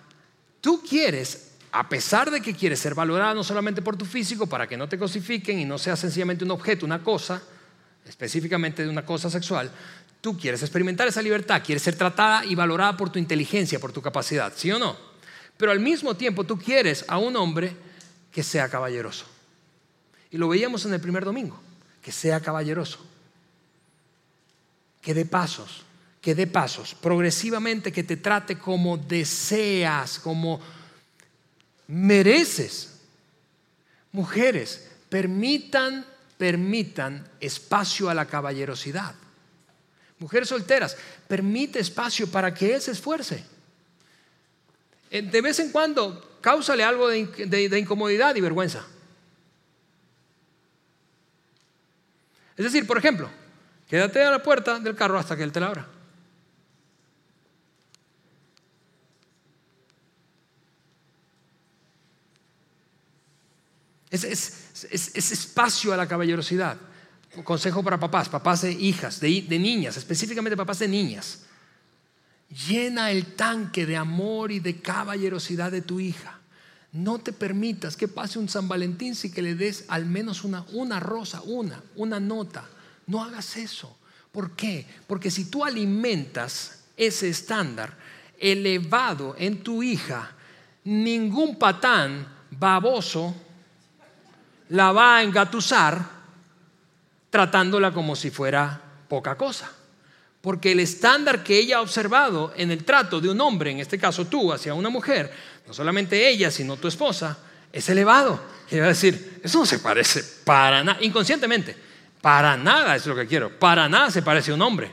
tú 0.62 0.82
quieres, 0.82 1.52
a 1.74 1.90
pesar 1.90 2.32
de 2.32 2.42
que 2.42 2.56
quieres 2.56 2.80
ser 2.80 2.96
valorada 2.96 3.34
no 3.34 3.44
solamente 3.44 3.82
por 3.82 3.98
tu 3.98 4.06
físico, 4.06 4.48
para 4.48 4.68
que 4.68 4.78
no 4.78 4.88
te 4.88 4.98
cosifiquen 4.98 5.60
y 5.60 5.66
no 5.66 5.78
seas 5.78 6.00
sencillamente 6.00 6.46
un 6.46 6.52
objeto, 6.52 6.86
una 6.86 7.04
cosa, 7.04 7.44
específicamente 8.06 8.84
de 8.84 8.90
una 8.90 9.06
cosa 9.06 9.30
sexual, 9.30 9.72
tú 10.22 10.38
quieres 10.38 10.62
experimentar 10.62 11.08
esa 11.08 11.22
libertad, 11.22 11.62
quieres 11.64 11.84
ser 11.84 11.96
tratada 11.96 12.46
y 12.46 12.56
valorada 12.56 12.98
por 12.98 13.12
tu 13.12 13.20
inteligencia, 13.20 13.80
por 13.80 13.92
tu 13.92 14.02
capacidad, 14.02 14.54
¿sí 14.56 14.72
o 14.72 14.80
no? 14.80 14.98
Pero 15.58 15.72
al 15.72 15.80
mismo 15.80 16.16
tiempo 16.16 16.44
tú 16.44 16.58
quieres 16.58 17.06
a 17.08 17.18
un 17.18 17.36
hombre 17.36 17.76
que 18.32 18.44
sea 18.44 18.70
caballeroso. 18.70 19.26
Y 20.32 20.38
lo 20.38 20.48
veíamos 20.48 20.86
en 20.86 20.94
el 20.94 21.00
primer 21.00 21.24
domingo, 21.24 21.60
que 22.02 22.12
sea 22.12 22.40
caballeroso, 22.40 23.00
que 25.02 25.14
dé 25.14 25.26
pasos, 25.26 25.84
que 26.22 26.36
dé 26.36 26.48
pasos, 26.48 26.96
progresivamente 26.96 27.92
que 27.92 28.04
te 28.04 28.18
trate 28.18 28.58
como 28.58 28.98
deseas, 28.98 30.20
como 30.20 30.60
mereces. 31.88 32.96
Mujeres, 34.12 34.90
permitan 35.08 36.06
permitan 36.38 37.28
espacio 37.40 38.10
a 38.10 38.14
la 38.14 38.26
caballerosidad. 38.26 39.16
Mujeres 40.20 40.50
solteras, 40.50 40.98
permite 41.28 41.80
espacio 41.80 42.30
para 42.30 42.54
que 42.54 42.74
él 42.76 42.82
se 42.82 42.92
esfuerce. 42.92 43.44
De 45.10 45.42
vez 45.42 45.60
en 45.60 45.72
cuando, 45.72 46.40
cáusale 46.42 46.84
algo 46.84 47.08
de, 47.08 47.80
incomodidad 47.80 48.36
y 48.36 48.42
vergüenza. 48.42 48.86
Es 52.58 52.66
decir, 52.66 52.88
por 52.88 52.98
ejemplo, 52.98 53.30
quédate 53.90 54.24
a 54.24 54.32
la 54.32 54.42
puerta 54.42 54.80
del 54.80 54.96
carro 54.96 55.20
hasta 55.20 55.36
que 55.36 55.44
él 55.44 55.52
te 55.52 55.60
la 55.60 55.68
abra. 55.68 55.88
Es, 64.10 64.24
es, 64.24 64.65
es, 64.84 65.32
espacio 65.32 65.94
a 65.94 65.98
la 65.98 66.08
caballerosidad. 66.08 66.78
consejo 67.44 67.84
para 67.84 68.00
papás, 68.00 68.30
papás 68.30 68.62
de 68.62 68.72
hijas, 68.72 69.20
de, 69.20 69.60
niñas, 69.60 69.98
específicamente 69.98 70.58
papás 70.58 70.80
de 70.80 70.88
niñas. 70.88 71.44
Llena 72.68 73.12
el 73.12 73.36
tanque 73.36 73.86
de 73.86 73.98
amor 73.98 74.52
y 74.52 74.60
de 74.60 74.82
caballerosidad 74.82 75.72
de 75.72 75.82
tu 75.82 76.00
hija. 76.00 76.40
No 76.92 77.20
te 77.20 77.34
permitas 77.34 77.98
que 77.98 78.08
pase 78.08 78.40
un 78.40 78.48
San 78.48 78.68
Valentín 78.68 79.16
sin 79.16 79.34
que 79.34 79.42
le 79.42 79.56
des 79.56 79.86
al 79.90 80.06
menos 80.06 80.44
una, 80.44 80.66
una 80.72 81.00
rosa, 81.00 81.42
una, 81.42 81.84
una 81.96 82.20
nota. 82.20 82.66
No 83.08 83.24
hagas 83.24 83.58
eso. 83.58 83.98
¿Por 84.32 84.52
qué? 84.52 84.88
Porque 85.08 85.32
si 85.32 85.46
tú 85.46 85.66
alimentas 85.66 86.84
ese 86.96 87.30
estándar 87.30 87.98
elevado 88.40 89.36
en 89.38 89.62
tu 89.62 89.84
hija, 89.84 90.32
ningún 90.86 91.58
patán 91.58 92.28
baboso 92.52 93.36
la 94.70 94.92
va 94.92 95.18
a 95.18 95.24
engatusar 95.24 96.16
tratándola 97.30 97.92
como 97.92 98.16
si 98.16 98.32
fuera 98.32 98.82
poca 99.08 99.36
cosa. 99.36 99.72
Porque 100.42 100.72
el 100.72 100.80
estándar 100.80 101.44
que 101.44 101.58
ella 101.58 101.78
ha 101.78 101.82
observado 101.82 102.54
en 102.56 102.72
el 102.72 102.84
trato 102.84 103.20
de 103.20 103.30
un 103.30 103.42
hombre, 103.42 103.72
en 103.72 103.80
este 103.80 103.98
caso 103.98 104.26
tú, 104.26 104.54
hacia 104.54 104.74
una 104.74 104.90
mujer, 104.90 105.34
no 105.68 105.74
solamente 105.74 106.28
ella, 106.28 106.52
sino 106.52 106.78
tu 106.78 106.88
esposa, 106.88 107.38
es 107.74 107.90
elevado. 107.90 108.40
Y 108.70 108.78
va 108.78 108.86
a 108.86 108.90
decir, 108.90 109.42
eso 109.44 109.60
no 109.60 109.66
se 109.66 109.80
parece 109.80 110.24
para 110.44 110.84
nada, 110.84 111.00
inconscientemente, 111.02 111.76
para 112.22 112.56
nada 112.58 112.96
es 112.96 113.06
lo 113.06 113.16
que 113.16 113.28
quiero, 113.28 113.60
para 113.60 113.90
nada 113.90 114.12
se 114.12 114.22
parece 114.22 114.52
a 114.52 114.56
un 114.56 114.62
hombre. 114.62 114.92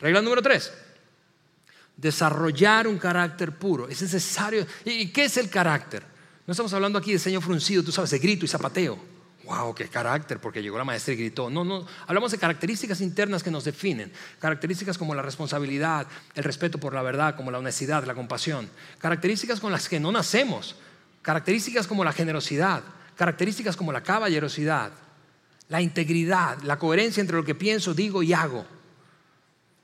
Regla 0.00 0.20
número 0.20 0.42
tres, 0.42 0.72
desarrollar 1.96 2.86
un 2.86 2.98
carácter 2.98 3.52
puro. 3.52 3.88
Es 3.88 4.00
necesario. 4.00 4.66
¿Y 4.84 5.08
qué 5.08 5.24
es 5.24 5.36
el 5.36 5.50
carácter? 5.50 6.17
No 6.48 6.52
estamos 6.52 6.72
hablando 6.72 6.98
aquí 6.98 7.12
de 7.12 7.18
ceño 7.18 7.42
fruncido, 7.42 7.82
tú 7.82 7.92
sabes, 7.92 8.08
de 8.08 8.18
grito 8.18 8.46
y 8.46 8.48
zapateo. 8.48 8.98
Wow, 9.44 9.74
qué 9.74 9.86
carácter, 9.86 10.38
porque 10.38 10.62
llegó 10.62 10.78
la 10.78 10.84
maestra 10.84 11.12
y 11.12 11.18
gritó. 11.18 11.50
No, 11.50 11.62
no, 11.62 11.86
hablamos 12.06 12.30
de 12.30 12.38
características 12.38 13.02
internas 13.02 13.42
que 13.42 13.50
nos 13.50 13.64
definen. 13.64 14.10
Características 14.38 14.96
como 14.96 15.14
la 15.14 15.20
responsabilidad, 15.20 16.06
el 16.34 16.44
respeto 16.44 16.78
por 16.78 16.94
la 16.94 17.02
verdad, 17.02 17.36
como 17.36 17.50
la 17.50 17.58
honestidad, 17.58 18.02
la 18.04 18.14
compasión. 18.14 18.66
Características 18.96 19.60
con 19.60 19.72
las 19.72 19.90
que 19.90 20.00
no 20.00 20.10
nacemos. 20.10 20.76
Características 21.20 21.86
como 21.86 22.02
la 22.02 22.14
generosidad. 22.14 22.82
Características 23.14 23.76
como 23.76 23.92
la 23.92 24.02
caballerosidad, 24.02 24.92
la 25.68 25.82
integridad, 25.82 26.62
la 26.62 26.78
coherencia 26.78 27.20
entre 27.20 27.36
lo 27.36 27.44
que 27.44 27.56
pienso, 27.56 27.92
digo 27.92 28.22
y 28.22 28.32
hago. 28.32 28.64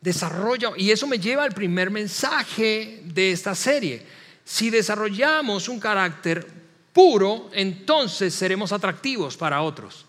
Desarrollo, 0.01 0.73
y 0.79 0.93
eso 0.93 1.07
me 1.07 1.19
lleva 1.19 1.45
al 1.45 1.53
primer 1.53 1.91
mensaje 1.91 3.03
de 3.05 3.33
esta 3.33 3.55
serie 3.55 4.24
si 4.45 4.71
desarrollamos 4.71 5.69
un 5.69 5.81
carácter 5.81 6.47
puro, 6.93 7.51
entonces 7.53 8.35
seremos 8.35 8.73
atractivos 8.73 9.37
para 9.37 9.63
otros. 9.63 10.07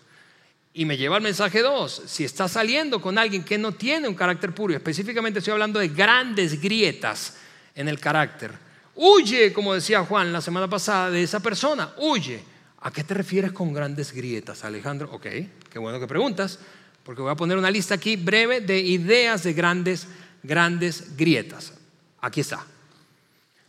Y 0.74 0.84
me 0.84 0.96
lleva 0.96 1.16
al 1.16 1.22
mensaje 1.22 1.62
2. 1.62 2.02
Si 2.06 2.24
estás 2.24 2.52
saliendo 2.52 3.00
con 3.00 3.16
alguien 3.16 3.42
que 3.42 3.56
no 3.56 3.72
tiene 3.72 4.08
un 4.08 4.14
carácter 4.14 4.54
puro, 4.54 4.72
y 4.72 4.76
específicamente 4.76 5.38
estoy 5.38 5.52
hablando 5.52 5.80
de 5.80 5.88
grandes 5.88 6.60
grietas 6.60 7.38
en 7.74 7.88
el 7.88 7.98
carácter, 7.98 8.66
Huye, 8.96 9.52
como 9.52 9.74
decía 9.74 10.04
Juan 10.04 10.32
la 10.32 10.40
semana 10.40 10.68
pasada, 10.68 11.10
de 11.10 11.22
esa 11.22 11.40
persona. 11.40 11.92
Huye. 11.98 12.42
¿A 12.80 12.90
qué 12.90 13.04
te 13.04 13.14
refieres 13.14 13.52
con 13.52 13.72
grandes 13.72 14.12
grietas, 14.12 14.64
Alejandro? 14.64 15.10
Ok, 15.12 15.26
qué 15.70 15.78
bueno 15.78 15.98
que 15.98 16.06
preguntas, 16.06 16.58
porque 17.02 17.20
voy 17.20 17.32
a 17.32 17.34
poner 17.34 17.58
una 17.58 17.70
lista 17.70 17.94
aquí 17.94 18.16
breve 18.16 18.60
de 18.60 18.78
ideas 18.78 19.42
de 19.42 19.52
grandes, 19.52 20.06
grandes 20.42 21.16
grietas. 21.16 21.72
Aquí 22.20 22.40
está. 22.40 22.64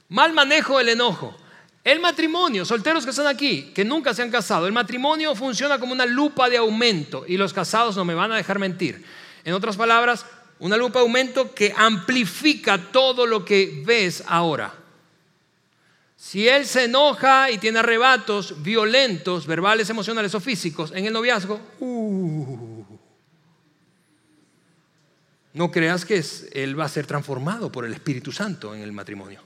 Mal 0.10 0.34
manejo 0.34 0.78
del 0.78 0.89
enojo. 0.89 1.36
El 1.84 1.99
matrimonio, 1.99 2.66
solteros 2.66 3.05
que 3.05 3.12
están 3.12 3.28
aquí, 3.28 3.72
que 3.74 3.86
nunca 3.86 4.14
se 4.14 4.22
han 4.22 4.32
casado, 4.32 4.68
el 4.68 4.74
matrimonio 4.74 5.36
funciona 5.36 5.80
como 5.80 5.93
una 5.93 6.05
lupa 6.05 6.49
de 6.49 6.58
aumento 6.58 7.24
y 7.26 7.38
los 7.38 7.53
casados 7.53 7.95
no 7.95 8.03
me 8.03 8.14
van 8.14 8.32
a 8.32 8.36
dejar 8.36 8.60
mentir. 8.60 9.05
En 9.45 9.53
otras 9.53 9.78
palabras, 9.78 10.26
una 10.60 10.76
lupa 10.76 10.99
de 10.99 11.05
aumento 11.05 11.53
que 11.53 11.74
amplifica 11.76 12.78
todo 12.91 13.26
lo 13.26 13.45
que 13.45 13.84
ves 13.86 14.24
ahora. 14.28 14.74
Si 16.18 16.47
él 16.47 16.66
se 16.66 16.86
enoja 16.86 17.51
y 17.51 17.58
tiene 17.58 17.80
arrebatos 17.80 18.62
violentos, 18.62 19.45
verbales, 19.45 19.89
emocionales 19.89 20.36
o 20.36 20.41
físicos 20.41 20.91
en 20.93 21.05
el 21.05 21.14
noviazgo, 21.14 21.62
uh, 21.80 22.84
no 25.53 25.72
creas 25.72 26.03
que 26.03 26.22
él 26.51 26.78
va 26.78 26.86
a 26.86 26.89
ser 26.89 27.05
transformado 27.05 27.72
por 27.72 27.86
el 27.86 27.93
Espíritu 27.93 28.32
Santo 28.34 28.76
en 28.76 28.82
el 28.82 28.91
matrimonio 28.91 29.41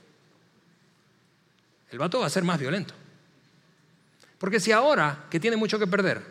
el 1.92 1.98
vato 1.98 2.20
va 2.20 2.26
a 2.26 2.30
ser 2.30 2.42
más 2.42 2.58
violento. 2.58 2.94
Porque 4.38 4.58
si 4.58 4.72
ahora, 4.72 5.26
que 5.30 5.38
tiene 5.38 5.56
mucho 5.56 5.78
que 5.78 5.86
perder, 5.86 6.22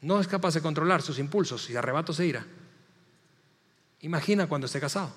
no 0.00 0.20
es 0.20 0.26
capaz 0.26 0.54
de 0.54 0.62
controlar 0.62 1.02
sus 1.02 1.18
impulsos 1.18 1.68
y 1.70 1.76
arrebatos 1.76 2.16
de 2.16 2.26
ira, 2.26 2.46
imagina 4.00 4.48
cuando 4.48 4.66
esté 4.66 4.80
casado. 4.80 5.14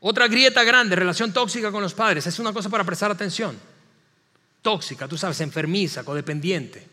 Otra 0.00 0.26
grieta 0.28 0.64
grande, 0.64 0.96
relación 0.96 1.32
tóxica 1.32 1.70
con 1.70 1.82
los 1.82 1.94
padres, 1.94 2.26
es 2.26 2.38
una 2.38 2.52
cosa 2.52 2.70
para 2.70 2.84
prestar 2.84 3.10
atención. 3.10 3.56
Tóxica, 4.62 5.06
tú 5.06 5.18
sabes, 5.18 5.40
enfermiza, 5.42 6.04
codependiente. 6.04 6.88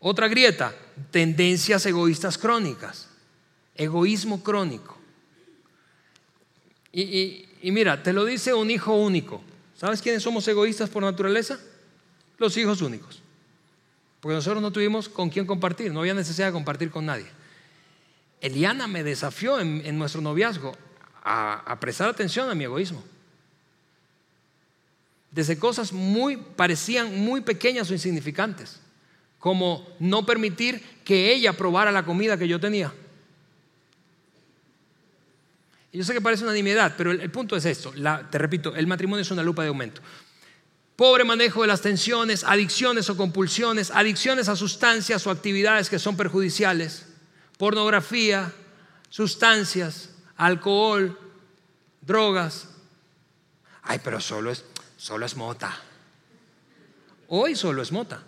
Otra 0.00 0.28
grieta, 0.28 0.74
tendencias 1.10 1.86
egoístas 1.86 2.36
crónicas, 2.36 3.08
egoísmo 3.74 4.42
crónico. 4.42 5.03
Y, 6.94 7.72
mira, 7.72 8.00
te 8.02 8.12
lo 8.12 8.24
dice 8.24 8.54
un 8.54 8.70
hijo 8.70 8.94
único. 8.94 9.42
¿Sabes 9.76 10.00
quiénes 10.00 10.22
somos 10.22 10.46
egoístas 10.46 10.88
por 10.88 11.02
naturaleza? 11.02 11.58
Los 12.38 12.56
hijos 12.56 12.80
únicos. 12.82 13.20
Porque 14.20 14.36
nosotros 14.36 14.62
no 14.62 14.70
tuvimos 14.70 15.08
con 15.08 15.28
quién 15.28 15.44
compartir, 15.44 15.92
no 15.92 16.00
había 16.00 16.14
necesidad 16.14 16.46
de 16.46 16.52
compartir 16.52 16.90
con 16.90 17.04
nadie. 17.04 17.26
Eliana 18.40 18.86
me 18.86 19.02
desafió 19.02 19.58
en, 19.58 19.98
nuestro 19.98 20.20
noviazgo 20.20 20.72
a, 21.22 21.54
a, 21.54 21.80
prestar 21.80 22.08
atención 22.08 22.48
a 22.48 22.54
mi 22.54 22.64
egoísmo. 22.64 23.02
Desde 25.32 25.58
cosas 25.58 25.92
muy, 25.92 26.36
parecían 26.36 27.18
muy 27.18 27.40
pequeñas 27.40 27.90
o 27.90 27.92
insignificantes, 27.92 28.80
como 29.40 29.84
no 29.98 30.24
permitir 30.24 30.80
que 31.04 31.32
ella 31.32 31.54
probara 31.54 31.90
la 31.90 32.04
comida 32.04 32.38
que 32.38 32.46
yo 32.46 32.60
tenía 32.60 32.92
yo 35.98 36.04
sé 36.04 36.12
que 36.12 36.20
parece 36.20 36.42
una 36.42 36.52
nimiedad, 36.52 36.94
pero 36.96 37.12
el, 37.12 37.30
punto 37.30 37.56
es 37.56 37.64
esto. 37.64 37.92
te 38.30 38.38
repito, 38.38 38.74
el 38.74 38.86
matrimonio 38.88 39.22
es 39.22 39.30
una 39.30 39.44
lupa 39.44 39.62
de 39.62 39.68
aumento. 39.68 40.00
Pobre 40.96 41.22
manejo 41.22 41.62
de 41.62 41.68
las 41.68 41.82
tensiones, 41.82 42.42
adicciones 42.42 43.08
o 43.10 43.16
compulsiones, 43.16 43.92
adicciones 43.92 44.48
a 44.48 44.56
sustancias 44.56 45.24
o 45.26 45.30
actividades 45.30 45.88
que 45.88 46.00
son 46.00 46.16
perjudiciales, 46.16 47.06
pornografía, 47.58 48.52
sustancias, 49.08 50.10
alcohol, 50.36 51.16
drogas. 52.00 52.68
Ay, 53.82 54.00
pero 54.02 54.20
solo 54.20 54.50
es, 54.50 54.64
solo 54.96 55.26
es 55.26 55.36
mota. 55.36 55.76
Hoy 57.28 57.54
solo 57.54 57.82
es 57.82 57.92
mota. 57.92 58.20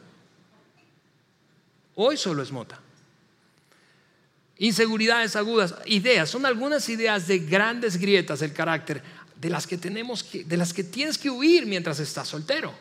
Hoy 1.97 2.17
solo 2.17 2.43
es 2.43 2.53
mota. 2.53 2.81
Inseguridades 4.59 5.37
agudas, 5.37 5.75
ideas, 5.85 6.31
son 6.31 6.47
algunas 6.47 6.89
ideas 6.89 7.27
de 7.27 7.41
grandes 7.41 7.99
grietas 7.99 8.41
del 8.41 8.53
carácter 8.53 9.03
de 9.41 9.51
las 9.51 9.67
que 9.67 9.77
tenemos 9.77 10.25
que, 10.25 10.45
de 10.45 10.57
las 10.57 10.73
que 10.73 10.83
tienes 10.83 11.19
que 11.19 11.29
huir 11.29 11.67
mientras 11.67 12.01
estás 12.01 12.29
soltero. 12.29 12.73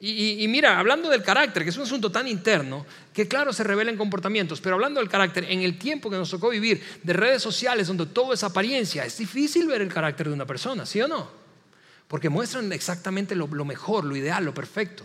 Y, 0.00 0.46
mira, 0.46 0.78
hablando 0.78 1.08
del 1.08 1.24
carácter, 1.24 1.64
que 1.64 1.70
es 1.70 1.76
un 1.76 1.82
asunto 1.82 2.12
tan 2.12 2.28
interno, 2.28 2.86
que 3.12 3.26
claro 3.26 3.52
se 3.52 3.64
revela 3.64 3.90
en 3.90 3.96
comportamientos, 3.96 4.60
pero 4.60 4.76
hablando 4.76 5.00
del 5.00 5.08
carácter, 5.08 5.44
en 5.50 5.62
el 5.62 5.76
tiempo 5.76 6.08
que 6.08 6.16
nos 6.16 6.30
tocó 6.30 6.50
vivir 6.50 6.80
de 7.02 7.12
redes 7.12 7.42
sociales 7.42 7.88
donde 7.88 8.06
todo 8.06 8.32
es 8.32 8.44
apariencia, 8.44 9.04
es 9.04 9.18
difícil 9.18 9.66
ver 9.66 9.82
el 9.82 9.92
carácter 9.92 10.28
de 10.28 10.34
una 10.34 10.46
persona, 10.46 10.86
¿sí 10.86 11.00
o 11.00 11.08
no? 11.08 11.28
Porque 12.06 12.28
muestran 12.28 12.72
exactamente 12.72 13.34
lo 13.34 13.48
mejor, 13.64 14.04
lo 14.04 14.14
ideal, 14.14 14.44
lo 14.44 14.54
perfecto. 14.54 15.04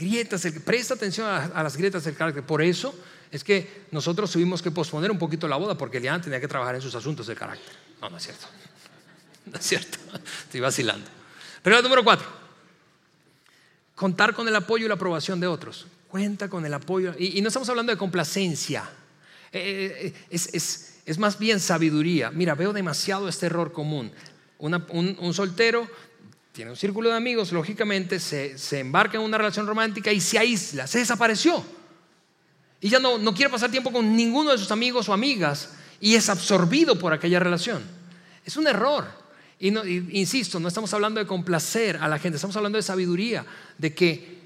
Grietas, 0.00 0.46
presta 0.64 0.94
atención 0.94 1.26
a, 1.26 1.62
las 1.62 1.76
grietas 1.76 2.04
del 2.04 2.14
carácter. 2.14 2.42
Por 2.42 2.62
eso 2.62 2.94
es 3.30 3.44
que 3.44 3.84
nosotros 3.90 4.32
tuvimos 4.32 4.62
que 4.62 4.70
posponer 4.70 5.10
un 5.10 5.18
poquito 5.18 5.46
la 5.46 5.56
boda 5.56 5.76
porque 5.76 5.98
Eliana 5.98 6.22
tenía 6.22 6.40
que 6.40 6.48
trabajar 6.48 6.74
en 6.74 6.80
sus 6.80 6.94
asuntos 6.94 7.26
del 7.26 7.36
carácter. 7.36 7.74
No, 8.00 8.08
no 8.08 8.16
es 8.16 8.22
cierto. 8.22 8.46
No 9.46 9.58
es 9.58 9.66
cierto. 9.66 9.98
Estoy 10.44 10.60
vacilando. 10.60 11.10
Regla 11.64 11.82
número 11.82 12.04
cuatro. 12.04 12.26
Contar 13.94 14.32
con 14.32 14.46
el 14.46 14.54
apoyo 14.54 14.84
y 14.84 14.88
la 14.88 14.94
aprobación 14.94 15.40
de 15.40 15.46
otros. 15.46 15.86
Cuenta 16.08 16.48
con 16.48 16.64
el 16.64 16.72
apoyo. 16.72 17.14
Y, 17.18 17.40
no 17.42 17.48
estamos 17.48 17.68
hablando 17.68 17.90
de 17.90 17.98
complacencia. 17.98 18.88
Eh, 19.52 20.14
eh, 20.30 20.38
es, 20.40 21.18
más 21.18 21.38
bien 21.38 21.58
sabiduría. 21.58 22.30
Mira, 22.30 22.54
veo 22.54 22.72
demasiado 22.72 23.28
este 23.28 23.46
error 23.46 23.72
común. 23.72 24.12
un 24.58 25.34
soltero 25.34 25.88
tiene 26.52 26.70
un 26.70 26.76
círculo 26.76 27.10
de 27.10 27.16
amigos, 27.16 27.52
lógicamente 27.52 28.18
se, 28.18 28.56
embarca 28.78 29.16
en 29.16 29.24
una 29.24 29.38
relación 29.38 29.66
romántica 29.66 30.12
y 30.12 30.20
se 30.20 30.38
aísla, 30.38 30.86
se 30.86 30.98
desapareció. 30.98 31.64
Y 32.80 32.88
ya 32.88 32.98
no, 32.98 33.18
no 33.18 33.34
quiere 33.34 33.50
pasar 33.50 33.70
tiempo 33.70 33.92
con 33.92 34.16
ninguno 34.16 34.50
de 34.50 34.58
sus 34.58 34.70
amigos 34.70 35.08
o 35.08 35.12
amigas 35.12 35.70
y 36.00 36.14
es 36.14 36.28
absorbido 36.28 36.98
por 36.98 37.12
aquella 37.12 37.38
relación. 37.38 37.82
Es 38.44 38.56
un 38.56 38.66
error. 38.66 39.06
Y, 39.58 39.68
insisto, 40.18 40.58
no 40.58 40.68
estamos 40.68 40.92
hablando 40.94 41.20
de 41.20 41.26
complacer 41.26 41.98
a 41.98 42.08
la 42.08 42.18
gente, 42.18 42.36
estamos 42.36 42.56
hablando 42.56 42.76
de 42.76 42.82
sabiduría, 42.82 43.44
de 43.76 43.94
que 43.94 44.39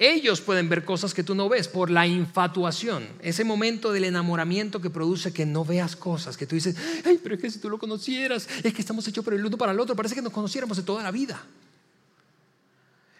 ellos 0.00 0.40
pueden 0.40 0.70
ver 0.70 0.82
cosas 0.86 1.12
que 1.12 1.22
tú 1.22 1.34
no 1.34 1.50
ves 1.50 1.68
por 1.68 1.90
la 1.90 2.06
infatuación, 2.06 3.06
ese 3.20 3.44
momento 3.44 3.92
del 3.92 4.04
enamoramiento 4.04 4.80
que 4.80 4.88
produce 4.88 5.30
que 5.30 5.44
no 5.44 5.62
veas 5.62 5.94
cosas, 5.94 6.38
que 6.38 6.46
tú 6.46 6.54
dices, 6.54 6.74
ay, 7.04 7.20
pero 7.22 7.34
es 7.34 7.40
que 7.42 7.50
si 7.50 7.58
tú 7.58 7.68
lo 7.68 7.78
conocieras, 7.78 8.48
es 8.64 8.72
que 8.72 8.80
estamos 8.80 9.06
hechos 9.06 9.22
por 9.22 9.34
el 9.34 9.44
uno 9.44 9.58
para 9.58 9.72
el 9.72 9.78
otro, 9.78 9.94
parece 9.94 10.14
que 10.14 10.22
nos 10.22 10.32
conociéramos 10.32 10.78
de 10.78 10.84
toda 10.84 11.02
la 11.02 11.10
vida. 11.10 11.44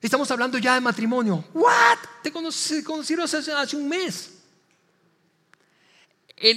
Estamos 0.00 0.30
hablando 0.30 0.56
ya 0.56 0.74
de 0.74 0.80
matrimonio. 0.80 1.44
¿What? 1.52 1.98
Te 2.22 2.32
conocieron 2.32 3.24
hace, 3.26 3.52
hace 3.52 3.76
un 3.76 3.86
mes. 3.86 4.30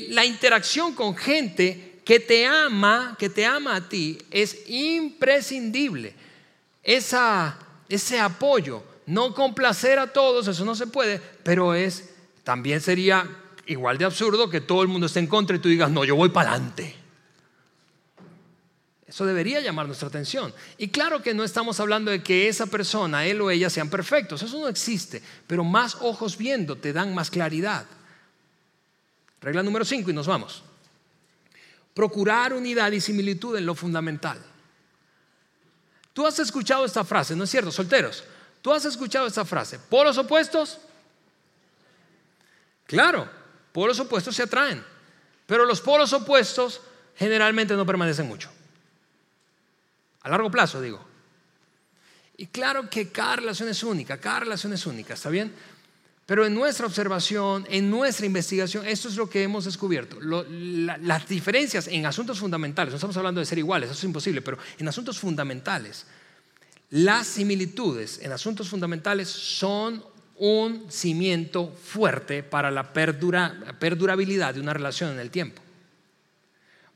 la 0.08 0.24
interacción 0.24 0.96
con 0.96 1.18
gente 1.18 2.00
que 2.06 2.22
te 2.22 2.46
ama, 2.46 3.18
que 3.20 3.28
te 3.28 3.46
ama 3.46 3.76
a 3.76 3.90
ti, 3.90 4.18
es 4.32 4.70
imprescindible. 4.70 6.16
Esa, 6.82 7.60
ese 7.90 8.22
apoyo 8.22 8.93
no 9.06 9.34
complacer 9.34 10.00
a 10.00 10.14
todos, 10.14 10.48
eso 10.48 10.66
no 10.66 10.76
se 10.76 10.88
puede, 10.88 11.20
pero 11.44 11.74
es, 11.74 12.10
también 12.44 12.82
sería 12.82 13.30
igual 13.66 13.98
de 13.98 14.06
absurdo 14.06 14.50
que 14.50 14.62
todo 14.62 14.82
el 14.82 14.88
mundo 14.88 15.08
esté 15.08 15.20
en 15.20 15.28
contra 15.28 15.56
y 15.56 15.60
tú 15.60 15.70
digas, 15.70 15.92
no, 15.92 16.04
yo 16.04 16.16
voy 16.16 16.30
para 16.30 16.52
adelante. 16.52 16.96
Eso 19.14 19.28
debería 19.28 19.62
llamar 19.62 19.86
nuestra 19.86 20.08
atención. 20.08 20.52
Y 20.80 20.88
claro 20.88 21.22
que 21.22 21.36
no 21.36 21.44
estamos 21.44 21.80
hablando 21.80 22.10
de 22.10 22.24
que 22.24 22.48
esa 22.48 22.66
persona, 22.66 23.28
él 23.28 23.42
o 23.42 23.52
ella, 23.52 23.70
sean 23.70 23.88
perfectos. 23.88 24.42
Eso 24.42 24.60
no 24.60 24.68
existe. 24.68 25.22
Pero 25.46 25.64
más 25.64 25.98
ojos 26.02 26.36
viendo 26.36 26.78
te 26.78 26.94
dan 26.94 27.14
más 27.14 27.30
claridad. 27.30 27.86
Regla 29.40 29.62
número 29.62 29.86
5 29.86 30.10
y 30.10 30.14
nos 30.14 30.26
vamos. 30.26 30.64
Procurar 31.94 32.54
unidad 32.54 32.92
y 32.92 33.00
similitud 33.00 33.56
en 33.56 33.68
lo 33.68 33.76
fundamental. 33.76 34.44
Tú 36.14 36.26
has 36.26 36.40
escuchado 36.40 36.84
esta 36.84 37.04
frase, 37.04 37.36
¿no 37.36 37.44
es 37.44 37.52
cierto? 37.52 37.72
Solteros. 37.72 38.24
Tú 38.64 38.72
has 38.72 38.86
escuchado 38.86 39.28
esta 39.28 39.44
frase, 39.44 39.78
polos 39.78 40.18
opuestos. 40.18 40.78
Claro, 42.88 43.30
polos 43.74 44.00
opuestos 44.00 44.34
se 44.38 44.44
atraen, 44.44 44.82
pero 45.46 45.66
los 45.66 45.82
polos 45.82 46.14
opuestos 46.14 46.80
generalmente 47.18 47.76
no 47.76 47.86
permanecen 47.86 48.26
mucho. 48.26 48.50
A 50.22 50.30
largo 50.30 50.50
plazo, 50.50 50.80
digo. 50.80 51.06
Y 52.38 52.48
claro 52.48 52.90
que 52.90 53.12
cada 53.12 53.36
relación 53.36 53.68
es 53.68 53.84
única, 53.84 54.18
cada 54.18 54.40
relación 54.40 54.72
es 54.72 54.86
única, 54.86 55.14
¿está 55.14 55.30
bien? 55.30 55.54
Pero 56.26 56.46
en 56.46 56.56
nuestra 56.56 56.88
observación, 56.88 57.68
en 57.70 57.90
nuestra 57.90 58.26
investigación, 58.26 58.88
esto 58.88 59.10
es 59.10 59.18
lo 59.18 59.30
que 59.30 59.44
hemos 59.44 59.66
descubierto. 59.66 60.22
las 60.22 61.28
diferencias 61.28 61.88
en 61.88 62.06
asuntos 62.06 62.40
fundamentales, 62.40 62.94
no 62.94 62.96
estamos 62.96 63.18
hablando 63.18 63.42
de 63.42 63.46
ser 63.46 63.58
iguales, 63.58 63.90
eso 63.90 63.98
es 63.98 64.06
imposible, 64.06 64.42
pero 64.42 64.58
en 64.78 64.88
asuntos 64.88 65.20
fundamentales, 65.20 66.06
las 66.94 67.26
similitudes 67.26 68.20
en 68.22 68.32
asuntos 68.32 68.70
fundamentales 68.70 69.28
son 69.28 70.04
un 70.38 70.92
cimiento 70.92 71.70
fuerte 71.70 72.44
para 72.44 72.70
la 72.70 72.94
perdurabilidad 72.94 74.54
de 74.54 74.60
una 74.60 74.74
relación 74.74 75.10
en 75.12 75.20
el 75.20 75.32
tiempo. 75.32 75.60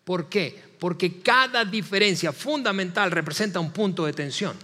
¿Por 0.04 0.30
qué? 0.30 0.56
Porque 0.80 1.20
cada 1.22 1.66
diferencia 1.66 2.32
fundamental 2.32 3.10
representa 3.10 3.60
un 3.60 3.72
punto 3.72 4.06
de 4.06 4.14
tensión. 4.14 4.56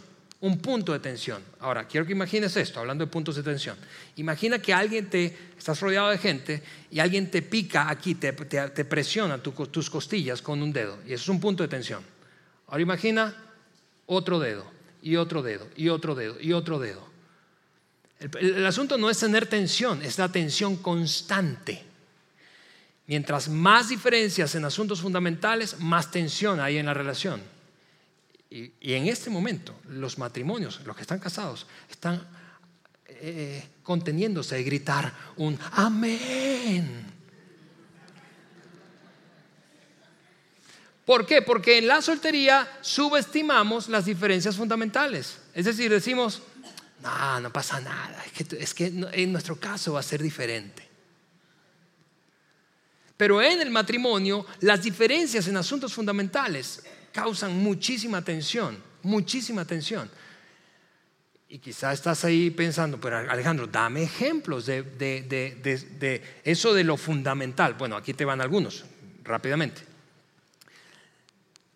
Un 0.42 0.60
punto 0.60 0.94
de 0.94 1.00
tensión. 1.00 1.42
Ahora, 1.62 1.88
quiero 1.88 2.06
que 2.06 2.12
imagines 2.12 2.56
esto, 2.56 2.80
hablando 2.80 3.04
de 3.04 3.10
puntos 3.10 3.36
de 3.36 3.42
tensión. 3.42 3.76
Imagina 4.18 4.60
que 4.60 4.72
alguien 4.72 5.10
te, 5.10 5.36
estás 5.58 5.80
rodeado 5.80 6.12
de 6.12 6.20
gente 6.20 6.62
y 6.92 7.00
alguien 7.00 7.32
te 7.32 7.42
pica 7.42 7.90
aquí, 7.90 8.14
te, 8.14 8.34
presiona 8.34 9.40
tus 9.40 9.90
costillas 9.90 10.44
con 10.44 10.62
un 10.62 10.72
dedo. 10.72 11.00
Y 11.08 11.14
eso 11.14 11.24
es 11.24 11.30
un 11.30 11.40
punto 11.40 11.64
de 11.64 11.70
tensión. 11.70 12.04
Ahora 12.68 12.84
imagina 12.84 13.36
otro 14.06 14.40
dedo, 14.40 14.72
y 15.04 15.18
otro 15.18 15.44
dedo, 15.44 15.68
y 15.76 15.90
otro 15.90 16.16
dedo, 16.16 16.40
y 16.40 16.54
otro 16.54 16.80
dedo. 16.80 17.06
el 18.20 18.66
asunto 18.66 18.98
no 18.98 19.10
es 19.10 19.20
tener 19.20 19.46
tensión, 19.46 20.02
es 20.02 20.18
la 20.18 20.32
tensión 20.32 20.78
constante. 20.78 21.84
Mientras 23.06 23.50
más 23.50 23.90
diferencias 23.90 24.56
en 24.56 24.64
asuntos 24.64 25.02
fundamentales, 25.02 25.80
más 25.80 26.10
tensión 26.10 26.62
hay 26.62 26.78
en 26.78 26.86
la 26.86 26.94
relación. 26.94 27.42
Y, 28.50 28.72
en 28.82 29.08
este 29.08 29.30
momento, 29.30 29.76
los 29.90 30.18
matrimonios, 30.18 30.82
los 30.86 30.96
que 30.96 31.02
están 31.02 31.20
casados, 31.20 31.66
están 31.90 32.26
eh, 33.08 33.68
conteniéndose 33.82 34.56
de 34.56 34.64
gritar 34.64 35.12
un 35.38 35.60
amén. 35.72 37.13
¿Por 41.06 41.26
qué? 41.26 41.42
Porque 41.42 41.78
en 41.78 41.88
la 41.88 42.02
soltería 42.02 42.80
subestimamos 42.82 43.90
las 43.90 44.06
diferencias 44.06 44.56
fundamentales. 44.56 45.38
Es 45.54 45.66
decir, 45.66 45.92
decimos, 45.92 46.42
no, 47.02 47.40
no 47.42 47.52
pasa 47.52 47.82
nada, 47.82 48.24
es 48.26 48.32
que, 48.32 48.58
es 48.64 48.74
que 48.74 48.86
en 48.86 49.32
nuestro 49.32 49.58
caso 49.58 49.94
va 49.94 50.00
a 50.00 50.04
ser 50.04 50.22
diferente. 50.22 50.88
Pero 53.18 53.42
en 53.42 53.62
el 53.62 53.70
matrimonio 53.70 54.46
las 54.62 54.82
diferencias 54.82 55.48
en 55.48 55.58
asuntos 55.58 55.94
fundamentales 55.94 56.84
causan 57.12 57.58
muchísima 57.58 58.22
tensión, 58.22 58.82
muchísima 59.04 59.66
tensión. 59.66 60.10
Y 61.50 61.60
quizás 61.60 61.94
estás 61.94 62.26
ahí 62.26 62.50
pensando, 62.50 63.00
pero 63.00 63.18
Alejandro, 63.18 63.68
dame 63.68 64.02
ejemplos 64.04 64.66
de, 64.66 64.82
de, 64.82 66.22
eso 66.44 66.74
de 66.74 66.84
lo 66.84 66.98
fundamental. 66.98 67.76
Bueno, 67.76 67.96
aquí 67.96 68.14
te 68.16 68.26
van 68.26 68.42
algunos, 68.42 68.86
rápidamente. 69.24 69.93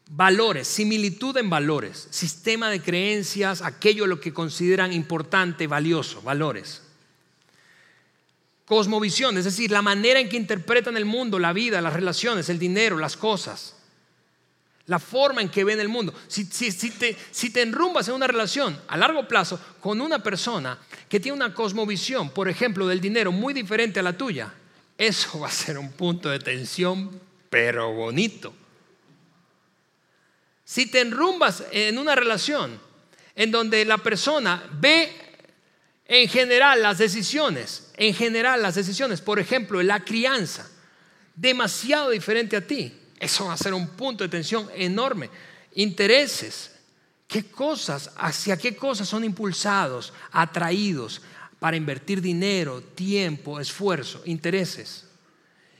Valores, 0.09 0.67
similitud 0.67 1.35
en 1.37 1.49
valores, 1.49 2.07
sistema 2.11 2.69
de 2.69 2.81
creencias, 2.81 3.61
aquello 3.61 4.07
lo 4.07 4.21
que 4.21 4.33
consideran 4.33 4.93
importante, 4.93 5.67
valioso, 5.67 6.21
valores 6.21 6.81
cosmovisión, 8.67 9.37
es 9.37 9.45
decir, 9.45 9.71
la 9.71 9.81
manera 9.81 10.19
en 10.19 10.27
que 10.27 10.35
interpretan 10.35 10.97
el 10.97 11.05
mundo, 11.05 11.39
la 11.39 11.53
vida, 11.53 11.81
las 11.81 11.93
relaciones, 11.93 12.49
el 12.49 12.59
dinero, 12.59 12.97
las 12.97 13.15
cosas, 13.15 13.77
la 14.87 14.99
forma 14.99 15.41
en 15.41 15.47
que 15.47 15.63
ven 15.63 15.79
el 15.79 15.87
mundo. 15.87 16.13
Si, 16.27 16.43
te, 16.45 17.13
te 17.13 17.61
enrumbas 17.61 18.09
en 18.09 18.15
una 18.15 18.27
relación 18.27 18.77
a 18.89 18.97
largo 18.97 19.25
plazo 19.25 19.57
con 19.79 20.01
una 20.01 20.21
persona 20.21 20.77
que 21.07 21.21
tiene 21.21 21.37
una 21.37 21.53
cosmovisión, 21.53 22.29
por 22.29 22.49
ejemplo, 22.49 22.85
del 22.87 22.99
dinero 22.99 23.31
muy 23.31 23.53
diferente 23.53 24.01
a 24.01 24.03
la 24.03 24.17
tuya, 24.17 24.53
eso 24.97 25.39
va 25.39 25.47
a 25.47 25.51
ser 25.51 25.77
un 25.77 25.93
punto 25.93 26.27
de 26.27 26.39
tensión, 26.39 27.21
pero 27.49 27.93
bonito. 27.93 28.53
Si 30.67 30.87
te 30.87 30.99
enrumbas 30.99 31.63
en 31.71 31.97
una 31.97 32.13
relación 32.13 32.77
en 33.35 33.51
donde 33.51 33.85
la 33.85 33.99
persona 33.99 34.69
ve 34.73 35.09
en 36.03 36.27
general 36.27 36.81
las 36.81 36.97
decisiones, 36.97 37.93
en 37.95 38.13
general 38.13 38.61
las 38.61 38.75
decisiones, 38.75 39.21
por 39.21 39.39
ejemplo, 39.39 39.81
la 39.81 40.03
crianza, 40.03 40.69
demasiado 41.33 42.09
diferente 42.09 42.57
a 42.57 42.67
ti, 42.67 42.91
eso 43.17 43.45
va 43.45 43.53
a 43.53 43.57
ser 43.57 43.73
un 43.73 43.87
punto 43.87 44.25
de 44.25 44.29
tensión 44.29 44.67
enorme. 44.75 45.29
Intereses, 45.75 46.71
qué 47.29 47.49
cosas, 47.49 48.11
hacia 48.17 48.57
qué 48.57 48.75
cosas 48.75 49.07
son 49.07 49.23
impulsados, 49.23 50.11
atraídos 50.33 51.21
para 51.59 51.77
invertir 51.77 52.21
dinero, 52.21 52.81
tiempo, 52.81 53.61
esfuerzo, 53.61 54.21
intereses. 54.25 55.05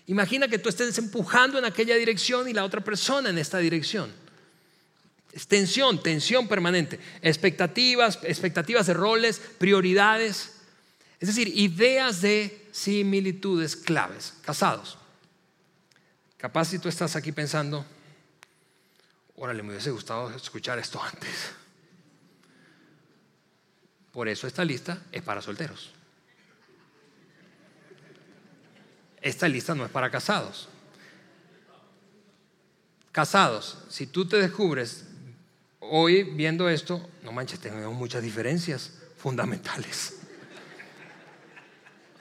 Imagina 0.06 0.48
que 0.48 0.60
tú 0.60 0.70
estés 0.70 0.98
empujando 0.98 1.60
en 1.60 1.66
aquella 1.66 1.98
dirección 1.98 2.48
y 2.48 2.54
la 2.54 2.64
otra 2.64 2.80
persona 2.80 3.30
en 3.30 3.38
esta 3.38 3.58
dirección 3.58 4.27
tensión, 5.46 6.02
tensión 6.02 6.48
permanente. 6.48 7.00
Expectativas, 7.22 8.20
expectativas 8.24 8.88
de 8.88 8.94
roles, 8.94 9.40
prioridades. 9.58 10.54
Es 11.20 11.28
decir, 11.28 11.50
ideas 11.50 12.22
de 12.22 12.68
similitudes 12.72 13.76
claves. 13.76 14.34
Casados. 14.42 14.98
Capaz 16.38 16.66
si 16.66 16.80
tú 16.80 16.88
estás 16.88 17.16
aquí 17.16 17.32
pensando, 17.32 17.86
órale, 19.36 19.64
me 19.64 19.72
hubiese 19.72 19.92
gustado 19.92 20.30
escuchar 20.36 20.80
esto 20.80 21.02
antes. 21.02 21.52
Por 24.12 24.28
eso 24.28 24.48
esta 24.48 24.64
lista 24.64 25.04
es 25.12 25.22
para 25.22 25.42
solteros. 25.42 25.92
Esta 29.22 29.48
lista 29.48 29.76
no 29.76 29.86
es 29.86 29.92
para 29.92 30.10
casados. 30.10 30.70
Casados, 33.12 33.80
si 33.90 34.06
tú 34.08 34.28
te 34.28 34.38
descubres 34.38 35.06
hoy 35.80 36.24
viendo 36.24 36.70
esto, 36.70 37.10
no 37.24 37.32
manches, 37.32 37.60
tenemos 37.60 37.94
muchas 37.94 38.24
diferencias 38.24 38.94
fundamentales. 39.18 40.16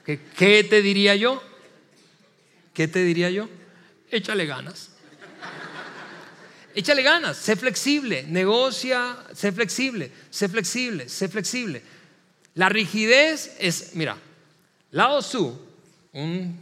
¿Qué, 0.05 0.65
te 0.69 0.81
diría 0.81 1.15
yo? 1.15 1.43
¿Qué 2.73 2.87
te 2.87 3.03
diría 3.03 3.29
yo? 3.29 3.49
Échale 4.09 4.45
ganas. 4.45 4.91
Échale 6.73 7.01
ganas, 7.01 7.37
sé 7.37 7.55
flexible, 7.55 8.23
negocia, 8.27 9.17
sé 9.33 9.51
flexible, 9.51 10.11
sé 10.29 10.47
flexible, 10.47 11.09
sé 11.09 11.27
flexible. 11.27 11.81
La 12.53 12.69
rigidez 12.69 13.55
es, 13.59 13.95
mira, 13.95 14.15
Lao 14.91 15.21
Tzu, 15.21 15.59
un 16.13 16.59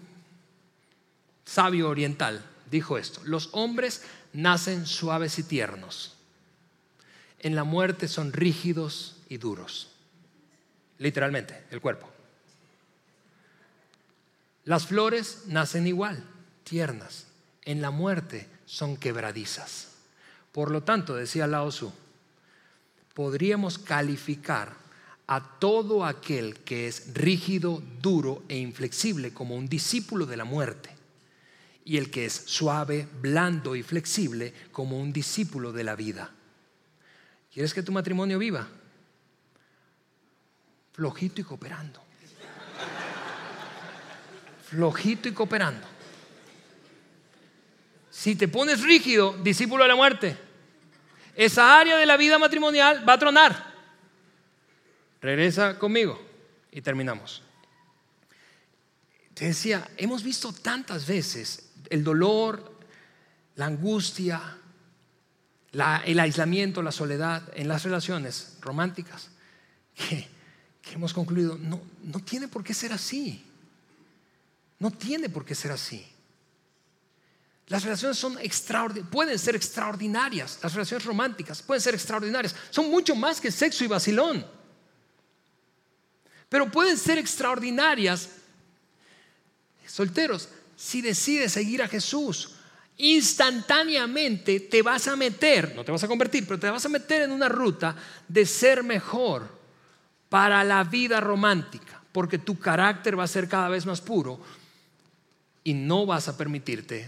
sabio 1.43 1.89
oriental, 1.89 2.43
dijo 2.71 2.97
esto, 2.97 3.21
los 3.25 3.49
hombres 3.51 4.03
nacen 4.31 4.85
suaves 4.87 5.37
y 5.37 5.43
tiernos 5.43 6.14
en 7.45 7.53
la 7.53 7.63
muerte 7.63 8.07
son 8.07 8.33
rígidos 8.33 9.17
y 9.29 9.37
duros. 9.37 9.91
Literalmente, 10.97 11.63
el 11.69 11.79
cuerpo. 11.79 12.09
Las 14.63 14.87
flores 14.87 15.43
nacen 15.45 15.85
igual, 15.85 16.23
tiernas. 16.63 17.27
En 17.63 17.83
la 17.83 17.91
muerte 17.91 18.47
son 18.65 18.97
quebradizas. 18.97 19.89
Por 20.51 20.71
lo 20.71 20.81
tanto, 20.81 21.13
decía 21.13 21.45
Lao 21.45 21.69
Tzu, 21.69 21.93
podríamos 23.13 23.77
calificar 23.77 24.73
a 25.27 25.59
todo 25.59 26.03
aquel 26.03 26.57
que 26.61 26.87
es 26.87 27.13
rígido, 27.13 27.83
duro 28.01 28.41
e 28.49 28.57
inflexible 28.57 29.35
como 29.35 29.55
un 29.55 29.67
discípulo 29.67 30.25
de 30.25 30.37
la 30.37 30.45
muerte 30.45 30.89
y 31.83 31.97
el 31.97 32.09
que 32.09 32.25
es 32.25 32.33
suave, 32.33 33.07
blando 33.21 33.75
y 33.75 33.83
flexible 33.83 34.51
como 34.71 34.99
un 34.99 35.13
discípulo 35.13 35.71
de 35.73 35.83
la 35.83 35.95
vida. 35.95 36.31
¿Quieres 37.55 37.73
que 37.73 37.81
tu 37.81 37.93
matrimonio 37.93 38.37
viva? 38.37 38.67
Flojito 40.91 41.39
y 41.39 41.45
cooperando. 41.45 42.03
Flojito 44.67 45.29
y 45.29 45.31
cooperando. 45.31 45.87
Si 48.11 48.35
te 48.35 48.49
pones 48.49 48.81
rígido, 48.81 49.37
discípulo 49.41 49.85
de 49.85 49.87
la 49.87 49.95
muerte, 49.95 50.37
esa 51.33 51.79
área 51.79 51.95
de 51.95 52.05
la 52.05 52.17
vida 52.17 52.37
matrimonial 52.37 53.07
va 53.07 53.13
a 53.13 53.19
tronar. 53.19 53.73
Regresa 55.21 55.79
conmigo 55.79 56.21
y 56.71 56.81
terminamos. 56.81 57.41
Te 59.33 59.45
decía, 59.45 59.89
hemos 59.95 60.23
visto 60.23 60.51
tantas 60.51 61.07
veces 61.07 61.71
el 61.89 62.03
dolor, 62.03 62.79
la 63.55 63.67
angustia, 63.67 64.57
el 66.05 66.19
aislamiento, 66.19 66.81
la 66.81 66.91
soledad 66.91 67.43
en 67.53 67.67
las 67.67 67.83
relaciones 67.83 68.57
románticas, 68.61 69.29
que, 69.95 70.27
hemos 70.93 71.13
concluido, 71.13 71.57
no, 71.57 71.81
no 72.03 72.19
tiene 72.19 72.47
por 72.47 72.63
qué 72.63 72.73
ser 72.73 72.93
así. 72.93 73.43
No 74.79 74.91
tiene 74.91 75.29
por 75.29 75.45
qué 75.45 75.55
ser 75.55 75.71
así. 75.71 76.05
Las 77.67 77.83
relaciones 77.83 78.17
son 78.17 78.37
pueden 79.09 79.39
ser 79.39 79.55
extraordinarias. 79.55 80.59
Las 80.61 80.73
relaciones 80.73 81.05
románticas 81.05 81.61
pueden 81.61 81.81
ser 81.81 81.95
extraordinarias. 81.95 82.55
Son 82.69 82.89
mucho 82.89 83.15
más 83.15 83.41
que 83.41 83.51
sexo 83.51 83.83
y 83.83 83.87
vacilón. 83.87 84.45
Pero 86.47 86.71
pueden 86.71 86.97
ser 86.97 87.17
extraordinarias, 87.17 88.29
solteros, 89.87 90.49
si 90.75 91.01
decides 91.01 91.53
seguir 91.53 91.81
a 91.81 91.87
Jesús 91.87 92.54
instantáneamente 92.97 94.59
te 94.61 94.81
vas 94.81 95.07
a 95.07 95.15
meter, 95.15 95.75
no 95.75 95.83
te 95.83 95.91
vas 95.91 96.03
a 96.03 96.07
convertir, 96.07 96.45
pero 96.47 96.59
te 96.59 96.69
vas 96.69 96.85
a 96.85 96.89
meter 96.89 97.23
en 97.23 97.31
una 97.31 97.49
ruta 97.49 97.95
de 98.27 98.45
ser 98.45 98.83
mejor 98.83 99.47
para 100.29 100.63
la 100.63 100.83
vida 100.83 101.19
romántica, 101.19 102.01
porque 102.11 102.37
tu 102.37 102.57
carácter 102.57 103.17
va 103.17 103.23
a 103.23 103.27
ser 103.27 103.47
cada 103.47 103.69
vez 103.69 103.85
más 103.85 104.01
puro 104.01 104.39
y 105.63 105.73
no 105.73 106.05
vas 106.05 106.27
a 106.27 106.37
permitirte 106.37 107.07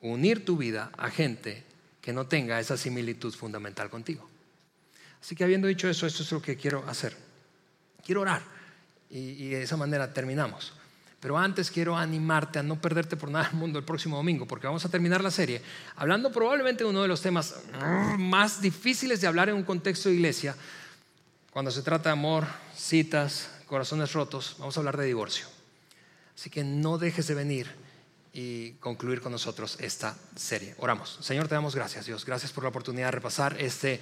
unir 0.00 0.44
tu 0.44 0.56
vida 0.56 0.90
a 0.98 1.10
gente 1.10 1.64
que 2.00 2.12
no 2.12 2.26
tenga 2.26 2.60
esa 2.60 2.76
similitud 2.76 3.32
fundamental 3.34 3.88
contigo. 3.88 4.28
Así 5.22 5.34
que 5.34 5.44
habiendo 5.44 5.68
dicho 5.68 5.88
eso, 5.88 6.06
esto 6.06 6.22
es 6.22 6.30
lo 6.32 6.42
que 6.42 6.56
quiero 6.56 6.84
hacer. 6.86 7.16
Quiero 8.04 8.20
orar 8.20 8.42
y, 9.08 9.48
de 9.48 9.62
esa 9.62 9.78
manera 9.78 10.12
terminamos. 10.12 10.74
Pero 11.24 11.38
antes 11.38 11.70
quiero 11.70 11.96
animarte 11.96 12.58
a 12.58 12.62
no 12.62 12.78
perderte 12.78 13.16
por 13.16 13.30
nada 13.30 13.48
el 13.50 13.56
mundo 13.56 13.78
el 13.78 13.84
próximo 13.86 14.18
domingo, 14.18 14.44
porque 14.44 14.66
vamos 14.66 14.84
a 14.84 14.90
terminar 14.90 15.22
la 15.22 15.30
serie 15.30 15.62
hablando 15.96 16.30
probablemente 16.30 16.84
de 16.84 16.90
uno 16.90 17.00
de 17.00 17.08
los 17.08 17.22
temas 17.22 17.62
más 18.18 18.60
difíciles 18.60 19.22
de 19.22 19.26
hablar 19.26 19.48
en 19.48 19.54
un 19.54 19.62
contexto 19.62 20.10
de 20.10 20.16
iglesia. 20.16 20.54
Cuando 21.50 21.70
se 21.70 21.80
trata 21.80 22.10
de 22.10 22.12
amor, 22.12 22.44
citas, 22.76 23.48
corazones 23.66 24.12
rotos, 24.12 24.56
vamos 24.58 24.76
a 24.76 24.80
hablar 24.80 24.98
de 24.98 25.06
divorcio. 25.06 25.46
Así 26.36 26.50
que 26.50 26.62
no 26.62 26.98
dejes 26.98 27.26
de 27.26 27.34
venir 27.34 27.70
y 28.34 28.72
concluir 28.72 29.22
con 29.22 29.32
nosotros 29.32 29.78
esta 29.80 30.14
serie. 30.36 30.74
Oramos. 30.76 31.20
Señor, 31.22 31.48
te 31.48 31.54
damos 31.54 31.74
gracias, 31.74 32.04
Dios. 32.04 32.26
Gracias 32.26 32.52
por 32.52 32.64
la 32.64 32.68
oportunidad 32.68 33.06
de 33.06 33.12
repasar 33.12 33.56
este, 33.58 33.98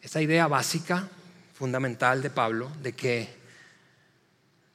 esta 0.00 0.22
idea 0.22 0.46
básica, 0.46 1.08
fundamental 1.54 2.22
de 2.22 2.30
Pablo, 2.30 2.70
de 2.82 2.92
que, 2.92 3.36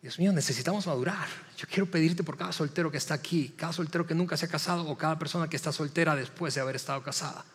Dios 0.02 0.20
mío, 0.20 0.34
necesitamos 0.34 0.86
madurar. 0.86 1.30
Yo 1.62 1.68
quiero 1.68 1.86
pedirte 1.86 2.24
por 2.24 2.38
cada 2.38 2.52
soltero 2.52 2.90
que 2.90 2.98
está 2.98 3.14
aquí, 3.14 3.54
cada 3.56 3.72
soltero 3.72 4.08
que 4.08 4.16
nunca 4.16 4.36
se 4.36 4.48
ha 4.48 4.50
casado 4.50 4.88
o 4.88 4.98
cada 4.98 5.20
persona 5.20 5.48
que 5.48 5.56
está 5.56 5.72
soltera 5.72 6.16
después 6.16 6.56
de 6.56 6.62
haber 6.62 6.76
estado 6.76 7.04
casada. 7.04 7.46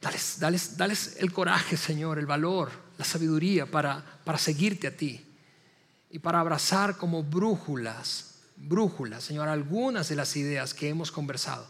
Dales, 0.00 0.38
dales, 0.38 0.76
dales 0.76 1.16
el 1.18 1.32
coraje, 1.32 1.76
Señor, 1.76 2.20
el 2.20 2.26
valor, 2.26 2.70
la 2.96 3.04
sabiduría 3.04 3.66
para, 3.66 4.04
para 4.24 4.38
seguirte 4.38 4.86
a 4.86 4.96
ti 4.96 5.26
y 6.10 6.20
para 6.20 6.38
abrazar 6.38 6.96
como 6.96 7.24
brújulas 7.24 8.34
brújula, 8.56 9.20
Señor, 9.20 9.48
algunas 9.48 10.08
de 10.08 10.14
las 10.14 10.36
ideas 10.36 10.74
que 10.74 10.88
hemos 10.88 11.10
conversado. 11.10 11.66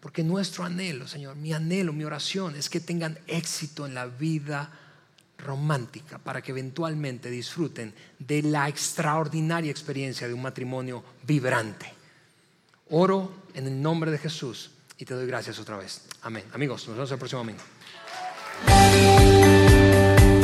Porque 0.00 0.24
nuestro 0.24 0.64
anhelo, 0.64 1.06
Señor, 1.06 1.36
mi 1.36 1.52
anhelo, 1.52 1.92
mi 1.92 2.02
oración 2.02 2.56
es 2.56 2.68
que 2.68 2.80
tengan 2.80 3.18
éxito 3.28 3.86
en 3.86 3.94
la 3.94 4.06
vida 4.06 4.72
romántica 5.44 6.18
para 6.18 6.42
que 6.42 6.50
eventualmente 6.50 7.30
disfruten 7.30 7.94
de 8.18 8.42
la 8.42 8.68
extraordinaria 8.68 9.70
experiencia 9.70 10.26
de 10.26 10.34
un 10.34 10.42
matrimonio 10.42 11.04
vibrante. 11.22 11.92
Oro 12.90 13.32
en 13.54 13.66
el 13.66 13.80
nombre 13.80 14.10
de 14.10 14.18
Jesús 14.18 14.70
y 14.98 15.04
te 15.04 15.14
doy 15.14 15.26
gracias 15.26 15.58
otra 15.58 15.76
vez. 15.76 16.02
Amén. 16.22 16.44
Amigos, 16.52 16.86
nos 16.88 16.96
vemos 16.96 17.12
el 17.12 17.18
próximo 17.18 17.40
domingo. 17.40 17.62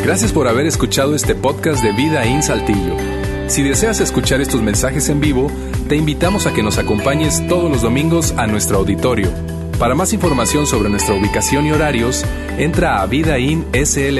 Gracias 0.02 0.32
por 0.32 0.48
haber 0.48 0.66
escuchado 0.66 1.14
este 1.14 1.34
podcast 1.34 1.82
de 1.82 1.92
Vida 1.92 2.24
en 2.24 2.42
Saltillo. 2.42 2.96
Si 3.48 3.62
deseas 3.62 4.00
escuchar 4.00 4.40
estos 4.40 4.62
mensajes 4.62 5.08
en 5.08 5.20
vivo, 5.20 5.50
te 5.88 5.96
invitamos 5.96 6.46
a 6.46 6.54
que 6.54 6.62
nos 6.62 6.78
acompañes 6.78 7.46
todos 7.48 7.70
los 7.70 7.82
domingos 7.82 8.32
a 8.36 8.46
nuestro 8.46 8.78
auditorio. 8.78 9.28
Para 9.78 9.94
más 9.94 10.12
información 10.12 10.66
sobre 10.66 10.88
nuestra 10.88 11.14
ubicación 11.14 11.66
y 11.66 11.72
horarios, 11.72 12.24
entra 12.58 13.00
a 13.00 13.06
vidainslt.org 13.06 14.16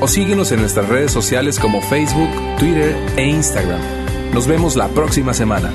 o 0.00 0.08
síguenos 0.08 0.52
en 0.52 0.60
nuestras 0.60 0.88
redes 0.88 1.12
sociales 1.12 1.58
como 1.58 1.80
Facebook, 1.80 2.30
Twitter 2.58 2.96
e 3.16 3.24
Instagram. 3.24 3.80
Nos 4.32 4.46
vemos 4.46 4.76
la 4.76 4.88
próxima 4.88 5.32
semana. 5.32 5.70